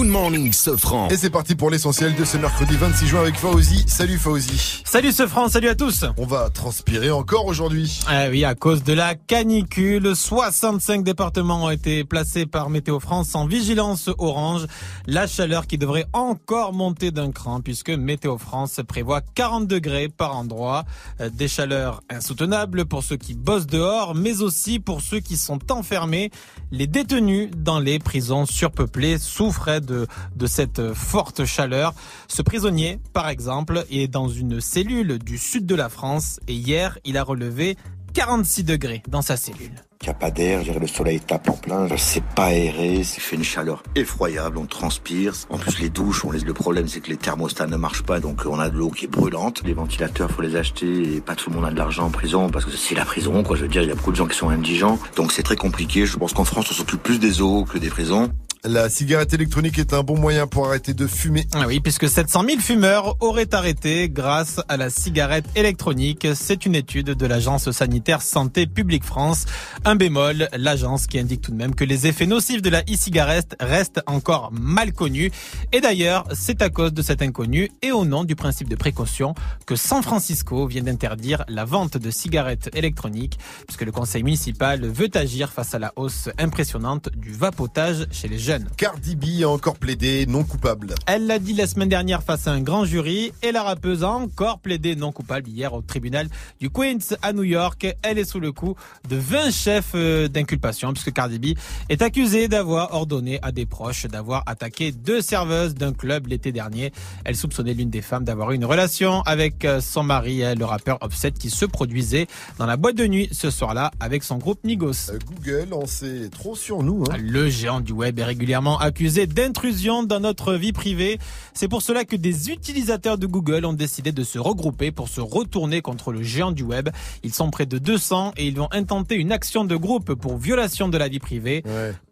[0.00, 1.08] Good morning, Sofran.
[1.10, 3.84] Et c'est parti pour l'essentiel de ce mercredi 26 juin avec Fauzi.
[3.86, 4.80] Salut Fauzi.
[4.86, 6.06] Salut ce France, salut à tous.
[6.16, 8.00] On va transpirer encore aujourd'hui.
[8.08, 13.34] Ah oui, à cause de la canicule, 65 départements ont été placés par Météo France
[13.34, 14.66] en vigilance orange.
[15.06, 20.34] La chaleur qui devrait encore monter d'un cran puisque Météo France prévoit 40 degrés par
[20.34, 20.84] endroit.
[21.20, 25.70] Euh, Des chaleurs insoutenables pour ceux qui bossent dehors, mais aussi pour ceux qui sont
[25.70, 26.30] enfermés.
[26.72, 31.94] Les détenus dans les prisons surpeuplées souffraient de, de cette forte chaleur.
[32.28, 36.98] Ce prisonnier, par exemple, est dans une cellule du sud de la France et hier,
[37.04, 37.76] il a relevé
[38.14, 39.84] 46 degrés dans sa cellule.
[40.02, 43.36] Il n'y a pas d'air, le soleil tape en plein, c'est pas aéré, il fait
[43.36, 45.34] une chaleur effroyable, on transpire.
[45.50, 48.18] En plus les douches, on laisse le problème c'est que les thermostats ne marchent pas,
[48.18, 49.60] donc on a de l'eau qui est brûlante.
[49.62, 52.48] Les ventilateurs, faut les acheter et pas tout le monde a de l'argent en prison
[52.48, 53.56] parce que c'est la prison, quoi.
[53.56, 55.56] Je veux dire, il y a beaucoup de gens qui sont indigents, donc c'est très
[55.56, 56.06] compliqué.
[56.06, 58.30] Je pense qu'en France, on s'occupe plus des eaux que des prisons.
[58.64, 61.46] La cigarette électronique est un bon moyen pour arrêter de fumer.
[61.54, 66.28] Ah oui, puisque 700 000 fumeurs auraient arrêté grâce à la cigarette électronique.
[66.34, 69.46] C'est une étude de l'agence sanitaire Santé Publique France.
[69.86, 73.56] Un bémol, l'agence qui indique tout de même que les effets nocifs de la e-cigarette
[73.60, 75.32] restent encore mal connus.
[75.72, 79.34] Et d'ailleurs, c'est à cause de cet inconnu et au nom du principe de précaution
[79.64, 85.08] que San Francisco vient d'interdire la vente de cigarettes électroniques, puisque le conseil municipal veut
[85.14, 88.49] agir face à la hausse impressionnante du vapotage chez les jeunes.
[88.76, 90.94] Cardi B a encore plaidé non coupable.
[91.06, 94.10] Elle l'a dit la semaine dernière face à un grand jury et la rappeuse a
[94.10, 96.28] encore plaidé non coupable hier au tribunal
[96.60, 97.86] du Queens à New York.
[98.02, 98.74] Elle est sous le coup
[99.08, 101.58] de 20 chefs euh, d'inculpation puisque Cardi B
[101.88, 106.92] est accusée d'avoir ordonné à des proches d'avoir attaqué deux serveuses d'un club l'été dernier.
[107.24, 110.64] Elle soupçonnait l'une des femmes d'avoir eu une relation avec euh, son mari, euh, le
[110.64, 112.26] rappeur Offset, qui se produisait
[112.58, 115.12] dans la boîte de nuit ce soir-là avec son groupe Migos.
[115.26, 117.04] Google en sait trop sur nous.
[117.10, 117.16] Hein.
[117.18, 121.18] Le géant du web est régulièrement accusé d'intrusion dans notre vie privée.
[121.52, 125.20] C'est pour cela que des utilisateurs de Google ont décidé de se regrouper pour se
[125.20, 126.88] retourner contre le géant du web.
[127.22, 130.88] Ils sont près de 200 et ils vont intenter une action de groupe pour violation
[130.88, 131.62] de la vie privée.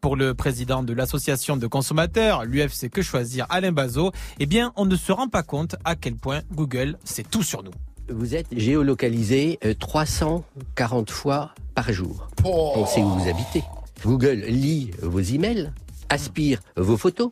[0.03, 4.85] Pour le président de l'association de consommateurs, l'UFC Que Choisir, Alain Bazot, eh bien, on
[4.85, 7.73] ne se rend pas compte à quel point Google sait tout sur nous.
[8.11, 12.29] Vous êtes géolocalisé euh, 340 fois par jour.
[12.45, 13.63] On sait où vous habitez.
[14.05, 15.73] Google lit vos emails,
[16.09, 17.31] aspire vos photos,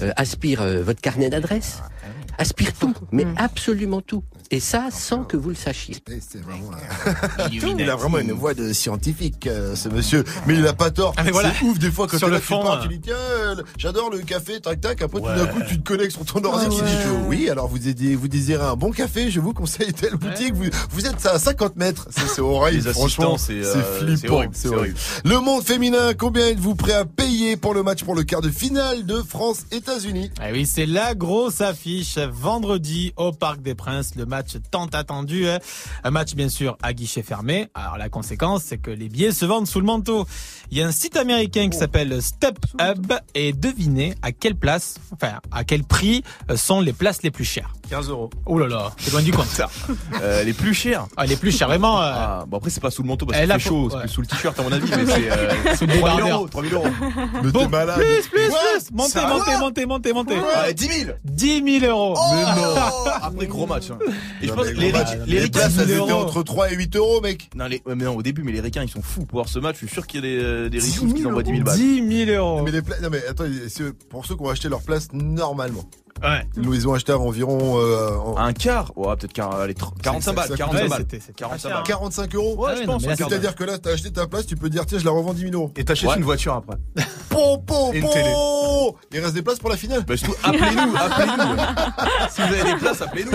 [0.00, 1.82] euh, aspire euh, votre carnet d'adresses,
[2.38, 4.24] aspire tout, mais absolument tout.
[4.52, 5.96] Et ça sans que vous le sachiez.
[7.52, 10.24] Il a vraiment une voix de scientifique, euh, ce monsieur.
[10.46, 11.14] Mais il a pas tort.
[11.16, 11.52] Ah, voilà.
[11.56, 12.82] C'est ouf des fois quand Sur le là, tu fond, parles, hein.
[12.82, 15.02] tu dis tiens, euh, j'adore le café, tac tac.
[15.02, 17.48] Après tout d'un coup tu te connectes sur ton ordi, Ah oui.
[17.48, 20.54] Alors vous désirez, vous désirez un bon café, je vous conseille telle boutique.
[20.54, 22.08] Vous, vous êtes à 50 mètres.
[22.10, 22.92] C'est horrible.
[22.92, 24.42] Franchement, c'est, euh, flippant.
[24.52, 24.98] c'est horrible, horrible.
[25.26, 28.50] Le monde féminin, combien êtes-vous prêt à payer pour le match pour le quart de
[28.50, 30.32] finale de France-États-Unis?
[30.40, 34.39] Ah oui, c'est la grosse affiche vendredi au Parc des Princes, le match
[34.70, 35.46] tant attendu.
[36.04, 37.68] Un match bien sûr à guichet fermé.
[37.74, 40.26] Alors la conséquence, c'est que les billets se vendent sous le manteau.
[40.70, 44.96] Il y a un site américain qui s'appelle Step Hub et devinez à quelle place,
[45.12, 47.72] enfin à quel prix euh, sont les places les plus chères.
[47.90, 48.30] 15 euros.
[48.46, 49.68] Oh là là, c'est loin du compte ça.
[50.22, 51.06] Euh, les plus chères.
[51.16, 52.00] Ah, les plus chères, vraiment.
[52.00, 54.02] euh, Ah, bon après c'est pas sous le manteau parce qu'il fait chaud, c'est ouais.
[54.02, 56.28] plus sous le t-shirt à mon avis, mais c'est euh, Sous le 3000 débardeur.
[56.38, 56.86] euros, 3000 euros.
[57.42, 57.96] Mais t'es malade.
[58.00, 58.90] Plus, plus, plus.
[58.92, 60.34] Montez, montez, montez, montez, montez.
[60.34, 62.16] Ouais, 10 000 10 000 euros.
[62.34, 63.90] Mais non Après gros match.
[63.90, 63.98] hein.
[64.42, 65.08] Et je Non, pense mais que les, match.
[65.26, 66.22] les Les ricains, places, elles 10 étaient 000 euros.
[66.28, 67.50] entre 3 et 8 euros, mec.
[67.54, 69.48] Non, les, ouais, mais non, au début, mais les ricains ils sont fous pour voir
[69.48, 69.76] ce match.
[69.80, 71.76] Je suis sûr qu'il y a des, euh, des qui envoient 10 000 balles.
[71.78, 72.62] 10 000 euros.
[72.62, 75.84] Mais les non mais attends, c'est pour ceux qui ont acheté leur place normalement.
[76.22, 76.46] Ouais.
[76.56, 79.92] Ils les ont acheté à environ euh, en- Un quart Ouais, peut-être quar- allez, tr-
[80.02, 80.48] 45 Ça- balles.
[80.48, 80.98] ça 45 coûte- balles.
[81.00, 81.84] c'était- c'était 45 pas balles.
[81.86, 82.56] 45 euros.
[82.66, 83.02] Ouais, je pense.
[83.02, 85.42] C'est-à-dire que là, t'as acheté ta place, tu peux dire tiens, je la revends 10
[85.42, 85.72] 000 euros.
[85.76, 86.16] Et t'achètes Ouais.
[86.16, 86.76] une voiture après.
[87.30, 88.32] Po, po, Et une télé.
[89.12, 91.56] Il reste des places pour la finale Bah, surtout, appelez-nous, appelez-nous.
[92.30, 93.30] si vous avez des places, appelez-nous.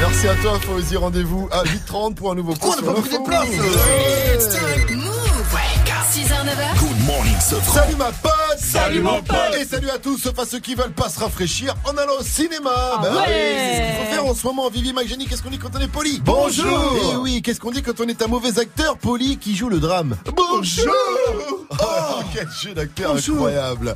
[0.00, 0.96] Merci à toi, Fauzi.
[0.96, 3.48] Rendez-vous à 8h30 pour un nouveau Quoi, on n'a pas pris des places
[6.10, 7.82] 6h, 9h Good morning, Sofran.
[7.82, 9.36] Salut ma pote Salut, mon pote.
[9.60, 12.22] Et salut à tous, sauf à ceux qui veulent pas se rafraîchir en allant au
[12.24, 12.70] cinéma
[13.00, 13.18] Bah ouais.
[13.18, 15.70] oui, c'est ce qu'il faut faire en ce moment Vivi Mageni, qu'est-ce qu'on dit quand
[15.76, 17.12] on est poli Bonjour.
[17.12, 19.78] Et oui, qu'est-ce qu'on dit quand on est un mauvais acteur poli qui joue le
[19.78, 20.92] drame Bonjour
[21.82, 23.94] Oh, quel jeu d'acteur incroyable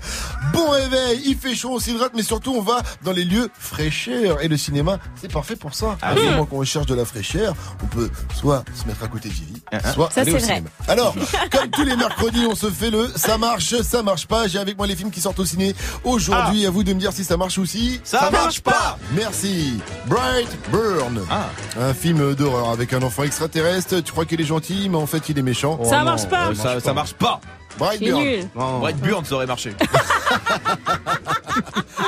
[0.53, 4.41] Bon réveil, il fait chaud, on s'hydrate, mais surtout on va dans les lieux fraîcheurs.
[4.43, 5.97] Et le cinéma, c'est parfait pour ça.
[6.01, 8.09] Ah À un moment qu'on recherche de la fraîcheur, on peut
[8.39, 9.62] soit se mettre à côté de Vivi,
[9.93, 10.55] soit Ça, aller au c'est vrai.
[10.55, 10.69] cinéma.
[10.89, 11.15] Alors,
[11.51, 14.47] comme tous les mercredis, on se fait le ça marche, ça marche pas.
[14.49, 15.75] J'ai avec moi les films qui sortent au ciné.
[16.05, 19.81] Aujourd'hui, à vous de me dire si ça marche ou si Ça marche pas Merci.
[20.07, 21.21] Bright Burn.
[21.31, 21.49] Ah.
[21.81, 24.01] Un film d'horreur avec un enfant extraterrestre.
[24.01, 25.79] Tu crois qu'il est gentil, mais en fait, il est méchant.
[25.85, 26.49] Ça non, marche pas.
[26.49, 27.41] euh, ça, ça marche pas.
[27.79, 28.23] Bright C'est Burn.
[28.23, 28.49] nul.
[28.81, 29.75] Bright Burn, ça aurait marché.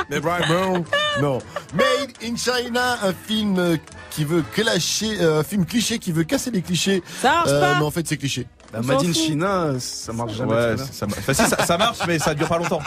[0.09, 0.83] Mais Bright Burn.
[1.21, 1.39] Non.
[1.73, 3.77] Made in China, un film
[4.09, 7.03] qui veut clasher, euh, un film cliché qui veut casser les clichés.
[7.21, 7.75] Ça marche Euh, pas.
[7.79, 8.47] mais en fait, c'est cliché.
[8.77, 9.15] La On Made s'en in fout.
[9.15, 10.53] China, ça marche jamais.
[10.53, 10.85] Ouais, très bien.
[10.91, 12.81] ça, enfin, si, ça, ça marche, mais ça dure pas longtemps.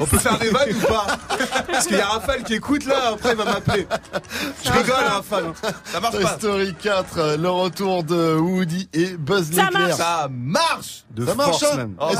[0.00, 1.06] On peut faire des vannes ou pas
[1.70, 3.86] Parce qu'il y a Raphaël qui écoute là, après il va m'appeler.
[4.64, 5.44] Je rigole, Raphaël.
[5.62, 5.68] hein.
[5.84, 6.36] Ça marche Toy pas.
[6.38, 9.70] Story 4, euh, le retour de Woody et Buzz Ça l'éclair.
[9.88, 9.96] marche.
[9.96, 11.04] Ça marche.
[11.10, 11.94] De Ça marche, force hein même.
[12.00, 12.10] Oh.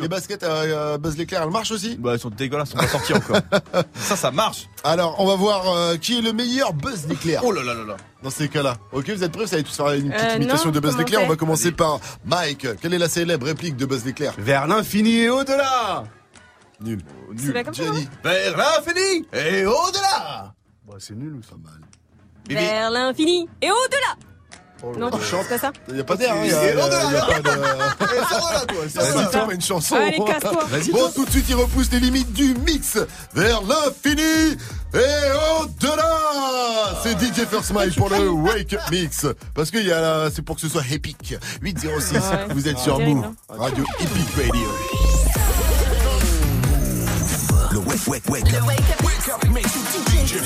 [0.00, 2.88] Les baskets à euh, Buzz l'éclair, elles marchent aussi Bah, ils sont dégueulasses, on va
[2.88, 3.38] sortir encore.
[3.94, 4.68] ça, ça marche.
[4.82, 7.42] Alors, on va voir euh, qui est le meilleur buzz d'éclair.
[7.44, 7.96] Oh là là là là.
[8.22, 8.76] Dans ces cas-là.
[8.92, 9.44] Ok, vous êtes prêts?
[9.44, 11.20] Vous allez tous faire une petite Euh, imitation non, de buzz d'éclair.
[11.22, 12.66] On va commencer par Mike.
[12.80, 16.04] Quelle est la célèbre réplique de buzz d'éclair Vers l'infini et au-delà
[16.80, 17.00] Nul.
[17.36, 17.52] C'est Nul.
[17.52, 18.08] pas comme ça, Jenny.
[18.24, 20.54] Vers l'infini et au-delà.
[20.88, 21.56] Bah, c'est nul ou ça?
[21.62, 21.74] Mal
[22.48, 22.54] Bibi.
[22.60, 24.16] Vers l'infini et au-delà.
[24.82, 25.18] Oh Non, là.
[25.22, 25.72] c'est pas ça.
[25.88, 26.66] Il n'y a pas d'air, hein, il y a, de...
[26.70, 28.84] Eh, là, toi.
[28.94, 29.94] Vas-y, toi, une chanson.
[29.96, 30.64] Allez, casse-toi.
[30.92, 32.98] Bon, tout de suite, il repousse les limites du mix
[33.34, 34.56] vers l'infini
[34.94, 34.98] et
[35.60, 37.00] au-delà.
[37.02, 39.26] C'est DJ First Mile pour le Wake Up Mix.
[39.54, 39.78] Parce que
[40.34, 41.34] c'est pour que ce soit épique.
[41.62, 42.20] 806, Ouais.
[42.54, 44.68] vous êtes C'est sur Move, Radio Epic Radio.
[47.72, 48.50] Le wake, wake, wake.
[48.50, 49.68] Le Wake Up Mix.
[50.26, 50.38] DJ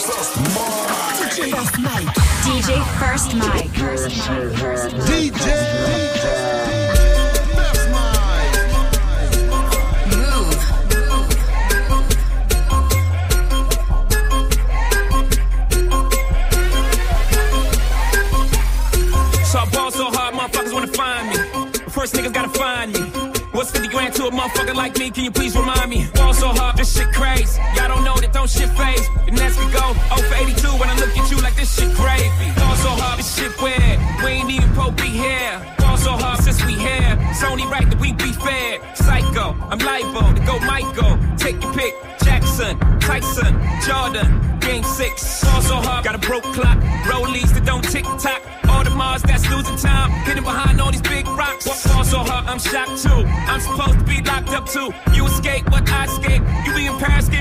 [0.00, 0.39] First
[1.82, 2.06] Mike.
[2.44, 3.70] DJ First Mike.
[5.08, 5.46] DJ
[19.46, 21.36] So I ball so hard, motherfuckers wanna find me.
[21.88, 23.00] First niggas gotta find me.
[23.52, 25.10] What's 50 grand to a motherfucker like me?
[25.10, 26.06] Can you please remind me?
[26.14, 27.60] Ball so hard, this shit crazy.
[27.74, 29.06] Y'all don't know that don't shit phase.
[29.28, 31.92] And as we go, 0 for 82 when I look at you like this shit
[31.94, 32.48] gravy.
[32.56, 33.98] Ball so hard, this shit weird.
[34.24, 35.60] We ain't even pro here.
[35.78, 37.18] Ball so hard since we here.
[37.28, 38.80] It's only right that we be fair.
[38.96, 41.18] Psycho, I'm liable to go Michael.
[41.36, 41.92] Take your pick.
[42.24, 43.52] Jackson, Tyson,
[43.84, 44.28] Jordan,
[44.60, 45.44] Game 6.
[45.44, 46.78] Ball so hard, got a broke clock.
[47.12, 48.40] Rollies that don't tick tock.
[48.70, 50.10] All the Mars that's losing time.
[50.24, 51.66] Hidden behind all these big rocks.
[51.86, 53.20] Ball so hard, I'm shocked too.
[53.52, 54.88] I'm supposed to be locked up too.
[55.12, 55.69] You escape.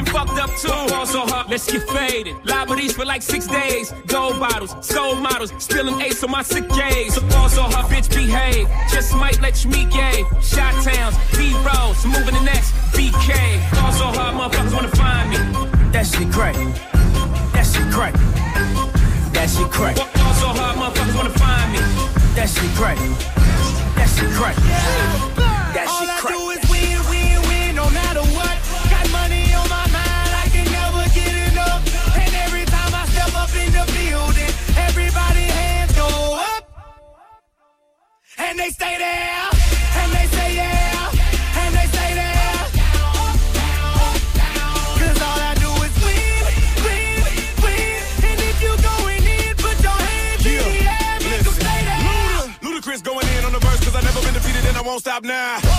[0.10, 0.68] Fucked up too.
[0.68, 2.36] Ball so hard, let's get faded.
[2.44, 3.94] Liberties for like six days.
[4.08, 7.16] Gold bottles, soul models, spilling ace on my sick days.
[7.16, 8.68] So ball so hard, bitch behave.
[8.92, 10.24] Just might let you meet gay.
[10.42, 13.32] Shot towns, B rolls, moving the next BK.
[13.76, 15.38] Ball so hard, motherfuckers wanna find me.
[15.92, 16.56] That shit crack.
[17.54, 18.14] That shit crack.
[19.34, 19.96] That shit crack.
[19.96, 21.80] Ball so hard, motherfuckers wanna find me.
[22.36, 22.98] That shit crack.
[23.96, 24.56] That shit crack.
[25.74, 26.59] That All shit I crack.
[38.50, 39.50] And they stay there,
[40.02, 41.12] and they say yeah,
[41.62, 42.58] and they say there.
[44.98, 46.44] Cause all I do is win,
[46.84, 47.22] win,
[47.62, 48.02] win.
[48.30, 52.56] And if you going in, put your hands in the air, make 'em stay there.
[52.66, 55.24] Ludacris going in on the verse cause I never been defeated and I won't stop
[55.24, 55.79] now.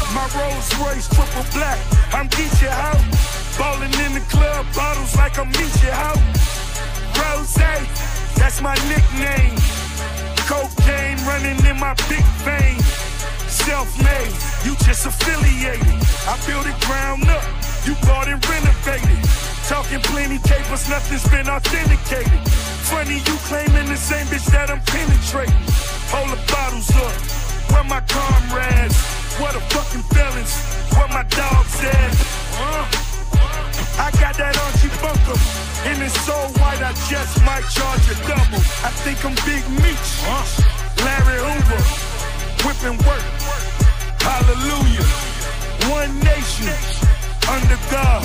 [0.13, 1.79] My Rolls Royce triple black.
[2.11, 2.99] I'm Geechee out.
[3.57, 6.19] Ballin' in the club, bottles like I'm Meechee out.
[7.15, 7.53] Rose,
[8.35, 9.55] that's my nickname.
[10.49, 12.79] Cocaine running in my big vein.
[13.47, 14.33] Self-made,
[14.65, 15.95] you just affiliated.
[16.27, 17.43] I built it ground up,
[17.85, 19.19] you bought and renovated.
[19.67, 22.41] Talking plenty capers, nothing's been authenticated.
[22.89, 25.55] Funny you claiming the same bitch that I'm penetrating.
[26.11, 27.15] Hold the bottles up,
[27.71, 29.20] where my comrades?
[29.39, 30.53] What the fucking felons?
[30.91, 32.11] Where my dogs at?
[32.59, 32.83] Uh,
[34.01, 35.39] I got that Archie Bunker,
[35.87, 38.59] and it's so white I just might charge a double.
[38.83, 40.09] I think I'm Big Meech.
[41.05, 41.81] Larry Hoover,
[42.65, 43.25] whipping work.
[44.19, 45.07] Hallelujah.
[45.89, 46.75] One nation
[47.49, 48.21] under God.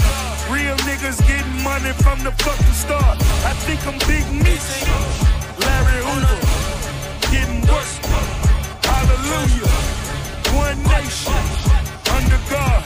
[0.50, 3.16] Real niggas getting money from the fucking start.
[3.46, 4.68] I think I'm Big Meech.
[5.62, 6.38] Larry Hoover,
[7.30, 7.88] getting work.
[8.84, 9.75] Hallelujah.
[10.56, 11.36] One nation
[12.16, 12.80] under God.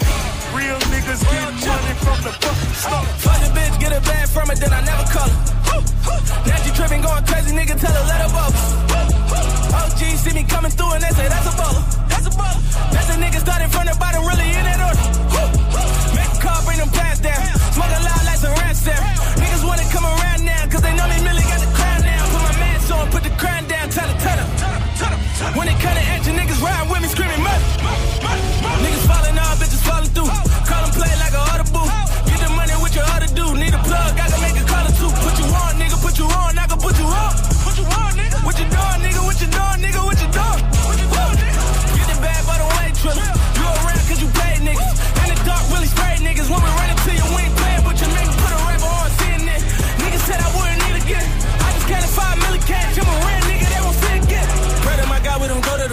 [0.50, 3.06] Real niggas getting money from the fucking start.
[3.22, 5.38] Fuck the bitch, get a bag from it, then I never call her.
[6.46, 8.58] Now she tripping, going crazy, nigga, tell her let her bubble.
[9.70, 11.82] OG see me coming through and they say that's a baller.
[12.10, 12.60] That's a baller.
[12.90, 15.06] That's a nigga started from the bottom, really in that order.
[16.18, 17.38] Make a car, bring them pants down.
[17.70, 18.98] Smoke a lot like some ransom.
[19.38, 22.34] Niggas wanna come around now, cause they know me really got the crown now.
[22.34, 24.50] Put my mask on, put the crown down, tell her, tell her.
[25.54, 27.29] When it come to action, niggas riding with me, screaming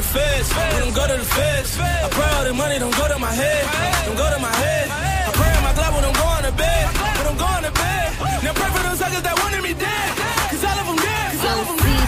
[0.07, 0.49] the feds.
[0.73, 1.79] We don't go to the feds.
[1.79, 3.63] I pray all the money don't go to my head.
[4.05, 4.87] Don't go to my head.
[5.27, 6.85] I pray on my glove when I'm going to bed.
[7.17, 8.07] When I'm going to bed.
[8.43, 10.09] Now pray for those suckers that wanted me dead.
[10.51, 11.27] Cause all of them dead.
[11.31, 12.07] Cause all of them dead.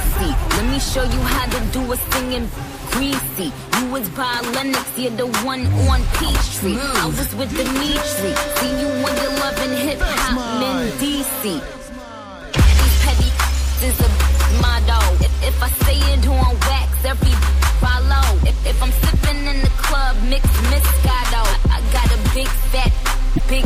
[0.56, 2.48] Let me show you how to do a singing
[2.94, 3.50] greasy.
[3.80, 6.78] You was by Lennox, you're the one on Peachtree.
[6.78, 8.32] I was with Dimitri.
[8.60, 11.44] See you when you're loving hip hop, men DC.
[12.54, 13.30] These petty
[13.88, 14.10] is a
[14.64, 15.00] motto.
[15.24, 18.24] If, if I say it on wax, every follow.
[18.44, 21.42] If, if I'm sipping in the club, mix Moscato.
[21.72, 22.92] I, I got a big fat,
[23.48, 23.66] big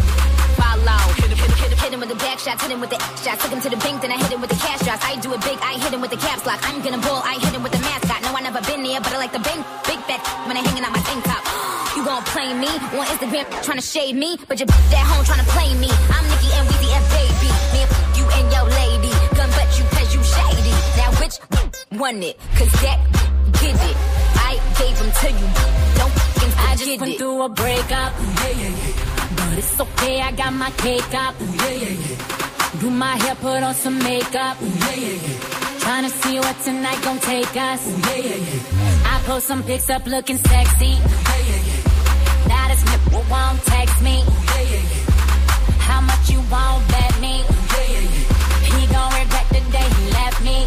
[0.57, 1.01] follow.
[1.19, 1.39] Hit him,
[1.77, 3.41] hit him, with the back shots, hit him with the shots.
[3.43, 5.03] Took him to the bank, then I hit him with the cash drops.
[5.03, 6.59] I do it big, I hit him with the caps lock.
[6.63, 8.21] I'm gonna ball, I hit him with the mascot.
[8.23, 9.59] No, I never been there, but I like the big,
[9.89, 11.43] big fat when I hanging out my tank top.
[11.93, 15.45] You gon' play me on Instagram, trying to shade me, but your at home trying
[15.45, 15.89] to play me.
[16.09, 17.49] I'm Nicki and Weezy F baby.
[17.69, 20.73] Me and you and your lady, gun but you cause you shady.
[20.97, 21.37] Now which
[21.91, 22.39] won it?
[22.57, 23.32] Cause that
[23.63, 23.97] did it.
[24.49, 25.47] I gave him to you.
[25.97, 27.17] Don't fucking forget I just went it.
[27.19, 28.11] through a breakup.
[28.19, 29.37] Yeah, yeah, yeah.
[29.37, 31.33] But it's okay, I got my cake up.
[31.39, 32.79] Yeah, yeah, yeah.
[32.81, 34.57] Do my hair, put on some makeup.
[34.61, 35.79] Yeah, yeah, yeah.
[35.83, 37.81] Trying to see what tonight gon' take us.
[38.07, 39.11] Yeah, yeah, yeah.
[39.13, 40.85] I post some pics up looking sexy.
[40.85, 42.47] Yeah, yeah, yeah.
[42.51, 44.15] Now this nigga won't text me.
[44.51, 45.11] Yeah, yeah, yeah.
[45.87, 47.35] How much you won't bet me?
[47.73, 48.75] Yeah, yeah, yeah.
[48.75, 50.57] He gon' regret the day he left me.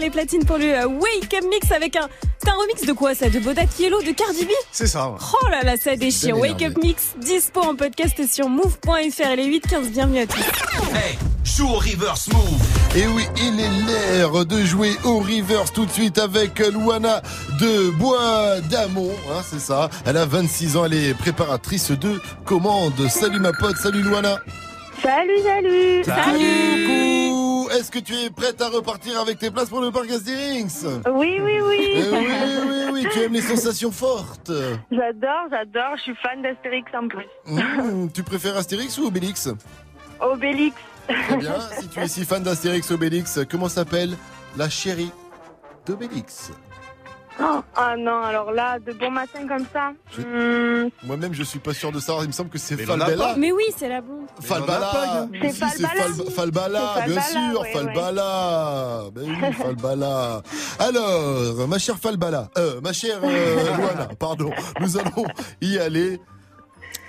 [0.00, 2.08] Les platines pour le euh, Wake Up Mix avec un.
[2.40, 4.50] C'est un remix de quoi ça De Bodak Yellow de Cardi B?
[4.70, 5.08] C'est ça.
[5.10, 5.16] ouais.
[5.42, 6.38] Oh là là, ça déchire.
[6.38, 9.34] Wake Up Mix, dispo en podcast sur move.fr.
[9.36, 10.38] Les 8-15, bienvenue à tous.
[10.94, 12.96] Hey, joue au reverse move.
[12.96, 17.20] Et oui, il est l'heure de jouer au reverse tout de suite avec Luana
[17.60, 19.90] de Bois d'Amont, hein, c'est ça.
[20.06, 23.08] Elle a 26 ans, elle est préparatrice de commandes.
[23.08, 24.38] Salut ma pote, salut Luana.
[25.02, 26.04] Salut, salut
[27.72, 31.38] Est-ce que tu es prête à repartir avec tes places pour le parc Astérix Oui,
[31.40, 31.92] oui, oui.
[31.94, 32.26] Eh oui,
[32.68, 34.50] oui, oui, tu aimes les sensations fortes.
[34.90, 35.96] J'adore, j'adore.
[35.96, 37.26] Je suis fan d'Astérix en plus.
[37.46, 39.48] Mmh, tu préfères Astérix ou Obélix?
[40.20, 40.76] Obélix.
[41.08, 44.16] Très bien, si tu es si fan d'Astérix Obélix, comment s'appelle
[44.56, 45.10] la chérie
[45.86, 46.50] d'Obélix?
[47.40, 49.92] Oh, ah non, alors là, de bon matin comme ça.
[50.18, 52.24] hmm, Moi-même, je suis pas sûr de savoir.
[52.24, 53.34] Il me semble que c'est Mais il en a Falbella.
[53.38, 54.26] Mais oui, c'est la blonde.
[54.40, 56.04] Falbala C'est Si, c'est Falbala.
[56.04, 59.02] Fal- Falbala, bien Falbala, sûr, ouais, Falbala.
[59.14, 60.42] Ben oui, Falbala.
[60.80, 64.50] Alors, ma chère Falbala, euh, ma chère euh, Luana, pardon,
[64.80, 65.24] nous allons
[65.60, 66.20] y aller.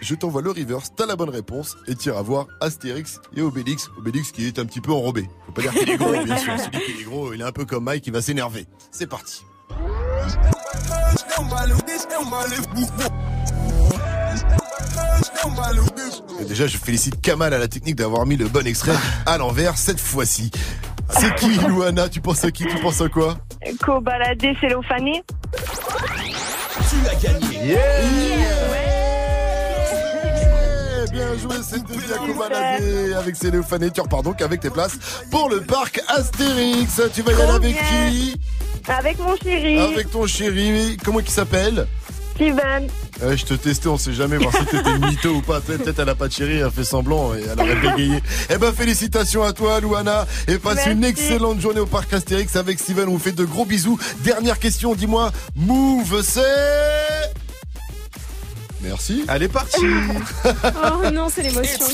[0.02, 3.90] Je t'envoie le reverse, t'as la bonne réponse et tu iras voir Astérix et Obélix.
[3.98, 5.28] Obélix qui est un petit peu enrobé.
[5.48, 6.54] Faut pas dire qu'il est gros, bien sûr.
[6.58, 8.66] Celui qui est gros, il est un peu comme Mike, il va s'énerver.
[8.92, 9.42] C'est parti.
[16.40, 19.78] Et déjà, je félicite Kamal à la technique d'avoir mis le bon extrait à l'envers
[19.78, 20.52] cette fois-ci.
[21.10, 22.66] C'est qui, Luana Tu penses à qui?
[22.66, 23.38] Tu penses à quoi?
[23.84, 25.24] Co-baladé cellophané.
[26.90, 27.78] Tu as gagné.
[31.12, 33.90] Bien joué, c'était Diaco Baladé avec Célophané.
[33.92, 34.98] Tu repars donc avec tes places
[35.32, 37.02] pour le parc Astérix.
[37.14, 38.36] Tu vas y aller avec qui
[38.88, 39.80] Avec mon chéri.
[39.80, 40.98] Avec ton chéri.
[41.04, 41.88] Comment il s'appelle
[42.36, 42.88] Steven.
[43.22, 45.60] Euh, je te testais, on sait jamais voir si t'étais une mytho ou pas.
[45.60, 48.22] Peut-être elle a pas de chéri, elle a fait semblant et elle aurait bégayé.
[48.50, 50.92] Eh ben félicitations à toi, Louana, et passe Merci.
[50.92, 53.10] une excellente journée au parc Astérix avec Steven.
[53.10, 54.00] On vous fait de gros bisous.
[54.24, 56.40] Dernière question, dis-moi, Move, c'est
[58.82, 59.26] Merci.
[59.28, 59.78] Elle est partie.
[61.04, 61.86] Oh non, c'est l'émotion.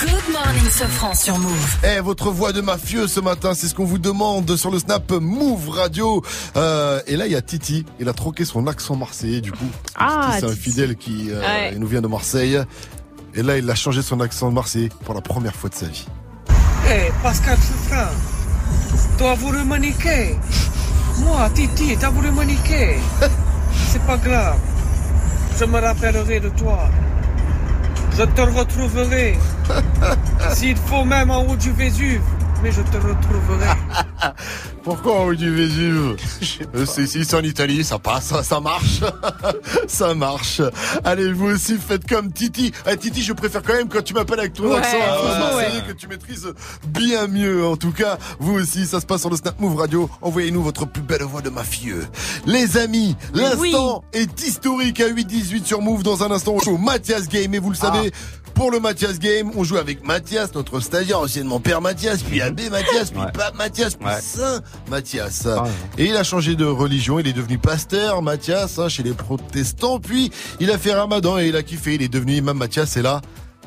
[0.00, 1.76] Good morning, Sofran sur Move.
[1.84, 5.10] Eh, votre voix de mafieux ce matin, c'est ce qu'on vous demande sur le snap
[5.12, 6.22] Move Radio.
[6.56, 7.84] Euh, et là, il y a Titi.
[7.98, 9.58] Il a troqué son accent marseillais, du coup.
[9.96, 11.70] Ah, Titi, c'est un fidèle qui euh, Ouais.
[11.72, 12.58] il nous vient de Marseille.
[13.34, 16.06] Et là, il a changé son accent marseillais pour la première fois de sa vie.
[16.88, 18.08] Hé, Pascal Souffrin,
[19.18, 20.36] t'as voulu me niquer.
[21.18, 22.96] Moi, Titi, t'as voulu me niquer.
[23.92, 24.58] C'est pas grave.
[25.58, 26.88] Je me rappellerai de toi.
[28.18, 29.38] Je te retrouverai.
[30.54, 32.22] S'il faut même en haut du Vésuve,
[32.62, 33.66] mais je te retrouverai.
[34.82, 36.16] Pourquoi en haut du Vésuve
[36.86, 39.00] C'est ici, c'est en Italie, ça passe, ça, ça marche.
[39.86, 40.62] ça marche.
[41.04, 42.72] Allez, vous aussi, faites comme Titi.
[42.90, 44.96] Eh, Titi, je préfère quand même quand tu m'appelles avec ton Ouais, accent
[45.56, 45.82] ouais.
[45.86, 46.48] que tu maîtrises
[46.88, 47.66] bien mieux.
[47.66, 50.08] En tout cas, vous aussi, ça se passe sur le Snap Move Radio.
[50.22, 52.06] Envoyez-nous votre plus belle voix de mafieux.
[52.46, 56.02] Les amis, l'instant est historique à 8-18 sur Move.
[56.02, 57.54] Dans un instant, on joue au Mathias Game.
[57.54, 58.12] Et vous le savez,
[58.60, 62.68] pour le Mathias Game, on joue avec Mathias, notre stagiaire, anciennement Père Mathias, puis Abbé
[62.68, 64.20] Mathias, puis Pape Mathias, puis Ouais.
[64.20, 65.48] Saint Mathias.
[65.96, 69.98] Et il a changé de religion, il est devenu pasteur, Mathias, hein, chez les protestants,
[69.98, 70.30] puis
[70.60, 73.22] il a fait Ramadan et il a kiffé, il est devenu imam Mathias, et là,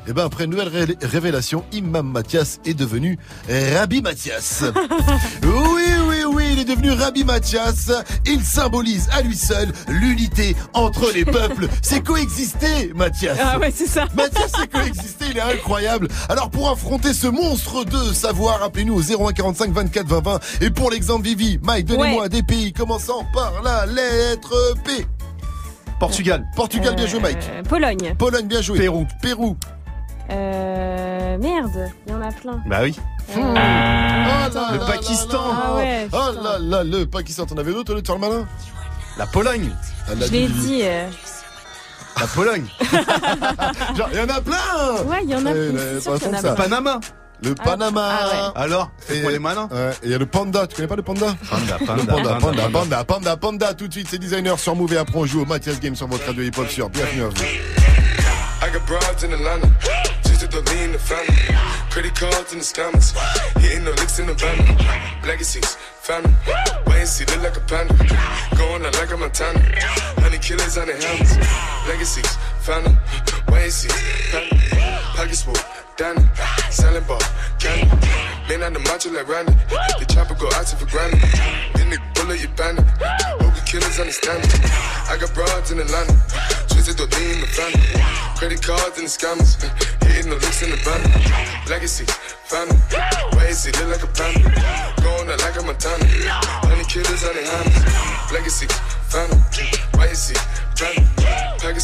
[0.06, 4.62] et ben après une nouvelle ré- révélation, Imam Mathias est devenu Rabbi Mathias.
[5.42, 5.82] oui,
[6.26, 7.90] oui, oui, il est devenu Rabbi Mathias.
[8.26, 11.68] Il symbolise à lui seul l'unité entre les peuples.
[11.82, 13.38] C'est coexister, Mathias.
[13.42, 14.06] Ah ouais, c'est ça.
[14.16, 16.08] Mathias, c'est coexister, il est incroyable.
[16.28, 20.40] Alors pour affronter ce monstre de savoir, appelez-nous au 01 45 24 20 20.
[20.62, 22.28] Et pour l'exemple Vivi, Mike, donnez-moi Ouais.
[22.28, 25.06] des pays commençant par la lettre P.
[26.00, 26.44] Portugal.
[26.56, 27.38] Portugal, bien joué, Mike.
[27.50, 28.14] Euh, Pologne.
[28.18, 28.78] Pologne, bien joué.
[28.78, 29.06] Pérou.
[29.22, 29.56] Pérou.
[30.30, 32.62] Euh, merde, il y en a plein.
[32.66, 32.98] Bah oui.
[33.36, 35.48] Oh là Le là Pakistan.
[35.48, 35.62] là là.
[35.66, 37.46] Ah ouais, Oh là là, le Pakistan.
[37.46, 38.46] T'en avais d'autres au lieu de faire le malin
[39.18, 39.70] La Pologne.
[40.08, 40.80] Je l'ai dit.
[40.84, 41.06] euh,
[42.20, 42.66] La Pologne.
[43.96, 45.70] Genre, il y en a plein Ouais, il y en a Eh,
[46.00, 46.40] plein.
[46.40, 46.54] ça.
[46.54, 47.00] Panama.
[47.42, 48.02] Le Panama.
[48.20, 49.68] ah Alors, Et- fais-moi les malins?
[49.70, 51.34] Ouais, et il y a le panda, tu connais pas le panda?
[51.50, 54.94] Panda, Le panda, panda, panda, panda, panda, panda, tout de suite, c'est designer sur Move
[54.94, 57.42] et après on joue au Mathias Game sur votre radio hip-hop sur Bienvenue à vous.
[57.42, 59.66] I got broads in Atlanta,
[60.44, 61.34] just to the lean the family.
[61.90, 63.14] Credit cards in the scammers,
[63.60, 64.58] hitting the licks in the van.
[65.26, 66.34] Legacies, family,
[66.86, 67.94] wait and see, look like a panda.
[68.56, 69.60] Going out like a Montana,
[70.20, 71.36] honey killers on the helmets.
[71.88, 72.96] Legacies, family,
[73.48, 73.88] wait and see,
[74.32, 74.58] family.
[75.16, 75.54] Pockets full,
[75.96, 76.24] Danny,
[76.70, 77.20] selling ball,
[77.58, 77.88] candy.
[78.48, 79.54] Man on the macho like Randy,
[79.98, 81.20] the chopper go out to for granted.
[81.74, 82.84] Then the bullet you bandit,
[83.74, 84.70] killers understand me.
[85.10, 86.14] I got broads in Atlanta,
[86.70, 87.82] twisted the lean the family.
[88.38, 89.58] Credit cards and the scammers,
[90.06, 91.02] hitting the licks in the van.
[91.66, 92.06] Legacy,
[92.46, 94.46] family, and see, look like a panda.
[95.02, 96.06] Going out like a Montana,
[96.62, 98.30] honey killers on the hands.
[98.30, 98.70] Legacy,
[99.10, 99.42] family,
[99.98, 100.38] wait and see,
[100.78, 101.02] family.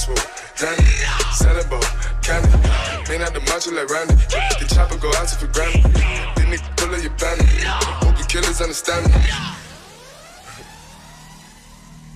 [0.07, 0.15] Full,
[0.57, 0.87] Danny,
[1.67, 1.83] ball,
[2.23, 2.49] candy.
[3.11, 5.83] Man out the macho like Randy, the chopper go out to for granted.
[6.39, 7.51] Then they pull up your bandit,
[7.99, 9.70] hope the killers understand me.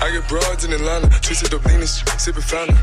[0.00, 2.76] I get broads in Atlanta, twisted up lean shit, sipping fountain.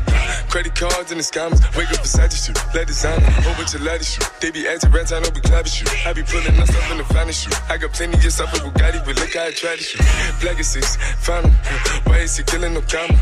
[0.48, 3.82] Credit cards in the scammers, wake up beside you, let designer, oh, whole bunch of
[3.82, 4.30] laddies shoot.
[4.40, 5.90] They be acting rats, I know we clapping shoot.
[6.06, 7.58] I be pulling us up in the finest shoot.
[7.68, 10.00] I got plenty just off of Bugatti, but look how I try to shoot.
[10.40, 10.96] Black is six.
[12.06, 13.18] Why is he killing no comma?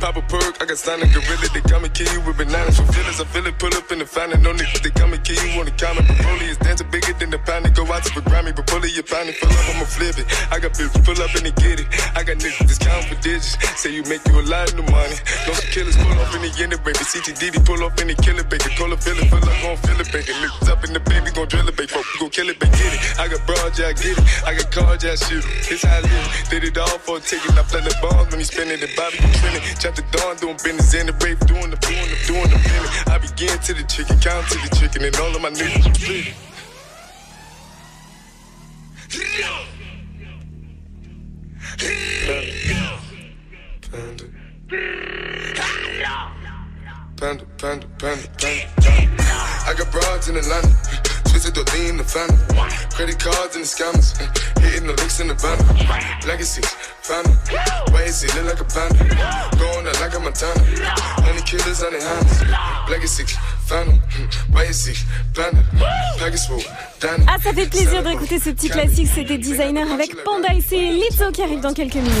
[0.00, 2.82] Pop a perk, I got signed a gorilla, they come and kill you with bananas.
[2.82, 4.42] For feelings, I feel it, pull up in the fountain.
[4.42, 5.72] No niggas, they come and kill you on the.
[5.76, 7.70] But Broly is dancing bigger than the pound.
[7.74, 10.26] Go out to the Grammy, but pull you find up, I'ma flip it.
[10.50, 11.86] I got bitches, pull up and they get it.
[12.16, 15.16] I got niggas, discount for Say you make you a lot of money.
[15.44, 16.96] No some killers, pull up in the end, baby.
[16.96, 18.64] CTDD, pull up in the killer, baby.
[18.80, 20.32] Call a feeling, pull up, gon' feel it, baby.
[20.40, 21.92] Lift up in the baby, gon' drill it, baby.
[21.92, 22.72] Fuck, gon' kill it, baby.
[22.72, 23.20] Get it.
[23.20, 24.24] I got broad, yeah, I get it.
[24.46, 25.68] I got cards, yeah, I shoot it.
[25.68, 26.48] It's how I live.
[26.48, 27.52] Did it all for a ticket.
[27.52, 29.62] I play the bombs when he spinning the Bobby, you trending.
[29.76, 32.92] Chop the dawn, doing business in the rave, doing the, doing the, doing the feeling.
[33.12, 36.32] I begin to the chicken, count to the chicken, and all of my niggas split.
[47.16, 48.66] Panda, panda, panda, panda.
[49.66, 52.36] I got broads in twisted the in the family.
[52.92, 54.12] Credit cards and the scammers,
[54.60, 55.56] hitting the licks in the van.
[56.26, 56.60] Legacy,
[57.00, 57.32] family.
[57.90, 59.00] Why is he look like a panda?
[59.56, 60.60] Going out like a Montana.
[61.24, 62.90] Honey killers on their hands.
[62.90, 63.24] Legacy.
[67.26, 69.08] Ah, ça fait plaisir d'écouter ce petit classique.
[69.12, 72.12] C'était Designer avec Panda et c'est Lizzo qui arrive dans quelques minutes.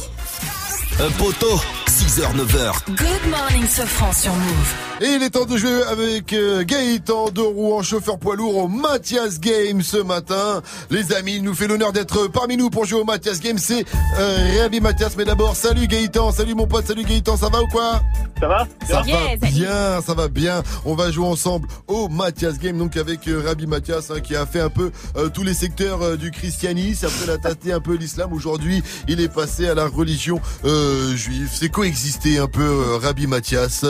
[1.00, 1.60] Un poteau,
[1.96, 2.72] 6h, 9h.
[2.88, 4.74] Good morning, Sofran sur Move.
[5.00, 8.68] Et il est temps de jouer avec euh, Gaëtan de Rouen, chauffeur poids lourd au
[8.68, 10.62] Mathias Game ce matin.
[10.90, 13.56] Les amis, il nous fait l'honneur d'être parmi nous pour jouer au Mathias Game.
[13.58, 13.84] C'est
[14.18, 15.16] euh, Rabi Mathias.
[15.16, 18.02] Mais d'abord, salut Gaëtan, salut mon pote, salut Gaëtan, ça va ou quoi?
[18.40, 18.66] Ça va?
[18.86, 19.16] Ça Bien.
[19.16, 19.52] va salut.
[19.54, 20.62] bien, ça va bien.
[20.84, 24.44] On va jouer ensemble au Mathias Game, donc avec euh, Rabi Mathias hein, qui a
[24.44, 27.06] fait un peu euh, tous les secteurs euh, du christianisme.
[27.06, 28.32] Après, il a tâté un peu l'islam.
[28.34, 31.48] Aujourd'hui, il est passé à la religion euh, juive.
[31.52, 33.84] C'est coexister un peu euh, Rabbi Mathias.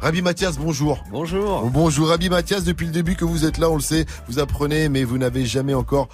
[0.00, 1.04] Rabbi Mathias, bonjour.
[1.10, 1.68] Bonjour.
[1.70, 4.88] Bonjour Rabbi Mathias, depuis le début que vous êtes là, on le sait, vous apprenez,
[4.88, 6.08] mais vous n'avez jamais encore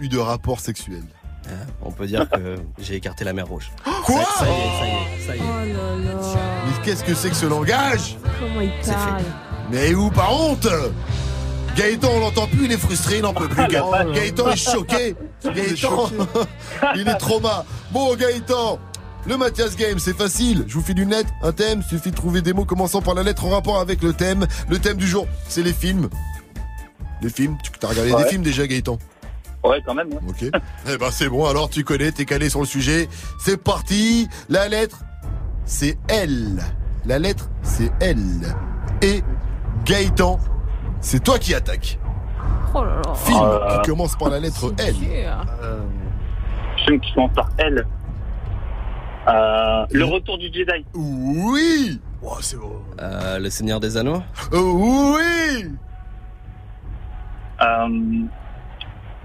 [0.00, 1.04] eu de rapport sexuel.
[1.48, 3.70] Euh, on peut dire que j'ai écarté la mer rouge.
[4.04, 5.42] Quoi ça, ça y est, ça y est, ça y est.
[5.42, 6.38] Oh là là.
[6.66, 8.16] Mais qu'est-ce que c'est que ce langage?
[8.40, 9.22] Comment il parle?
[9.70, 10.66] Mais où par honte?
[11.76, 13.66] Gaëtan, on l'entend plus, il est frustré, il n'en peut plus.
[13.68, 15.14] Ga- Gaëtan est choqué.
[15.44, 16.10] Gaëtan,
[16.96, 17.64] il est trauma.
[17.92, 18.78] Bon, Gaëtan,
[19.26, 20.64] le Mathias Game, c'est facile.
[20.66, 21.82] Je vous file une lettre, un thème.
[21.82, 24.46] Suffit de trouver des mots commençant par la lettre en rapport avec le thème.
[24.68, 26.08] Le thème du jour, c'est les films.
[27.22, 27.56] Les films.
[27.62, 28.22] Tu as regardé Ouais.
[28.24, 28.98] des films déjà, Gaëtan?
[29.64, 30.08] Ouais, quand même.
[30.08, 30.18] ouais.
[30.28, 30.42] Ok.
[30.88, 33.08] Eh ben c'est bon, alors tu connais, t'es calé sur le sujet.
[33.40, 34.28] C'est parti.
[34.50, 35.00] La lettre,
[35.64, 36.62] c'est L.
[37.06, 38.18] La lettre, c'est L.
[39.00, 39.22] Et
[39.86, 40.38] Gaëtan,
[41.00, 41.98] c'est toi qui attaque.
[42.74, 43.14] Oh là là.
[43.14, 43.78] Film Euh.
[43.80, 44.94] qui commence par la lettre L.
[46.84, 47.86] Film qui commence par L.
[49.26, 50.84] Euh, le retour du Jedi.
[50.94, 52.82] Oui Oh, c'est beau.
[53.00, 54.22] Euh, le Seigneur des Anneaux
[54.52, 55.70] Oui
[57.62, 57.88] Euh,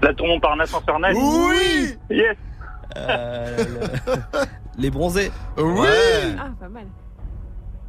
[0.02, 1.14] la tour Montparnasse infernale.
[1.16, 2.36] Oui Yes
[2.96, 4.40] Euh, le-
[4.82, 5.86] Les bronzés Oui
[6.38, 6.84] Ah, pas mal.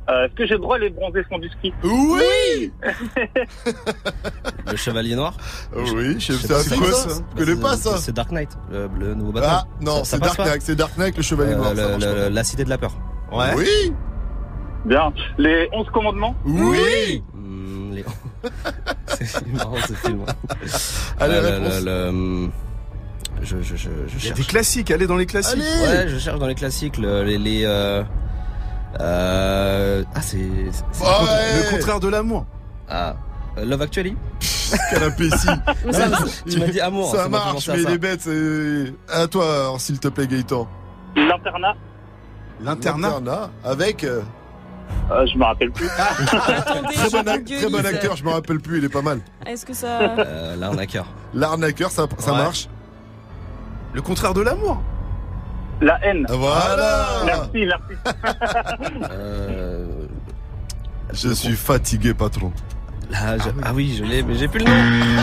[0.09, 2.71] Euh, Est-ce que j'ai le droit les bronzés font du ski Oui
[4.71, 5.35] Le Chevalier Noir
[5.75, 7.97] Oui, je- sais pas si ça c'est- Je connais pas ça.
[7.97, 9.51] C'est Dark Knight, le, le nouveau Batman.
[9.63, 11.73] Ah non, c'est Dark Knight, c'est Dark Knight, le Chevalier Euh, Noir.
[11.75, 12.93] le- le- la Cité de la Peur.
[13.55, 13.93] Oui
[14.85, 15.13] Bien.
[15.37, 16.35] Les 11 commandements.
[16.45, 18.05] Oui Hmm, les-
[19.23, 20.25] C'est marrant ce film.
[21.19, 21.81] Allez, Euh, le- réponse.
[21.81, 22.49] le- le-
[23.43, 24.39] Je, je, je, je Il y a cherche.
[24.39, 25.59] des classiques, allez dans les classiques.
[25.59, 27.37] Ouais, je cherche dans les classiques le- les.
[27.37, 27.65] les
[28.99, 30.37] euh, ah, c'est.
[30.71, 31.63] c'est- Ouais.
[31.63, 32.45] Le contraire de l'amour.
[32.89, 33.15] Ah,
[33.57, 34.15] euh, Love Actually
[34.89, 35.49] Quel imbécile
[35.85, 36.17] Non,
[36.49, 37.89] tu m'as dit amour, Ça ça fait marche, mais ça.
[37.89, 38.93] les bêtes, c'est...
[39.13, 40.67] À toi, alors, s'il te plaît, Gaëtan.
[41.15, 41.73] L'internat.
[42.61, 44.03] L'internat Avec...
[44.03, 44.21] euh,
[45.11, 45.87] Euh, je me rappelle plus.
[45.87, 47.89] très, bon ac- Google, très bon Lisa.
[47.89, 49.19] acteur, je me rappelle plus, il est pas mal.
[49.45, 49.99] Est-ce que ça.
[50.01, 51.05] Euh, L'arnaqueur.
[51.33, 52.37] L'arnaqueur, ça, ça Ouais.
[52.37, 52.69] marche.
[53.93, 54.81] Le contraire de l'amour.
[55.81, 56.25] La haine.
[56.29, 57.95] Voilà Merci, merci.
[59.11, 59.85] Euh,
[61.13, 62.51] Je suis fatigué, patron.
[63.09, 64.71] là, je- ah oui, je l'ai, mais j'ai plus le nom.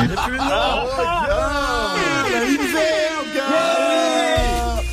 [0.02, 0.44] J'ai plus le nom.
[0.50, 1.94] Ah,
[2.32, 3.26] la ligne verte,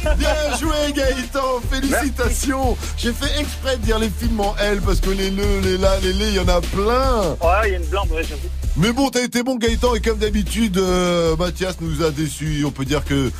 [0.05, 0.74] gars Bien joué,
[1.05, 2.77] Gaëtan félicitations.
[2.97, 5.99] J'ai fait exprès de dire les films en L parce que les le, les là,
[6.01, 7.21] les les, il y en a plein.
[7.41, 8.49] Ouais, il y a une blinde, ouais, j'avoue.
[8.77, 12.63] Mais bon, t'as été bon Gaëtan et comme d'habitude, euh, Mathias nous a déçus.
[12.65, 13.31] On peut dire que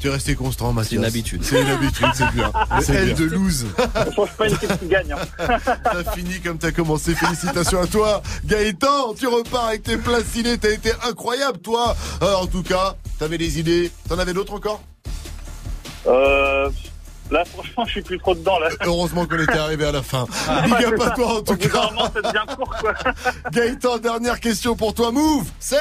[0.00, 0.90] tu es resté constant, Mathias.
[0.90, 1.42] C'est une habitude.
[1.42, 2.52] C'est une habitude, c'est bien.
[2.80, 3.14] C'est L bien.
[3.14, 3.66] de loose.
[3.76, 5.12] Ça change pas une équipe qui gagne.
[5.12, 5.58] Hein.
[5.84, 7.14] T'as fini comme t'as commencé.
[7.14, 9.14] Félicitations à toi, Gaëtan.
[9.18, 10.58] Tu repars avec tes placinés.
[10.58, 11.96] T'as été incroyable, toi.
[12.22, 13.90] Euh, en tout cas, t'avais des idées.
[14.08, 14.80] T'en avais d'autres encore?
[16.06, 16.68] Euh,
[17.30, 18.68] là, franchement, je suis plus trop dedans, là.
[18.84, 20.26] Heureusement qu'on était arrivé à la fin.
[20.64, 21.90] Big up à toi, en tout cas.
[22.14, 22.94] devient court, quoi.
[23.52, 25.10] Gaëtan, dernière question pour toi.
[25.12, 25.76] Move, c'est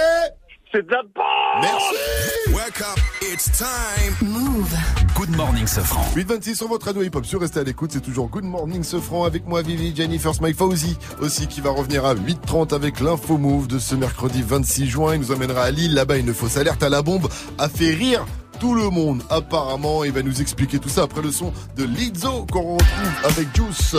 [0.72, 4.30] C'est de la bombe Merci Wake up, it's time.
[4.30, 4.74] Move.
[5.16, 6.04] Good morning, Sofran.
[6.16, 7.26] 826 sur votre radio hip-hop.
[7.26, 10.98] Sur restez à l'écoute, c'est toujours Good Morning Sofran avec moi, Vivi, Jennifer Smile Fauzi
[11.22, 15.14] aussi qui va revenir à 8h30 avec l'info move de ce mercredi 26 juin.
[15.14, 15.94] Il nous emmènera à Lille.
[15.94, 17.28] Là-bas, une fausse alerte à la bombe
[17.60, 18.26] a fait rire
[18.59, 20.03] tout le monde apparemment.
[20.03, 23.95] Il va nous expliquer tout ça après le son de Lizzo qu'on retrouve avec Juice.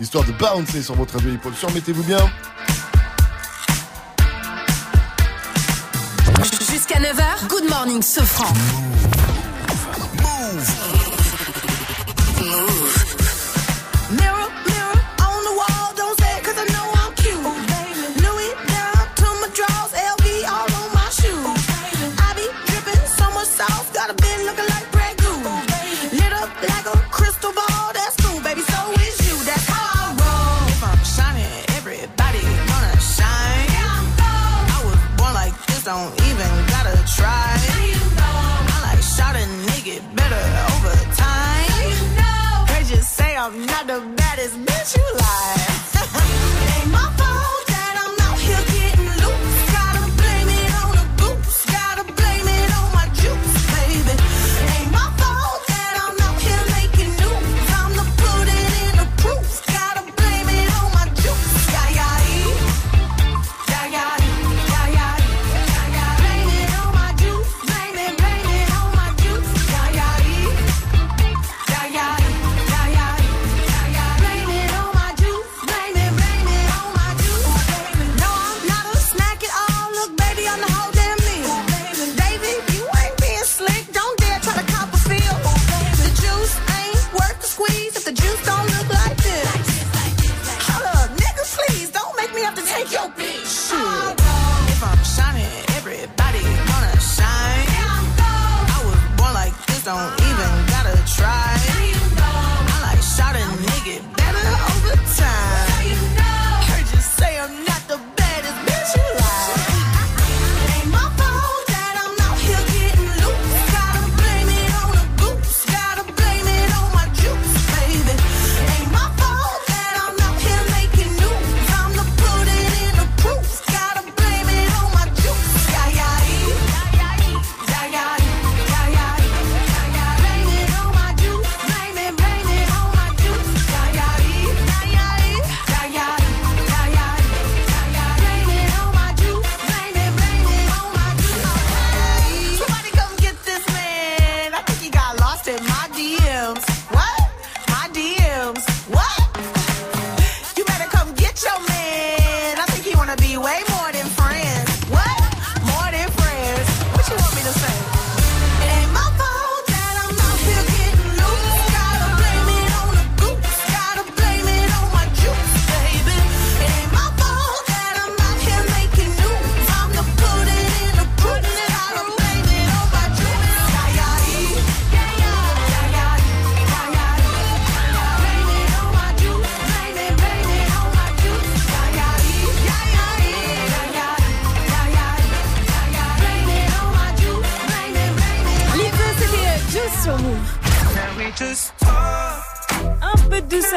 [0.00, 1.54] Histoire de bouncer sur votre radio hip-hop.
[1.54, 2.18] Surmettez-vous bien.
[6.70, 8.02] Jusqu'à 9h, Good Morning.
[12.40, 12.72] Mirror,
[14.10, 14.41] mirror
[35.92, 37.52] don't even gotta try.
[37.84, 38.72] You know.
[38.72, 41.68] I like shot a nigga better over time.
[42.90, 45.71] You say I'm not the baddest bitch you like.
[99.84, 100.21] Don't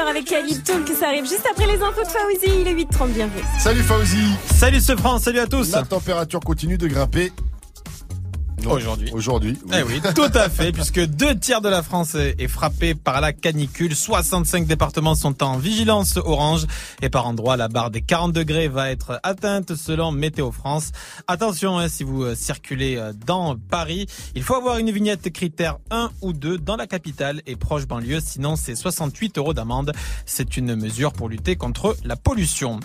[0.06, 2.62] douceur avec Khalid Talk, ça arrive juste après les infos de Fauzi.
[2.62, 3.44] Il est 8h30, bienvenue.
[3.60, 4.18] Salut Fauzi.
[4.46, 5.72] Salut ce France, salut à tous.
[5.72, 7.32] La température continue de grimper.
[8.74, 9.10] Aujourd'hui.
[9.14, 9.60] Aujourd'hui.
[9.74, 13.22] Eh oui, tout à fait, puisque deux tiers de la France est est frappée par
[13.22, 13.96] la canicule.
[13.96, 16.66] 65 départements sont en vigilance orange
[17.02, 20.92] et par endroits, la barre des 40 degrés va être atteinte selon Météo France.
[21.28, 25.78] Attention, hein, si vous euh, circulez euh, dans Paris, il faut avoir une vignette critère
[25.92, 29.92] 1 ou 2 dans la capitale et proche banlieue, sinon c'est 68 euros d'amende.
[30.26, 32.80] C'est une mesure pour lutter contre la pollution.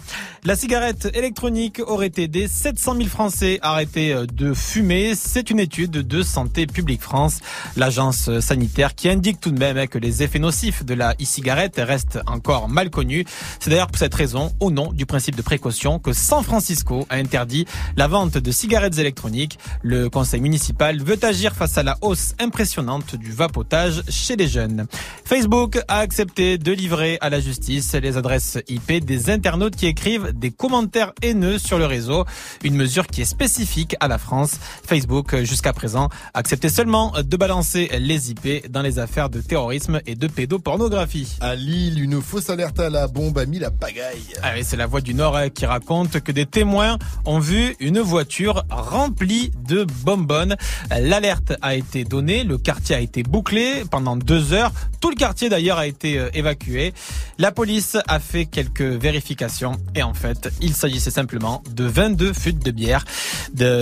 [0.44, 5.15] La cigarette électronique aurait aidé 700 000 Français à arrêter euh, de fumer.
[5.15, 7.39] C'est une étude étude de Santé publique France,
[7.77, 12.19] l'agence sanitaire qui indique tout de même que les effets nocifs de la e-cigarette restent
[12.27, 13.25] encore mal connus.
[13.61, 17.15] C'est d'ailleurs pour cette raison, au nom du principe de précaution, que San Francisco a
[17.19, 17.67] interdit
[17.97, 19.61] la vente de cigarettes électroniques.
[19.83, 24.89] Le conseil municipal veut agir face à la hausse impressionnante du vapotage chez les jeunes.
[25.25, 30.33] Facebook a accepté de livrer à la justice les adresses IP des internautes qui écrivent
[30.35, 32.25] des commentaires haineux sur le réseau,
[32.65, 34.57] une mesure qui est spécifique à la France.
[34.85, 35.37] Facebook,
[35.73, 41.37] présent, acceptait seulement de balancer les IP dans les affaires de terrorisme et de pédopornographie.
[41.41, 44.35] À Lille, une fausse alerte à la bombe a mis la pagaille.
[44.43, 47.77] Ah oui, c'est la voix du Nord hein, qui raconte que des témoins ont vu
[47.81, 50.57] une voiture remplie de bonbonnes.
[50.91, 54.73] L'alerte a été donnée, le quartier a été bouclé pendant deux heures.
[55.01, 56.93] Tout le quartier d'ailleurs a été euh, évacué.
[57.39, 62.53] La police a fait quelques vérifications et en fait, il s'agissait simplement de 22 fûts
[62.53, 63.05] de bière.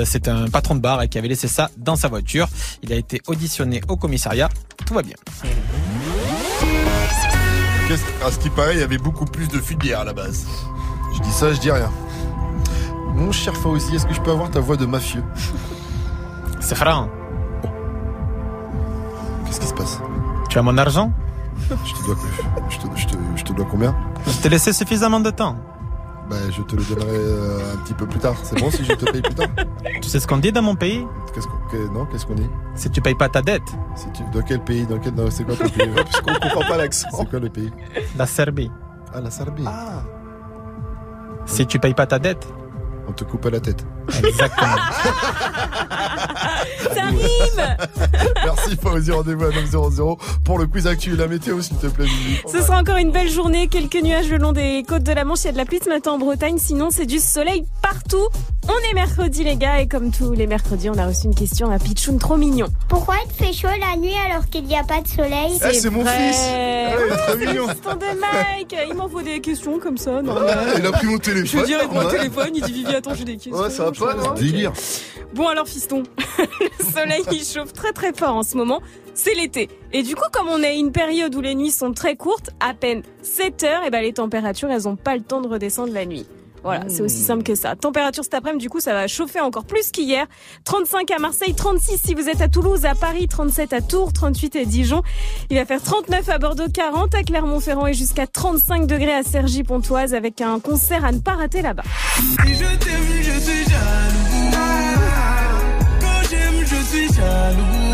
[0.04, 2.48] C'est un patron de bar qui avait laissé ça dans sa voiture.
[2.82, 4.48] Il a été auditionné au commissariat.
[4.86, 5.16] Tout va bien.
[7.86, 10.46] Qu'est-ce- À ce qui paraît, il y avait beaucoup plus de bière à la base.
[11.14, 11.90] Je dis ça, je dis rien.
[13.14, 15.24] Mon cher Fauzi, est-ce que je peux avoir ta voix de mafieux?
[16.60, 17.08] C'est franc.
[19.46, 19.98] Qu'est-ce qui se passe?
[20.50, 21.12] Tu as mon argent?
[21.70, 22.16] Je te dois
[22.70, 23.96] je te, je te- je te dois combien?
[24.26, 25.56] Je t'ai laissé suffisamment de temps.
[26.30, 28.34] Bah, je te le donnerai euh, un petit peu plus tard.
[28.42, 29.48] C'est bon si je te paye plus tard
[30.02, 31.06] Tu sais ce qu'on dit dans mon pays?
[31.34, 32.48] Qu'est-ce qu'on, que- non, qu'est-ce qu'on dit?
[32.74, 33.62] Si tu payes pas ta dette.
[33.96, 35.88] Si tu, dans quel pays Dans quel, dans- c'est quoi ton pays?
[35.96, 37.08] Parce qu'on comprend pas l'accent.
[37.12, 37.72] C'est quoi le pays?
[38.16, 38.70] La Serbie.
[39.14, 39.64] Ah, la Serbie.
[39.66, 40.02] Ah.
[41.46, 42.46] Si tu payes pas ta dette.
[43.08, 43.86] On te coupe à la tête.
[44.22, 44.68] Exactement.
[46.94, 47.76] Ça rime
[48.44, 51.16] Merci Fauzi, rendez-vous à 900 pour le quiz actu.
[51.16, 52.06] La météo, s'il te plaît.
[52.50, 55.40] Ce sera encore une belle journée, quelques nuages le long des côtes de la Manche,
[55.42, 58.26] il y a de la pluie ce matin en Bretagne, sinon c'est du soleil partout.
[58.70, 61.70] On est mercredi les gars et comme tous les mercredis, on a reçu une question
[61.70, 62.66] à Pichoun trop mignon.
[62.88, 65.88] Pourquoi il fait chaud la nuit alors qu'il n'y a pas de soleil Eh, c'est
[65.90, 70.20] mon fils il est trop c'est l'assistant de Mike, il m'envoie des questions comme ça.
[70.22, 70.34] Non,
[70.78, 71.60] Il a pris mon Je téléphone.
[71.60, 72.18] veux dire, il prend le Ouais.
[72.18, 73.54] téléphone, il dit Vivi, attends, j'ai des questions.
[73.56, 74.34] Ouais, ça va pas, non.
[74.34, 74.72] Délire.
[75.34, 76.02] Bon alors fiston,
[76.38, 78.57] le soleil il chauffe très très fort en ce moment,
[79.14, 79.68] c'est l'été.
[79.92, 82.50] Et du coup comme on est à une période où les nuits sont très courtes,
[82.60, 85.92] à peine 7 heures, et ben les températures elles ont pas le temps de redescendre
[85.92, 86.26] la nuit.
[86.62, 87.76] Voilà, c'est aussi simple que ça.
[87.76, 90.26] Température cet après-midi, du coup, ça va chauffer encore plus qu'hier.
[90.64, 94.56] 35 à Marseille, 36 si vous êtes à Toulouse, à Paris, 37 à Tours, 38
[94.56, 95.02] à Dijon.
[95.50, 100.14] Il va faire 39 à Bordeaux, 40 à Clermont-Ferrand et jusqu'à 35 degrés à Cergy-Pontoise
[100.14, 101.84] avec un concert à ne pas rater là-bas.
[102.16, 104.50] Si je t'aime, je suis jaloux.
[106.00, 107.87] Quand j'aime, je suis jaloux.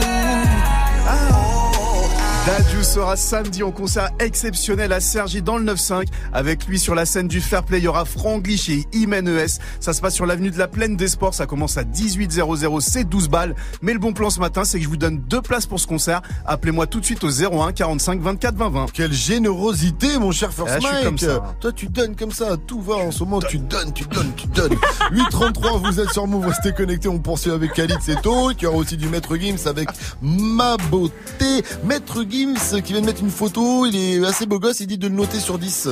[2.47, 6.09] Dadju sera samedi en concert exceptionnel à Sergi dans le 9-5.
[6.35, 9.59] Avec lui sur la scène du Fair Play, il y aura Franglish et Imen ES.
[9.81, 11.33] Ça se passe sur l'avenue de la Plaine des Sports.
[11.33, 13.55] Ça commence à 18h00, c'est 12 balles.
[13.81, 15.87] Mais le bon plan ce matin, c'est que je vous donne deux places pour ce
[15.87, 16.21] concert.
[16.45, 18.87] Appelez-moi tout de suite au 01 45 24 20 20.
[18.93, 21.05] Quelle générosité, mon cher First Ah, je suis Mike.
[21.07, 21.55] comme ça.
[21.61, 23.41] Toi, tu donnes comme ça, tout va en ce moment.
[23.41, 24.75] Tu donnes, tu donnes, tu donnes.
[25.13, 27.09] 833, vous êtes sur Move, restez connectés.
[27.09, 29.89] On poursuit avec Khalid Seto, qui aura aussi du Maître Gims avec
[30.21, 31.65] Ma Beauté.
[31.87, 32.34] Maître Gims
[32.83, 35.15] qui vient de mettre une photo, il est assez beau gosse, il dit de le
[35.15, 35.89] noter sur 10.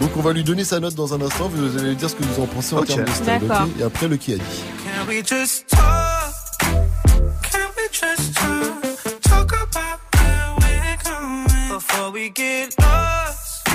[0.00, 2.22] Donc on va lui donner sa note dans un instant, vous allez dire ce que
[2.22, 3.40] vous en pensez en termes de style.
[3.80, 4.42] Et après le qui a dit.
[4.84, 6.32] Can we just talk?
[7.42, 9.20] Can we just talk?
[9.22, 13.66] Talk about where we're going before we get lost.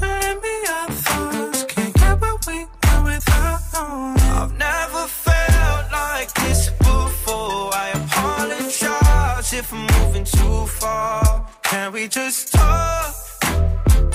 [0.00, 4.16] Maybe our thoughts can't get what we want without knowing.
[4.34, 7.70] I've never felt like this before.
[7.72, 11.35] I apologize if I'm moving too far.
[11.68, 13.14] Can we just talk?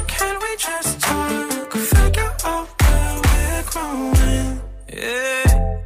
[0.08, 1.72] Can we just talk?
[1.74, 4.62] Figure out where we're growing.
[4.88, 5.80] Yeah.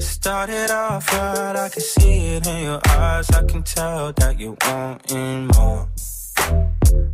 [0.00, 3.30] Started off right, I can see it in your eyes.
[3.30, 5.88] I can tell that you're wanting more.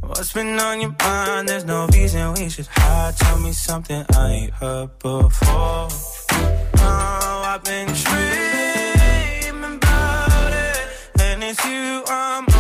[0.00, 1.50] What's been on your mind?
[1.50, 3.16] There's no reason we should hide.
[3.18, 5.88] Tell me something I ain't heard before.
[6.78, 10.88] Oh, I've been dreaming about it,
[11.20, 12.55] and it's you I'm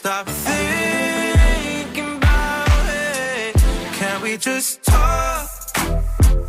[0.00, 3.54] stop thinking about it.
[3.98, 5.46] Can we just talk?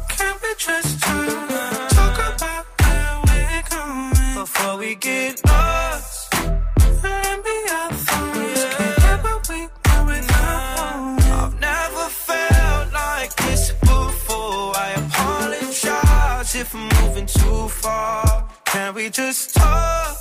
[0.08, 1.90] Can we just talk?
[1.90, 6.32] Talk about where we're going before we get lost.
[6.32, 7.56] Can't we.
[11.38, 14.72] I've never felt like this before.
[14.86, 18.48] I apologize if I'm moving too far.
[18.64, 20.20] Can we just talk?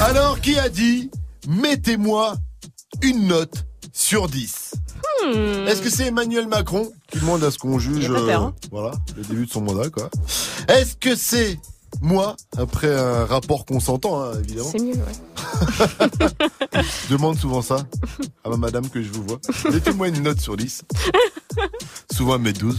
[0.00, 1.10] Alors, qui a dit
[1.48, 2.36] Mettez-moi
[3.02, 4.74] une note sur 10.
[5.24, 5.66] Hmm.
[5.66, 8.14] Est-ce que c'est Emmanuel Macron qui demande à ce qu'on juge hein.
[8.14, 10.10] euh, voilà, le début de son mandat quoi
[10.68, 11.58] Est-ce que c'est
[12.00, 14.68] moi, après un rapport consentant, hein, évidemment.
[14.70, 16.08] C'est mieux, ouais.
[17.10, 17.78] demande souvent ça
[18.44, 19.40] à ma madame que je vous vois.
[19.72, 20.82] Mettez-moi une note sur 10.
[22.12, 22.78] Souvent, elle met 12.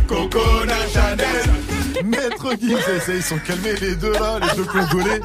[2.03, 5.21] Maître Gims, eh, ça, ils sont calmés les deux là, les deux Congolais.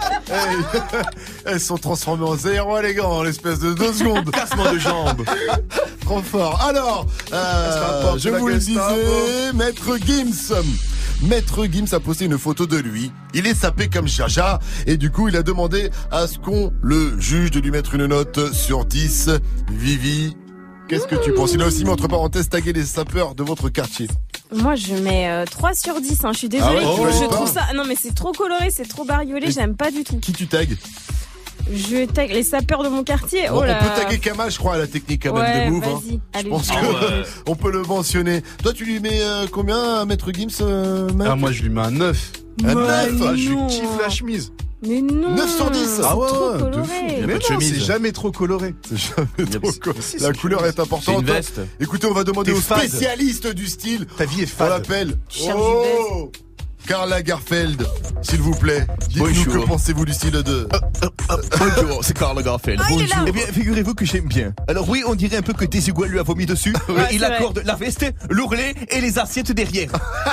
[1.44, 4.30] Elles sont transformées en zéro les gars, en l'espace de deux secondes.
[4.30, 5.24] Cassement de jambes.
[6.00, 6.62] Trop fort.
[6.62, 10.55] Alors, euh, je vous le disais, Maître Gims.
[11.22, 13.10] Maître Gims a posté une photo de lui.
[13.34, 14.58] Il est sapé comme Jaja.
[14.86, 18.06] Et du coup, il a demandé à ce qu'on le juge de lui mettre une
[18.06, 19.30] note sur 10.
[19.70, 20.36] Vivi,
[20.88, 21.55] qu'est-ce que tu penses?
[21.55, 24.08] Il a aussi mis entre parenthèses tagué les sapeurs de votre quartier.
[24.57, 26.25] Moi, je mets euh, 3 sur 10.
[26.25, 26.31] hein.
[26.33, 26.81] Je suis désolée.
[26.83, 27.62] Ah ouais, tu je trouve ça.
[27.75, 29.51] Non, mais c'est trop coloré, c'est trop bariolé.
[29.51, 30.18] J'aime pas du tout.
[30.18, 30.76] Qui tu tagues
[31.73, 33.49] Je tag les sapeurs de mon quartier.
[33.49, 33.78] Bon, Oh là.
[33.81, 35.85] On peut taguer Kamal, je crois, à la technique quand même Ouais, de Move.
[35.85, 36.01] hein.
[36.05, 36.12] vas-y.
[36.35, 37.23] Je Allez, pense Ah que ouais.
[37.47, 38.43] on peut le mentionner.
[38.62, 41.81] Toi, tu lui mets euh, combien, à Maître Gims euh, Ah, moi, je lui mets
[41.83, 42.33] un 9.
[42.65, 42.86] Un Mais 9
[43.26, 44.52] Ah, je kiffe la chemise.
[44.86, 45.34] Mais non.
[45.34, 45.80] 9 sur 10.
[45.96, 46.88] C'est Ah ouais, trop de fou.
[47.02, 47.74] Mais pas de non, chemise.
[47.74, 48.74] c'est jamais trop coloré.
[48.88, 51.02] C'est jamais trop si, La c'est couleur est importante.
[51.16, 51.60] C'est une veste.
[51.80, 52.78] Écoutez, on va demander T'es fade.
[52.86, 54.06] spécialistes du style.
[54.18, 54.68] Ta vie est On fade.
[54.70, 55.18] l'appelle.
[55.28, 56.30] Cherche Oh
[56.86, 57.84] Carla Garfeld,
[58.22, 58.86] s'il vous plaît.
[59.08, 59.64] Dites-nous Bonjour.
[59.64, 60.68] que pensez-vous du style de.
[61.58, 62.80] Bonjour, c'est Karl Garfeld.
[62.80, 63.24] Ah, il est là.
[63.26, 64.55] Eh bien, figurez-vous que j'aime bien.
[64.68, 66.72] Alors oui, on dirait un peu que Desigual lui a vomi dessus.
[66.88, 67.34] Ouais, mais c'est il vrai.
[67.34, 69.90] accorde la veste, l'ourlet et les assiettes derrière.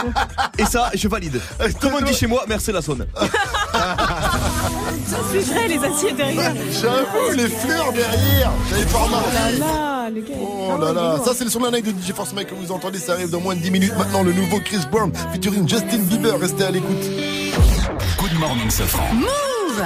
[0.60, 1.42] et ça, je valide.
[1.82, 3.08] Comme on dit chez moi, merci la sonne.
[5.32, 6.54] C'est vrai, les assiettes derrière.
[6.82, 8.52] J'avoue, les fleurs derrière.
[8.70, 9.60] J'avais pas Oh là remarqué.
[9.60, 10.34] là, le gars.
[10.42, 12.56] Oh là là, ça c'est le son de la night de DJ Force Mike que
[12.56, 13.94] vous entendez, ça arrive dans moins de 10 minutes.
[13.98, 17.04] Maintenant, le nouveau Chris Brown featuring Justin Bieber, restez à l'écoute.
[18.20, 18.70] Good morning,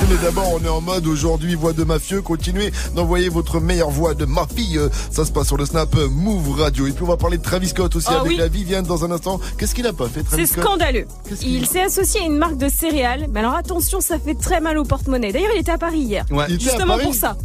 [0.09, 2.21] Mais d'abord, on est en mode aujourd'hui, voix de mafieux.
[2.21, 4.77] Continuez d'envoyer votre meilleure voix de ma fille.
[4.77, 6.87] Euh, Ça se passe sur le snap Move Radio.
[6.87, 8.37] Et puis on va parler de Travis Scott aussi Ah avec oui.
[8.37, 9.39] la Viviane dans un instant.
[9.57, 11.05] Qu'est-ce qu'il a pas fait, Travis C'est scandaleux.
[11.41, 13.27] Il s'est associé à une marque de céréales.
[13.31, 15.31] Mais alors attention, ça fait très mal au porte-monnaie.
[15.31, 16.25] D'ailleurs, il était à Paris hier.
[16.31, 16.45] Ouais.
[16.49, 17.37] Justement Paris pour ça.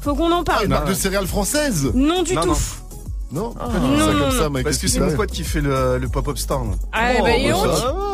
[0.00, 0.64] Faut qu'on en Ah, parle.
[0.64, 2.48] une marque de céréales française Non du Non, tout.
[2.48, 2.54] non.
[3.32, 4.42] Non Pas non, du tout ça non, comme non.
[4.42, 4.64] ça, Mike.
[4.64, 6.64] Parce que c'est mon pote qui fait le, le pop-up star.
[6.64, 6.70] là.
[6.92, 7.56] Ah, Oh, bah, et bah.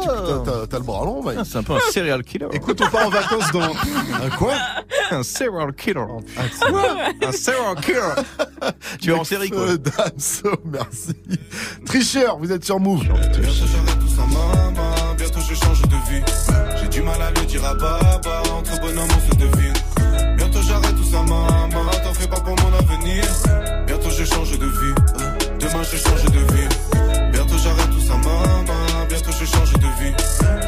[0.07, 1.39] T'as- t'as- T'as le bras long, Mike.
[1.41, 2.47] Ah, C'est un peu un serial killer.
[2.53, 3.61] Écoute, on part en vacances dans.
[4.25, 4.55] Un quoi
[5.11, 6.01] Un serial killer.
[6.01, 6.83] Un quoi
[7.23, 8.01] Un serial killer.
[9.01, 11.15] Tu es en série quoi Damso, merci.
[11.87, 13.03] Tricheur, vous êtes sur Move.
[13.05, 15.15] Bientôt j'arrête tout ça, maman.
[15.17, 16.23] Bientôt je change de vie.
[16.81, 18.43] J'ai du mal à le dire à papa.
[18.57, 20.37] Entre bonhommes, on se devine.
[20.37, 21.91] Bientôt j'arrête tout ça, maman.
[22.05, 23.25] T'en fais pas pour mon avenir.
[25.91, 26.69] Je change de vie.
[27.33, 29.07] Bientôt j'arrête tout ça, maman.
[29.09, 30.15] Bientôt je change de vie.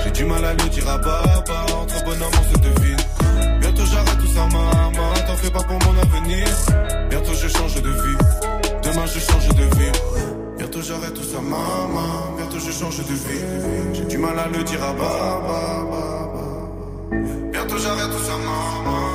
[0.02, 1.66] J'ai du mal à le dire à papa.
[1.81, 2.97] Entre bonhommes, on se devine.
[3.60, 5.12] Bientôt j'arrête tout ça, maman.
[5.26, 6.47] T'en fais pas pour mon avenir.
[7.10, 8.18] Bientôt je change de vie.
[8.82, 9.92] Demain je change de vie.
[10.58, 12.34] Bientôt j'arrête tout ça, maman.
[12.36, 13.44] Bientôt je change de vie.
[13.94, 15.90] J'ai du mal à le dire à baba.
[17.52, 19.10] Bientôt j'arrête tout ça, maman.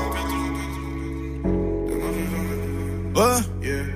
[3.15, 3.94] Ouais.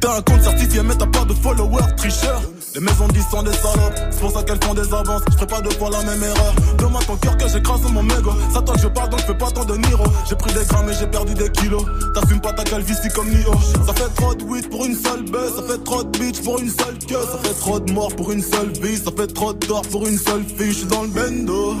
[0.00, 2.40] T'as un compte certifié mais t'as pas de followers, tricheur.
[2.74, 5.22] Les maisons disent sont des salopes, c'est pour ça qu'elles font des avances.
[5.28, 6.54] Je ferai pas deux fois la même erreur.
[6.78, 8.32] Demande ton cœur que j'écrase mon mégot.
[8.52, 10.04] Ça toi je parle donc fais pas tant de Niro.
[10.28, 11.84] J'ai pris des grammes et j'ai perdu des kilos.
[12.14, 13.52] T'assumes pas ta calvitie comme Nio.
[13.86, 15.54] Ça fait trop de weed pour une seule baisse.
[15.56, 17.16] Ça fait trop de bitch pour une seule queue.
[17.32, 18.96] Ça fait trop de morts pour une seule vie.
[18.96, 20.72] Ça fait trop de tort pour une seule fille.
[20.72, 21.74] Je suis dans le bendo.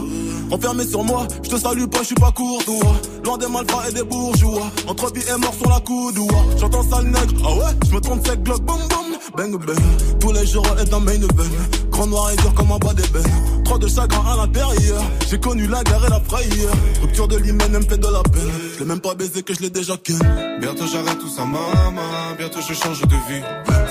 [0.50, 2.96] Enfermé sur moi, je te salue pas, je suis pas courtois.
[3.24, 4.68] Loin des malfrats et des bourgeois.
[4.88, 6.44] Entre vie et mort sur la coudoua.
[6.58, 9.10] J'entends sale nègre, ah ouais, je me boum boum.
[9.36, 9.76] Bang bang,
[10.18, 11.54] tous les jours est un main event.
[11.90, 13.62] Grand noir et dur comme un bas d'ébène.
[13.64, 15.02] Trop de chagrin à l'intérieur.
[15.28, 16.72] J'ai connu la guerre et la frayeur.
[17.00, 18.50] Rupture de l'hymen, me fait de la peine.
[18.74, 20.18] Je l'ai même pas baisé que je l'ai déjà ken.
[20.60, 22.34] Bientôt j'arrête tout ça, maman.
[22.38, 23.42] Bientôt je change de vie.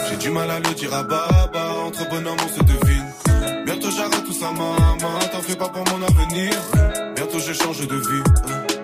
[0.10, 1.70] J'ai du mal à le dire à baba.
[1.86, 3.66] Entre bonhommes, on se devine.
[3.66, 5.20] Bientôt j'arrête tout ça, maman.
[5.32, 6.52] T'en fais pas pour mon avenir.
[7.16, 8.24] Bientôt je change de vie.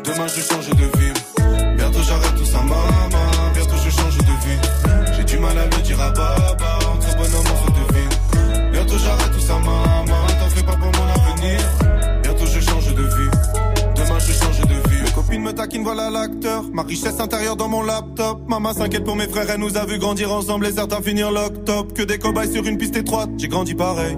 [0.06, 1.76] Demain je change de vie.
[1.76, 3.26] Bientôt j'arrête tout ça, maman.
[3.54, 4.95] Bientôt je change de vie.
[5.36, 6.80] Du mal à le dire à baba.
[6.94, 8.72] Entre bonhommes, on se devine.
[8.72, 10.06] Bientôt j'arrête tout ça, maman.
[10.40, 11.60] T'en fais pas pour mon avenir.
[12.24, 13.32] Bientôt je change de vie.
[13.98, 15.04] Demain je change de vie.
[15.04, 16.64] Mes copines me taquinent, voilà l'acteur.
[16.72, 18.48] Ma richesse intérieure dans mon laptop.
[18.48, 21.92] Maman s'inquiète pour mes frères, elle nous a vu grandir ensemble et certains finir lock-top.
[21.92, 24.18] Que des cobayes sur une piste étroite, j'ai grandi pareil.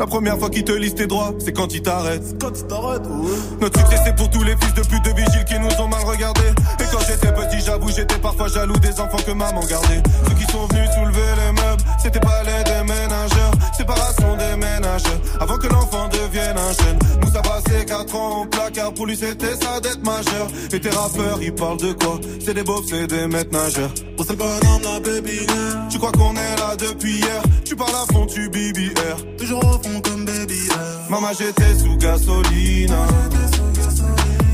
[0.00, 2.40] La première fois qu'ils te lisent tes droits, c'est quand ils t'arrêtent.
[2.40, 3.36] Quand tu t'arrêtes, ouais.
[3.60, 6.02] Notre succès c'est pour tous les fils de pute de vigiles qui nous ont mal
[6.06, 6.54] regardés.
[6.80, 10.02] Et quand j'étais petit, j'avoue, j'étais parfois jaloux des enfants que maman gardait.
[10.26, 13.52] Ceux qui sont venus soulever les meubles, c'était pas les déménageurs.
[13.76, 15.02] Séparation des ménages,
[15.38, 16.98] avant que l'enfant devienne un jeune.
[17.20, 20.48] Nous ça passait car 4 ans au placard, pour lui c'était sa dette majeure.
[20.72, 22.18] Et tes rappeurs, ils parlent de quoi?
[22.42, 23.92] C'est des beaufs, c'est des maîtres nageurs.
[24.16, 25.46] Pour cette bonhomme, la baby.
[25.90, 27.42] Tu crois qu'on est là depuis hier?
[27.66, 29.36] Tu parles à fond, tu BBR.
[29.38, 30.68] Toujours au fond comme baby.
[31.08, 32.94] Maman, j'étais sous gasoline.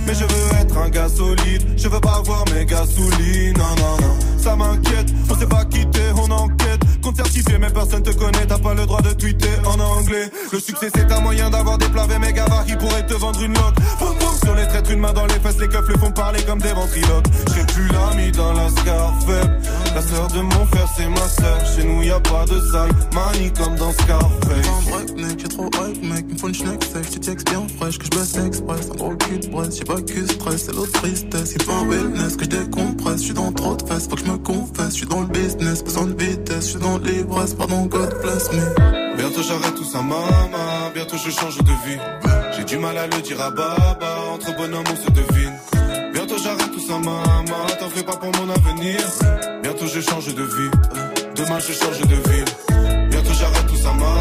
[0.07, 4.17] Mais je veux être un gars solide, je veux pas voir mes gasolines, non, non.
[4.39, 6.81] Ça m'inquiète, on s'est pas quitté, on enquête.
[7.03, 7.21] Compte
[7.61, 10.31] mais personne te connaît, t'as pas le droit de tweeter en anglais.
[10.53, 11.87] Le succès, c'est un moyen d'avoir des
[12.21, 15.41] mes gabarits qui pourraient te vendre une boum sur les traîtres, une main dans les
[15.41, 17.27] fesses, les keufs le font parler comme des ventriloques.
[17.55, 19.86] J'ai plus l'ami dans la Scarface.
[19.97, 21.59] La sœur de mon frère, c'est ma sœur.
[21.75, 24.85] Chez nous, y a pas de salle, manie comme dans Scarface.
[24.91, 26.27] break, mec, j'ai trop hype, mec.
[26.31, 28.91] Me faut une schneck safe, tu textes bien fraîche, que je baisse express.
[28.91, 31.55] Un gros cul de braise, j'ai pas que stress, c'est l'autre tristesse.
[31.57, 33.21] Il faut un wellness, que je décompresse.
[33.21, 34.91] Je suis dans trop de fesses, faut que je me confesse.
[34.91, 36.67] Je suis dans le business, besoin de vitesse.
[36.67, 39.17] Je suis dans l'ivresse, pardon, God bless me.
[39.17, 40.91] Bientôt j'arrête tout ça, maman.
[40.93, 41.99] Bientôt je change de vie.
[42.55, 44.19] J'ai du mal à le dire à Baba.
[44.35, 45.55] Entre bonhommes, on se devine.
[46.87, 46.95] Ça.
[47.81, 49.01] T'en fais pas pour mon avenir.
[49.63, 50.71] Bientôt je change de vie.
[51.35, 53.09] Demain je change de ville.
[53.11, 54.21] Bientôt j'arrête tout ça, maman.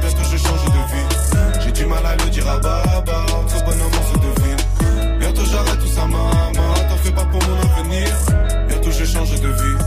[0.00, 1.62] Bientôt je change de vie.
[1.64, 3.26] J'ai du mal à le dire à Baba.
[3.38, 5.18] Entre bonhommes, on se devine.
[5.20, 6.74] Bientôt j'arrête tout ça, maman.
[6.88, 8.08] T'en fais pas pour mon avenir.
[8.68, 9.78] Bientôt je change de vie.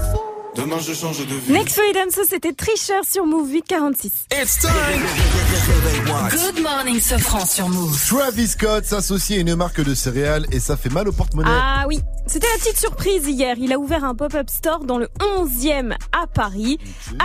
[0.55, 1.51] Demain je change de vie.
[1.51, 4.27] Next Freedom, ça c'était Tricheur sur Move 846.
[4.31, 4.71] It's time.
[5.55, 7.97] Good morning, Sofran sur Move.
[8.09, 11.49] Travis Scott s'associe à une marque de céréales et ça fait mal au porte-monnaie.
[11.49, 13.55] Ah oui, c'était la petite surprise hier.
[13.57, 15.07] Il a ouvert un pop-up store dans le
[15.39, 16.77] 11e à Paris.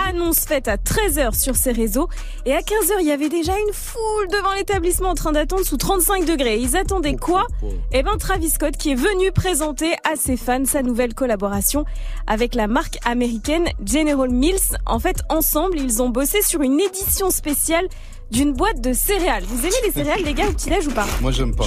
[0.07, 2.07] Annonce faite à 13h sur ses réseaux.
[2.45, 5.77] Et à 15h, il y avait déjà une foule devant l'établissement en train d'attendre sous
[5.77, 6.57] 35 degrés.
[6.57, 7.47] Ils attendaient quoi?
[7.91, 11.83] Eh ben Travis Scott qui est venu présenter à ses fans sa nouvelle collaboration
[12.27, 14.77] avec la marque américaine General Mills.
[14.85, 17.87] En fait, ensemble, ils ont bossé sur une édition spéciale
[18.31, 19.43] d'une boîte de céréales.
[19.45, 21.05] Vous aimez les céréales, les gars, au petit-déj ou pas?
[21.21, 21.65] Moi, j'aime pas.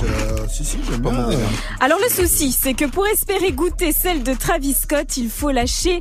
[0.49, 1.39] si, si, j'aime pas manger.
[1.81, 6.01] alors le souci, c'est que pour espérer goûter celle de Travis Scott, il faut lâcher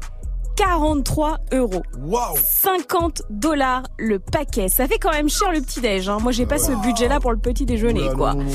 [0.56, 1.82] 43 euros.
[2.00, 4.67] Waouh 50 dollars le paquet.
[4.69, 6.09] Ça fait quand même cher le petit-déj.
[6.09, 6.19] Hein.
[6.22, 8.33] Moi, j'ai pas ce budget-là pour le petit déjeuner, Oula, quoi.
[8.35, 8.45] non.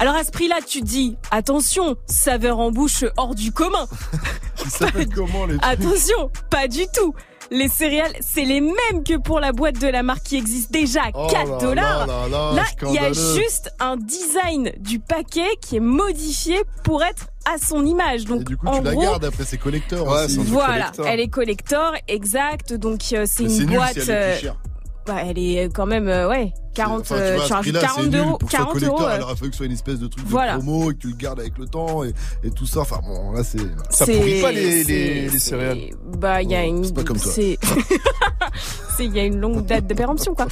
[0.00, 3.86] Alors à ce prix-là, tu te dis, attention, saveur en bouche hors du commun.
[4.64, 7.14] Ils s'appellent comment les trucs Attention, pas du tout.
[7.50, 11.02] Les céréales, c'est les mêmes que pour la boîte de la marque qui existe déjà
[11.02, 12.06] à Oh 4 là dollars.
[12.06, 17.02] là là là, il y a juste un design du paquet qui est modifié pour
[17.04, 18.24] être à son image.
[18.24, 20.06] Donc, Et du coup, en tu la gardes après, c'est collector.
[20.08, 21.06] Ouais, voilà, collector.
[21.06, 22.72] elle est collector, exact.
[22.72, 23.92] Donc euh, c'est une nul boîte.
[23.92, 24.56] si elle est euh, plus chère.
[25.06, 27.00] bah, elle est quand même euh, ouais 40.
[27.00, 28.18] Enfin, tu euh, vois, prix-là, 40 c'est nul.
[28.18, 28.38] euros.
[28.38, 29.02] Pour que ce soit 40 euros.
[29.02, 30.56] euh, il aurait fallu que ce soit une espèce de truc Voilà.
[30.56, 32.12] de promo et que tu le gardes avec le temps et,
[32.42, 32.80] et tout ça.
[32.80, 33.58] Enfin bon, là c'est.
[33.90, 35.78] Ça c'est- pourrit pas les, les, les céréales.
[36.18, 36.84] Bah, il y a une.
[36.84, 37.32] c'est pas comme toi.
[37.34, 37.58] c'est-
[39.00, 40.46] il y a une longue date de péremption, quoi.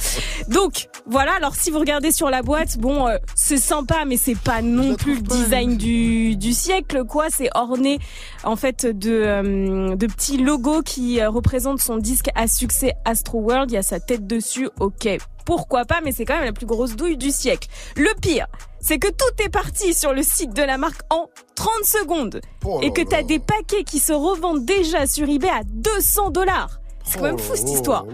[0.49, 1.33] Donc, voilà.
[1.35, 4.95] Alors, si vous regardez sur la boîte, bon, euh, c'est sympa, mais c'est pas non
[4.95, 7.27] plus le design du, du siècle, quoi.
[7.29, 7.99] C'est orné,
[8.43, 13.39] en fait, de, euh, de petits logos qui euh, représentent son disque à succès Astro
[13.39, 13.71] World.
[13.71, 14.69] Il y a sa tête dessus.
[14.79, 15.07] Ok.
[15.45, 17.67] Pourquoi pas, mais c'est quand même la plus grosse douille du siècle.
[17.95, 18.47] Le pire,
[18.79, 22.41] c'est que tout est parti sur le site de la marque en 30 secondes.
[22.65, 26.79] Oh et que t'as des paquets qui se revendent déjà sur eBay à 200 dollars.
[27.05, 28.05] C'est quand même fou cette histoire.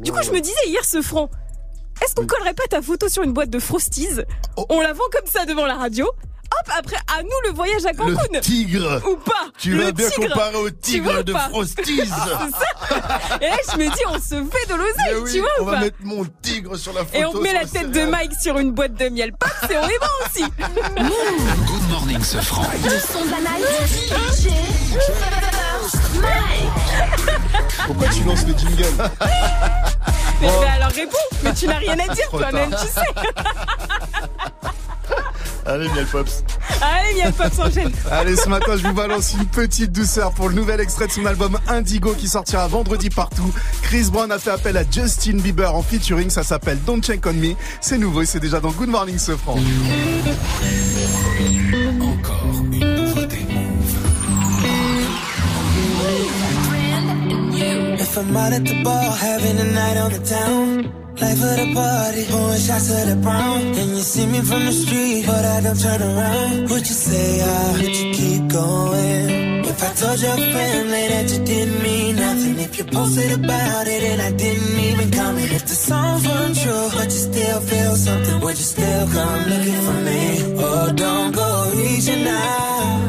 [0.00, 1.28] Du coup, je me disais hier ce franc.
[2.02, 4.20] Est-ce qu'on collerait pas ta photo sur une boîte de Frosties?
[4.68, 6.06] On la vend comme ça devant la radio.
[6.50, 8.16] Hop, après, à nous le voyage à Cancun.
[8.32, 12.48] Le tigre Ou pas Tu vas bien comparer au tigre de Frosties C'est ça.
[13.40, 15.66] Et là, je me dis, on se fait de l'oseille, oui, tu vois on ou
[15.66, 17.16] va pas mettre mon tigre sur la photo.
[17.18, 18.08] Et on met la tête de.
[18.08, 20.44] Mike sur une boîte de miel pâte et on est bon aussi.
[21.66, 22.66] Good morning, ce franc.
[22.82, 23.66] Le son de la night.
[24.08, 24.48] DJ
[24.94, 27.68] First Mike.
[27.86, 28.84] Pourquoi tu lances le jingle
[30.40, 33.00] Mais, mais alors réponds, mais tu n'as rien à dire toi-même, tu sais.
[35.68, 36.44] Allez, Miel Pops.
[36.80, 37.92] Allez, viens, pas s'enchaîne.
[38.10, 41.26] Allez, ce matin, je vous balance une petite douceur pour le nouvel extrait de son
[41.26, 43.52] album Indigo qui sortira vendredi partout.
[43.82, 47.34] Chris Brown a fait appel à Justin Bieber en featuring, ça s'appelle Don't Check On
[47.34, 47.54] Me.
[47.82, 49.58] C'est nouveau et c'est déjà dans Good Morning Sofran.
[58.00, 61.07] If I'm out at the bar, having a night on the town.
[61.20, 63.60] Life of the party, pouring shots of the brown.
[63.80, 66.70] And you see me from the street, but I don't turn around.
[66.70, 69.64] Would you say I would you keep going?
[69.64, 74.02] If I told your family that you didn't mean nothing, if you posted about it
[74.10, 78.40] and I didn't even comment, if the songs weren't true, but you still feel something,
[78.40, 80.22] would you still come looking for me?
[80.58, 83.08] Oh, don't go reaching out.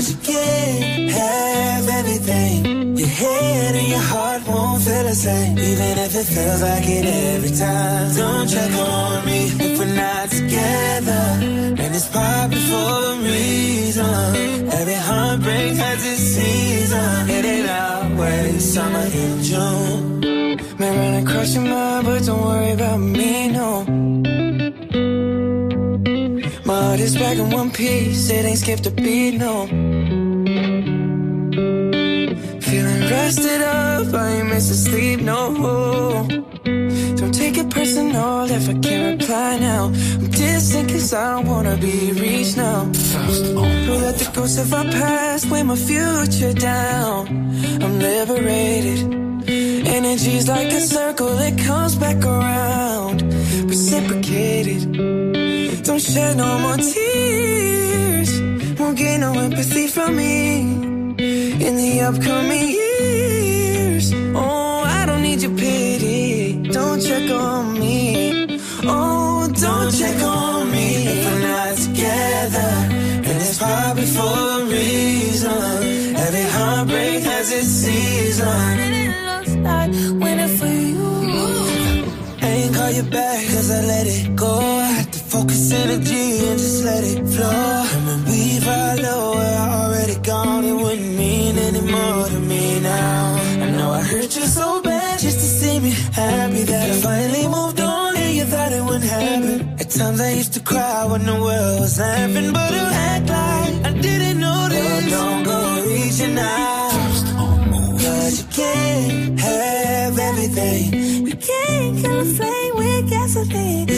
[0.00, 2.96] You can't have everything.
[2.96, 7.04] Your head and your heart won't feel the same, even if it feels like it
[7.04, 8.16] every time.
[8.16, 11.22] Don't check on me if we're not together.
[11.82, 14.68] And it's probably for a reason.
[14.72, 17.28] Every heartbreak has its season.
[17.28, 20.20] It ain't always summer in June.
[20.78, 24.00] May run across your mind, but don't worry about me, no.
[26.70, 29.66] My heart is back in one piece, it ain't skipped a beat, no.
[32.68, 35.40] Feeling rested up, I ain't missing sleep, no.
[37.16, 39.86] Don't take it personal if I can't reply now.
[39.86, 42.84] I'm distant cause I don't wanna be reached now.
[42.84, 47.26] We'll let the ghosts of our past weigh my future down.
[47.82, 49.00] I'm liberated.
[49.88, 53.22] Energy's like a circle, it comes back around.
[53.68, 55.29] Reciprocated.
[55.82, 58.30] Don't shed no more tears.
[58.78, 60.60] Won't get no empathy from me
[61.66, 64.12] in the upcoming years.
[64.34, 66.62] Oh, I don't need your pity.
[66.70, 68.60] Don't check on me.
[68.84, 72.72] Oh, don't check on me if we're not together.
[73.28, 76.14] And it's probably for a reason.
[76.14, 78.46] Every heartbreak has its season.
[78.46, 79.90] And it looks like
[80.22, 82.04] winter for you.
[82.42, 84.89] I ain't call you back cause I let it go.
[85.30, 87.84] I had to focus energy and just let it flow.
[87.94, 92.80] And when we follow where I already gone, it wouldn't mean any more to me
[92.80, 93.36] now.
[93.64, 97.46] I know I hurt you so bad just to see me happy that I finally
[97.46, 99.78] moved on and you thought it wouldn't happen.
[99.78, 103.86] At times I used to cry when the world was laughing, but you act like
[103.86, 105.12] I didn't notice.
[105.12, 106.90] Oh, don't go reaching out.
[108.02, 111.26] Cause you can't have everything.
[111.26, 113.90] You can't kill a flame with gasoline.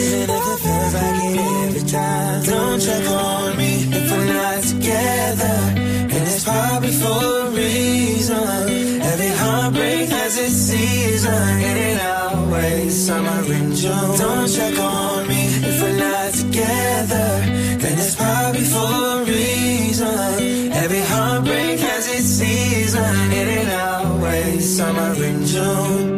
[0.53, 2.43] Feels like it every time.
[2.45, 5.57] Don't check on me if we're not together.
[6.13, 8.37] And it's probably for a reason.
[9.01, 11.59] Every heartbreak has its season.
[11.59, 14.17] It ain't always summer in June.
[14.17, 17.29] Don't check on me if we're not together.
[17.81, 20.71] Then it's probably for a reason.
[20.71, 23.31] Every heartbreak has its season.
[23.31, 26.12] It ain't always summer in June.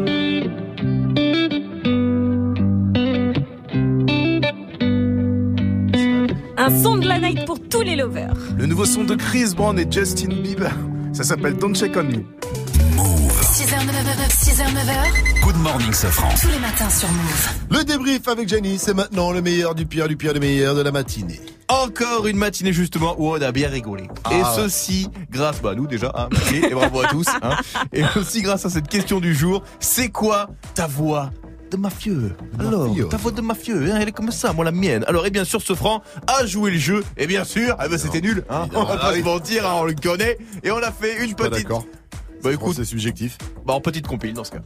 [6.66, 8.34] Un son de la night pour tous les lovers.
[8.58, 10.72] Le nouveau son de Chris Brown et Justin Bieber.
[11.14, 12.24] Ça s'appelle Don't Check on Me.
[13.54, 15.44] 6h, 9h, 6h, 9h.
[15.44, 16.30] Good morning, Sofran.
[16.42, 17.50] Tous les matins sur Move.
[17.70, 20.82] Le débrief avec Jenny, c'est maintenant le meilleur du pire, du pire, du meilleur de
[20.82, 21.40] la matinée.
[21.68, 24.08] Encore une matinée justement où on a bien rigolé.
[24.24, 24.34] Ah.
[24.34, 27.28] et ceci grâce bah, à nous déjà, hein, merci, et bravo à tous.
[27.44, 27.58] hein.
[27.94, 31.30] et aussi grâce à cette question du jour, c'est quoi ta voix
[31.72, 33.08] de mafieux Alors, Mafieux.
[33.10, 35.04] ta voix de mafieux, hein, elle est comme ça, moi la mienne.
[35.08, 37.98] Alors, et bien sûr, ce franc a joué le jeu, et bien sûr, eh ben,
[37.98, 39.20] c'était nul, hein, on va Ah pas oui.
[39.20, 41.54] se mentir, hein, on le connaît, et on a fait une petite...
[41.54, 41.86] d'accord.
[42.44, 43.38] Bah écoute, c'est subjectif.
[43.66, 44.60] Bah en petite compile dans ce cas.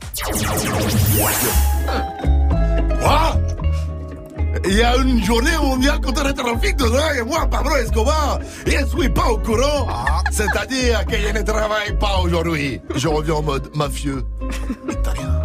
[3.05, 3.35] Ah
[4.65, 8.39] Il y a une journée mondiale contre le trafic de drogue et moi, Pablo Escobar,
[8.67, 9.87] je ne suis pas au courant.
[10.31, 12.81] C'est-à-dire que je ne travaille pas aujourd'hui.
[12.95, 14.23] Je reviens en mode mafieux.
[14.89, 15.41] Italien.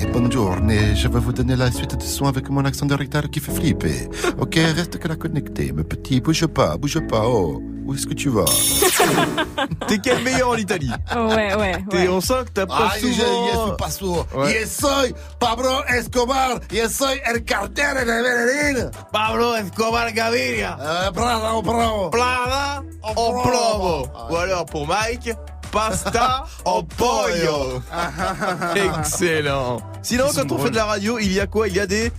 [0.00, 0.54] Et bonjour,
[0.94, 3.52] je vais vous donner la suite de soins avec mon accent de retard qui fait
[3.52, 4.08] flipper.
[4.38, 7.60] Ok, reste que la connecté, mes petits, bouge pas, bouge pas, oh.
[7.84, 8.44] Où est-ce que tu vas?
[9.88, 10.90] T'es quel meilleur en Italie?
[11.16, 12.08] Ouais, ouais, T'es- ouais.
[12.08, 13.46] On sent que t'as pas souvent...
[13.46, 14.26] yo soy paso.
[14.36, 14.60] Ouais.
[14.60, 16.60] Yo soy Pablo Escobar.
[16.70, 18.90] Yo soy el cartel de Medellín.
[19.10, 20.76] Pablo Escobar Gaviria.
[20.78, 22.10] Eh, bravo, bravo.
[22.10, 24.06] Plada en plomo.
[24.30, 25.34] Ou alors pour Mike,
[25.70, 27.82] pasta en pollo.
[28.76, 29.80] Excellent.
[30.02, 31.68] Sinon, Ils quand on fait de la radio, il y a quoi?
[31.68, 32.12] Il y a des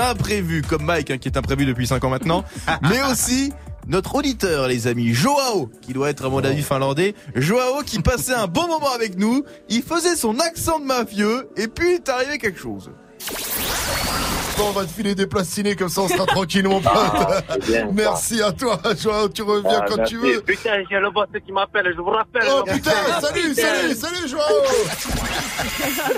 [0.00, 2.44] imprévus, comme Mike, hein, qui est imprévu depuis 5 ans maintenant,
[2.82, 3.52] mais aussi
[3.86, 7.14] notre auditeur, les amis, Joao, qui doit être à mon avis finlandais.
[7.34, 11.68] Joao qui passait un bon moment avec nous, il faisait son accent de mafieux, et
[11.68, 12.90] puis il est arrivé quelque chose.
[14.58, 16.92] Bon, on va te filer des placinés comme ça, on sera tranquille, mon pote.
[17.92, 19.28] Merci à toi, Joao.
[19.28, 20.14] Tu reviens Ah, quand merci.
[20.14, 20.40] tu veux.
[20.42, 22.42] Putain, j'ai le boss qui m'appelle, je vous rappelle.
[22.50, 22.90] Oh putain,
[23.20, 24.42] salut, salut, salut, Joao.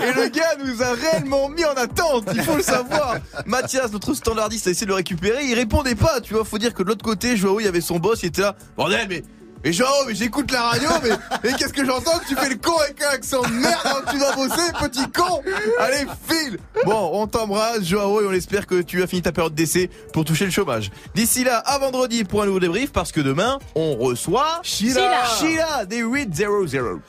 [0.03, 3.17] Et le gars nous a réellement mis en attente, il faut le savoir.
[3.47, 6.45] Mathias, notre standardiste, a essayé de le récupérer, il répondait pas, tu vois.
[6.45, 8.57] Faut dire que de l'autre côté, Joao, il y avait son boss, il était là.
[8.77, 9.23] Bordel, mais.
[9.65, 11.11] Mais Joao, mais j'écoute la radio, mais,
[11.43, 12.19] mais qu'est-ce que j'entends?
[12.19, 15.11] Que tu fais le con avec un accent de merde que tu vas bosser, petit
[15.11, 15.43] con
[15.79, 19.55] Allez, file Bon, on t'embrasse, Joao, et on espère que tu as fini ta période
[19.55, 20.91] d'essai pour toucher le chômage.
[21.15, 25.25] D'ici là, à vendredi pour un nouveau débrief, parce que demain, on reçoit Sheila.
[25.41, 27.01] Sheila des 800.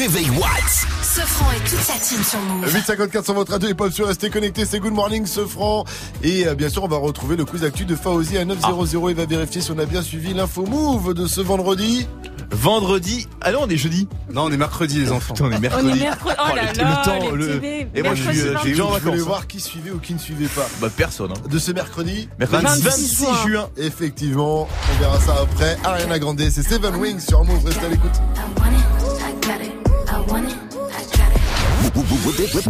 [0.00, 0.86] Réveil Watts.
[1.02, 2.64] Sofran et toute sa team sur Move.
[2.72, 5.84] 854 sur votre radio et pas sur rester connecté, c'est Good Morning ce franc.
[6.22, 8.86] Et euh, bien sûr, on va retrouver le quiz d'actu de Faouzi à 900.
[9.10, 12.08] Il va vérifier si on a bien suivi l'info move de ce vendredi.
[12.50, 13.28] Vendredi.
[13.42, 14.08] Ah non, on est jeudi.
[14.32, 15.34] Non, on est mercredi, les enfants.
[15.38, 15.90] on est mercredi.
[15.90, 16.36] On est mercredi.
[16.50, 17.62] Oh là le, là, le temps, le.
[17.94, 20.14] Et moi, je suis, Mercredi euh, j'ai eu Je voulais voir qui suivait ou qui
[20.14, 20.66] ne suivait pas.
[20.80, 21.32] Bah, personne.
[21.32, 21.48] hein.
[21.50, 23.46] De ce mercredi Mercredi 26 26 juin.
[23.46, 23.68] juin.
[23.76, 25.76] Effectivement, on verra ça après.
[25.84, 28.18] Ariana Grande, c'est Seven Wings sur Move, restez à l'écoute.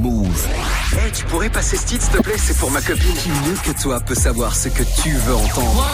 [0.00, 0.46] Move.
[0.92, 2.36] Hey, tu pourrais passer ce titre, s'il te plaît?
[2.38, 3.14] C'est pour ma copine.
[3.14, 5.86] Qui mieux que toi peut savoir ce que tu veux entendre?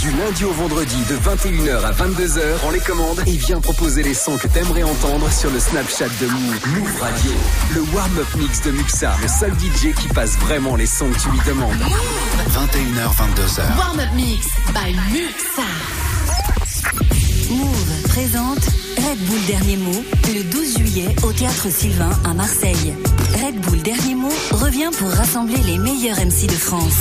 [0.00, 4.14] Du lundi au vendredi, de 21h à 22h, prends les commandes et viens proposer les
[4.14, 6.68] sons que t'aimerais entendre sur le Snapchat de Move.
[6.78, 7.32] Move Radio.
[7.74, 11.28] Le warm-up mix de Muxa, le seul DJ qui passe vraiment les sons que tu
[11.30, 11.82] lui demandes.
[12.50, 13.76] 21h, 22h.
[13.78, 15.62] Warm Up Mix by Muxa.
[17.50, 22.94] Move Red Bull Dernier Mot le 12 juillet au Théâtre Sylvain à Marseille.
[23.42, 26.98] Red Bull Dernier Mot revient pour rassembler les meilleurs MC de France.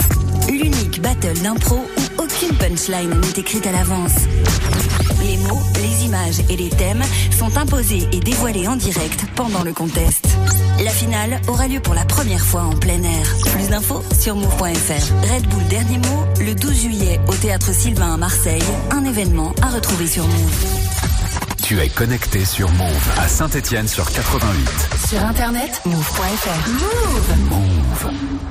[0.47, 4.13] L'unique battle d'impro où aucune punchline n'est écrite à l'avance.
[5.23, 7.03] Les mots, les images et les thèmes
[7.37, 10.25] sont imposés et dévoilés en direct pendant le contest.
[10.81, 13.35] La finale aura lieu pour la première fois en plein air.
[13.53, 15.33] Plus d'infos sur move.fr.
[15.33, 18.63] Red Bull Dernier Mot le 12 juillet au Théâtre Sylvain à Marseille.
[18.91, 20.90] Un événement à retrouver sur Move.
[21.71, 24.89] Tu es connecté sur Move à Saint-Etienne sur 88.
[25.07, 26.69] Sur internet, move.fr.
[27.49, 28.50] Move.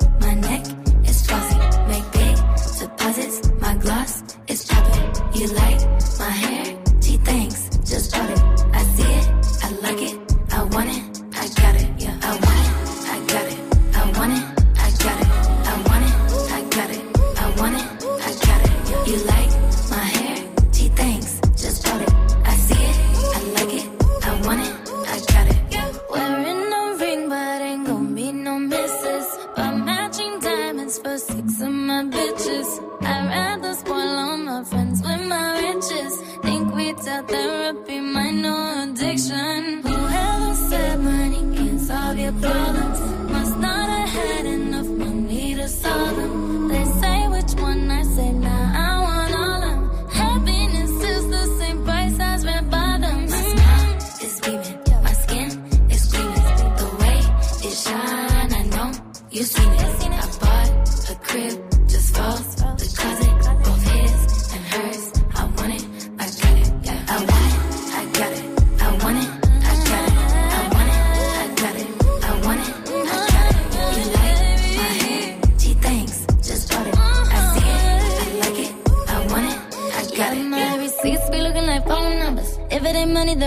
[4.01, 5.39] My gloss is popping.
[5.39, 5.70] You like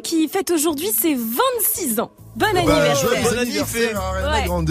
[0.00, 2.10] qui fête aujourd'hui ses 26 ans.
[2.40, 2.96] Bon Bah, anniversaire.
[3.22, 4.44] joyeux anniversaire à Ariana Ouais.
[4.46, 4.70] Grande.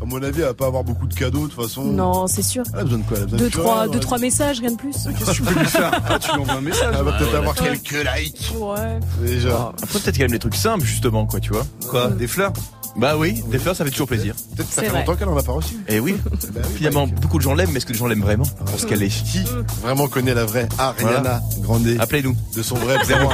[0.00, 1.82] À mon avis, elle va pas avoir beaucoup de cadeaux de toute façon.
[1.84, 2.64] Non, c'est sûr.
[2.74, 3.16] Elle a besoin de quoi?
[3.18, 4.92] Elle a besoin Deux, de trois, deux, trois messages, rien de plus.
[4.92, 5.90] Qu'est-ce que tu peux lui faire?
[6.08, 6.94] Ah, Tu lui envoies un message.
[6.98, 7.78] Elle va peut-être Ouais, avoir ouais.
[7.82, 8.52] quelques likes.
[8.58, 9.00] Ouais.
[9.26, 9.72] Déjà.
[9.82, 11.66] Après, peut-être qu'elle aime les trucs simples, justement, quoi, tu vois.
[11.88, 12.08] Quoi?
[12.08, 12.52] Des fleurs?
[12.94, 14.34] Bah oui, des fleurs, ça fait toujours plaisir.
[14.54, 15.76] Peut-être que ça fait longtemps qu'elle en a pas reçu.
[15.88, 16.14] Et oui.
[16.76, 18.44] Finalement, beaucoup de gens l'aiment, mais est-ce que les gens l'aiment vraiment?
[18.44, 19.08] Pour ce qu'elle est.
[19.08, 19.42] Qui?
[19.80, 22.36] Vraiment connaît la vraie Ariana Grande Appelez-nous.
[22.54, 23.28] De son vrai 01 prénom.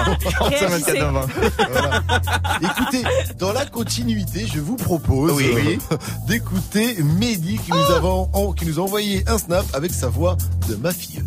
[0.49, 1.27] 45 24 20.
[1.73, 2.03] Voilà.
[2.63, 3.03] Écoutez,
[3.41, 5.79] dans la continuité, je vous propose Oui.
[5.93, 5.97] euh,
[6.29, 10.37] d'écouter Mehdi qui nous, avons, en- qui nous a envoyé un snap avec sa voix
[10.69, 11.23] de mafieux.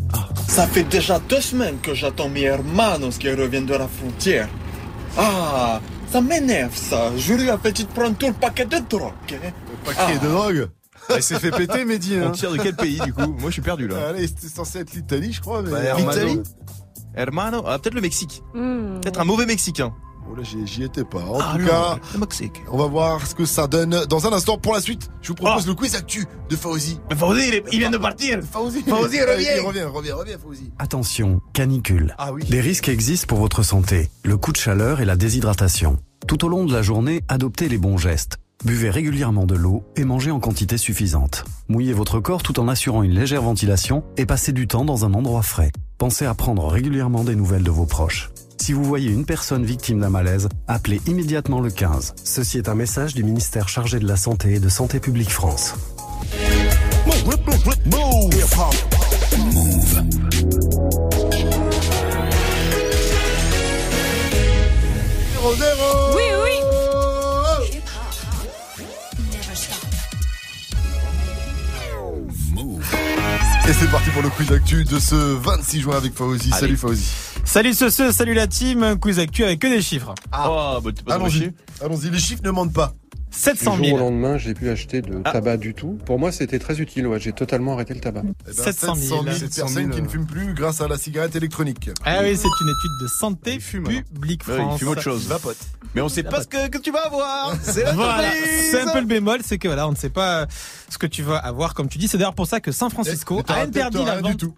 [0.47, 4.47] Ça fait déjà deux semaines que j'attends mes hermanos qui reviennent de la frontière.
[5.17, 5.79] Ah,
[6.11, 7.11] ça m'énerve ça.
[7.17, 9.11] Je lui ai fait tu prends tout le paquet de drogue.
[9.31, 9.51] hein.
[9.85, 10.69] Paquet de drogue
[11.09, 12.15] Ah, Il s'est fait péter, Mehdi.
[12.21, 12.31] On Hein.
[12.31, 13.27] tire de quel pays du coup?
[13.39, 14.09] Moi je suis perdu là.
[14.09, 15.61] Allez, c'était censé être l'Italie, je crois.
[15.61, 15.71] Mais...
[15.71, 16.11] Bah, Hermano.
[16.11, 16.39] L'Italie?
[17.15, 17.63] Hermano?
[17.67, 18.41] Ah, peut-être le Mexique.
[18.53, 18.99] Hmm.
[19.01, 19.93] Peut-être un mauvais Mexicain.
[20.29, 21.19] Oh là, j'y étais pas.
[21.19, 22.61] En Ah, tout non, cas, le Mexique.
[22.71, 24.57] on va voir ce que ça donne dans un instant.
[24.57, 26.99] Pour la suite, je vous propose le quiz actu de Fauzi.
[27.09, 28.39] Mais Fauzi, il, est- il vient de partir.
[28.49, 29.63] Fauzi, Fauzi, Il reviens.
[29.67, 30.71] revient, revient, revient, Fauzi.
[30.79, 32.15] Attention, canicule.
[32.17, 32.43] Ah oui.
[32.45, 34.09] Des risques existent pour votre santé.
[34.23, 35.97] Le coup de chaleur et la déshydratation.
[36.27, 38.37] Tout au long de la journée, adoptez les bons gestes.
[38.63, 41.43] Buvez régulièrement de l'eau et mangez en quantité suffisante.
[41.67, 45.13] Mouillez votre corps tout en assurant une légère ventilation et passez du temps dans un
[45.15, 45.71] endroit frais.
[45.97, 48.29] Pensez à prendre régulièrement des nouvelles de vos proches.
[48.61, 52.13] Si vous voyez une personne victime d'un malaise, appelez immédiatement le 15.
[52.23, 55.73] Ceci est un message du ministère chargé de la Santé et de Santé publique France.
[65.31, 66.15] Zéro, zéro.
[66.15, 66.51] Oui, oui.
[73.67, 76.13] Et c'est parti pour le quiz actu de ce 26 juin avec.
[76.19, 76.51] Allez.
[76.51, 77.30] Salut Fauzi.
[77.45, 80.13] Salut ce, ce, salut la team, un quiz actu avec que des chiffres.
[80.31, 81.51] Ah, bah t'es pas Allons-y.
[81.83, 82.93] Allons-y, les chiffres ne mentent pas.
[83.33, 84.09] 700 Du jour au 000.
[84.09, 85.31] lendemain, j'ai pu acheter de Ah.
[85.31, 85.97] tabac du tout.
[86.05, 87.07] Pour moi, c'était très utile.
[87.07, 88.23] Ouais, j'ai totalement arrêté le tabac.
[88.25, 89.23] Eh ben, 700 000.
[89.23, 91.89] personnes qui ne fument plus grâce à la cigarette électronique.
[92.05, 94.73] Ah oui, c'est une étude de santé publique Ouais, France.
[94.75, 95.27] il fume autre chose.
[95.27, 95.57] Vapote.
[95.95, 97.53] Mais on sait pas ce que, que tu vas avoir.
[97.63, 98.71] C'est la Voilà, surprise.
[98.71, 100.47] c'est un peu le bémol, c'est que voilà, on ne sait pas
[100.89, 102.07] ce que tu vas avoir, comme tu dis.
[102.07, 104.31] C'est d'ailleurs pour ça que San Francisco t'auras a interdit la vente.
[104.31, 104.53] du tout.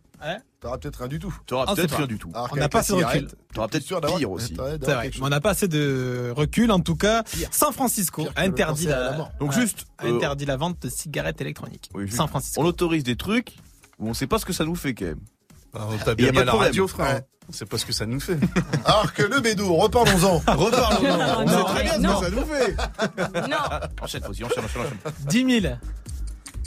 [0.63, 1.35] T'auras peut-être rien du tout.
[1.45, 2.31] T'auras On peut-être rien du tout.
[2.33, 3.27] Alors On n'a pas assez de recul.
[3.53, 4.55] T'auras peut-être sûr d'avoir- pire aussi.
[4.55, 6.71] C'est vrai, quelque on n'a pas assez de recul.
[6.71, 9.29] En tout cas, San Francisco a interdit la.
[9.41, 11.89] Donc ouais, juste, a euh, interdit la vente de cigarettes électroniques.
[11.93, 12.09] Oui.
[12.09, 12.61] San Francisco.
[12.61, 13.57] On autorise des trucs
[13.99, 15.19] où on sait pas ce que ça nous fait quand même.
[15.75, 17.15] Alors, T'as Y a bien pas mis la radio, frère.
[17.15, 17.25] Ouais.
[17.49, 18.37] On sait pas ce que ça nous fait.
[18.85, 20.37] Alors que le bédo, reparlons-en.
[20.47, 21.09] Reparlons.
[21.39, 22.19] On Non, sait très bien ce non.
[22.21, 23.49] que ça nous fait.
[23.49, 23.57] Non.
[24.01, 25.13] Enchaîne, Fauzi, enchaîne, enchaîne, enchaîne.
[25.27, 25.73] 10 000.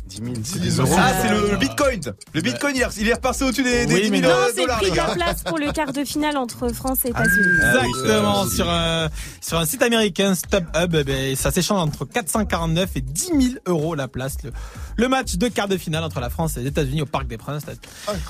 [0.07, 0.97] 10 000, c'est 10 des 000 euros.
[0.99, 2.01] Ah, c'est le, le bitcoin.
[2.33, 4.39] Le bitcoin, il est, il est repassé au-dessus des, des Oui, 10 mais 000 non.
[4.39, 7.09] Non, c'est le prix de la place pour le quart de finale entre France et
[7.09, 7.59] États-Unis.
[7.62, 9.09] Ah Exactement, sur un,
[9.41, 13.94] sur un site américain, StubHub, eh ben, ça s'échange entre 449 et 10 000 euros
[13.94, 14.36] la place.
[14.44, 14.51] Le,
[14.97, 17.36] le match de quart de finale entre la France et les États-Unis au Parc des
[17.39, 17.65] Princes.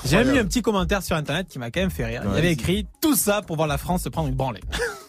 [0.05, 2.21] J'ai même eu un petit commentaire sur internet qui m'a quand même fait rire.
[2.23, 2.53] Il y Ouais, avait vas-y.
[2.53, 4.61] écrit tout ça pour voir la France se prendre une branlée.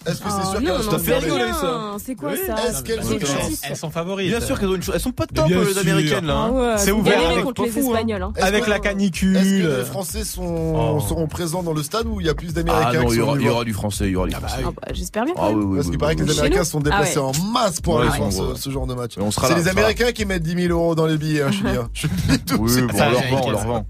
[0.06, 1.97] Est-ce que c'est Oh, sûr qu'elles Ça fait c'est rigoler, ça.
[2.05, 3.60] C'est quoi Oui, ça Est-ce qu'elles ont une chance.
[3.64, 4.28] Elles sont favorites.
[4.30, 4.94] Bien sûr qu'elles ont une chance.
[4.94, 5.80] Elles sont pas top, bien les sûr.
[5.82, 6.34] américaines, là.
[6.58, 7.80] Ah ouais, C'est ouvert avec contre les hein.
[7.80, 8.22] Espagnols.
[8.22, 8.32] hein.
[8.36, 9.34] Est-ce Avec que- la Est-ce canicule.
[9.34, 11.00] que les Français sont, Oh.
[11.00, 13.20] seront présents dans le stade ou il y a plus d'Américains Ah non, il y
[13.20, 14.62] aura, il y aura du français, il y aura du français.
[14.66, 15.34] Ah bah, J'espère bien.
[15.36, 16.32] Ah oui, oui, Parce oui, qu'il paraît que les.
[16.38, 17.38] Américains nous sont déplacés Ah ouais.
[17.38, 19.14] en masse pour Ouais, aller voir ce, ce genre de match.
[19.30, 19.68] C'est les.
[19.68, 21.76] Américains qui mettent 10 000 euros dans les billets, hein, je te dis.
[21.76, 21.88] hein.
[21.92, 23.66] Je dis tout Oui, on leur vend, on américaine, leur ça.
[23.66, 23.86] vend.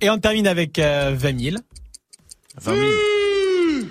[0.00, 1.56] Et on termine avec euh, 20 000.
[2.60, 2.86] 20 000.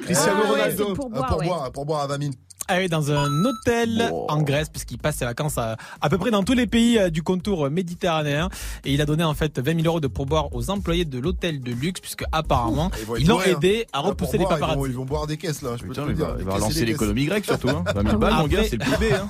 [0.04, 0.86] Cristiano Ah Ronaldo.
[0.88, 1.46] c'est pour Ah, boire, pour ouais.
[1.48, 2.32] boire, pour boire à 20 000.
[2.70, 4.26] Ah oui, dans un hôtel Oh.
[4.30, 7.10] en Grèce, puisqu'il passe ses vacances à, à peu près dans tous les pays euh,
[7.10, 8.50] du contour méditerranéen.
[8.84, 11.62] Et il a donné en fait 20 000 euros de pourboire aux employés de l'hôtel
[11.62, 13.44] de luxe, puisque apparemment, Ils l'ont hein.
[13.46, 14.90] aidé à repousser les boire, ils vont- paparazzi.
[14.92, 16.28] Ils vont boire des caisses là, je peux Putain, te il dire.
[16.28, 17.70] va, il va relancer l'économie grecque surtout.
[17.70, 17.84] Hein.
[17.96, 19.14] 20 000 Ah, balles, mon gars, c'est le PIB.
[19.14, 19.28] Hein.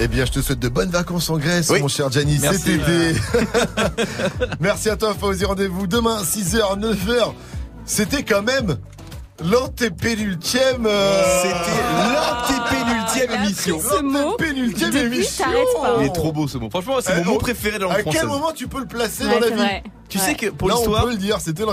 [0.00, 1.80] Eh bien, je te souhaite de bonnes vacances en Grèce, Oui.
[1.80, 2.78] mon cher Gianni, été.
[4.60, 5.44] Merci à toi, Fauzi.
[5.44, 7.32] Rendez-vous demain, 6h, 9h.
[7.88, 8.76] C'était quand même
[9.42, 10.84] l'antépénultième.
[10.86, 11.82] euh, C'était
[12.14, 13.80] l'antépénultième Ah, émission.
[13.80, 15.44] ce mot, depuis, émission.
[15.82, 16.68] pas, Il est trop beau ce mot.
[16.70, 18.80] Franchement, c'est Eh, mon mot on- préféré de la À langue quel moment tu peux
[18.80, 19.62] le placer dans la vie.
[20.08, 20.24] Tu Ouais.
[20.24, 21.64] sais que pour Là, on l'histoire, peut le dire, c'était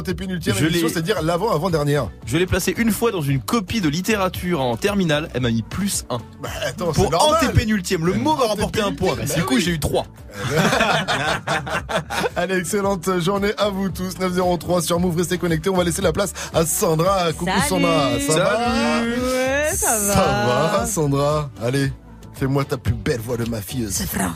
[0.57, 2.09] Je émission, l'ai- c'est-à-dire l'avant-avant-dernière.
[2.25, 5.29] je l'ai placé une fois dans une copie de littérature en terminale.
[5.33, 6.17] Elle m'a mis plus 1.
[6.43, 9.15] Bah, attends, Pour antépénultième, le mot va remporter un point.
[9.15, 9.61] Bah, du bah coup, oui.
[9.61, 10.05] j'ai eu 3.
[12.35, 14.19] Allez, excellente journée à vous tous.
[14.19, 15.69] 903 sur Move, restez connectés.
[15.69, 17.31] On va laisser la place à Sandra.
[17.31, 17.67] Coucou Salut.
[17.69, 18.19] Sandra.
[18.19, 20.13] Ça va Ouais, ça va.
[20.13, 21.34] Ça va, Sandra.
[21.63, 21.91] Allez,
[22.33, 23.93] fais-moi ta plus belle voix de mafieuse.
[23.93, 24.31] C'est franc.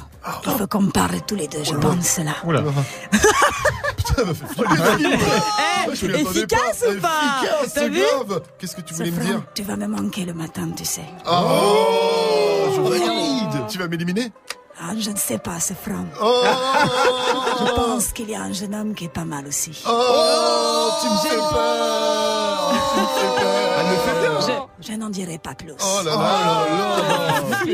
[0.46, 2.34] Il faut qu'on parle tous les deux, je pense là.
[2.46, 2.62] Oula.
[3.12, 5.18] Putain, elle m'a fait flipper.
[5.82, 8.42] Eh, efficace ou pas Efficace, c'est grave.
[8.60, 11.06] Qu'est-ce que tu voulais me dire tu vas me manquer le matin, tu sais.
[11.26, 13.66] Oh, je valide.
[13.70, 14.32] Tu vas m'éliminer
[14.80, 16.06] Ah, je ne sais pas, c'est franc.
[16.22, 16.44] Oh,
[17.60, 19.72] Je pense qu'il y a un jeune homme qui est pas mal aussi.
[19.88, 22.49] oh, tu me fais peur.
[24.82, 25.74] Je n'en dirai pas plus.
[25.80, 26.22] Oh là là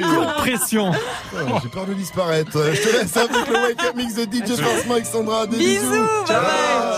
[0.02, 0.34] là là.
[0.38, 0.92] Pression.
[0.92, 2.52] Oh, J'ai peur de disparaître.
[2.74, 5.46] Je te laisse avec le Wake Up Mix de DJ Force Mike Sandra.
[5.46, 6.40] Des Bisous, bye bye, Ciao.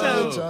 [0.02, 0.32] ciao.
[0.32, 0.48] Ciao.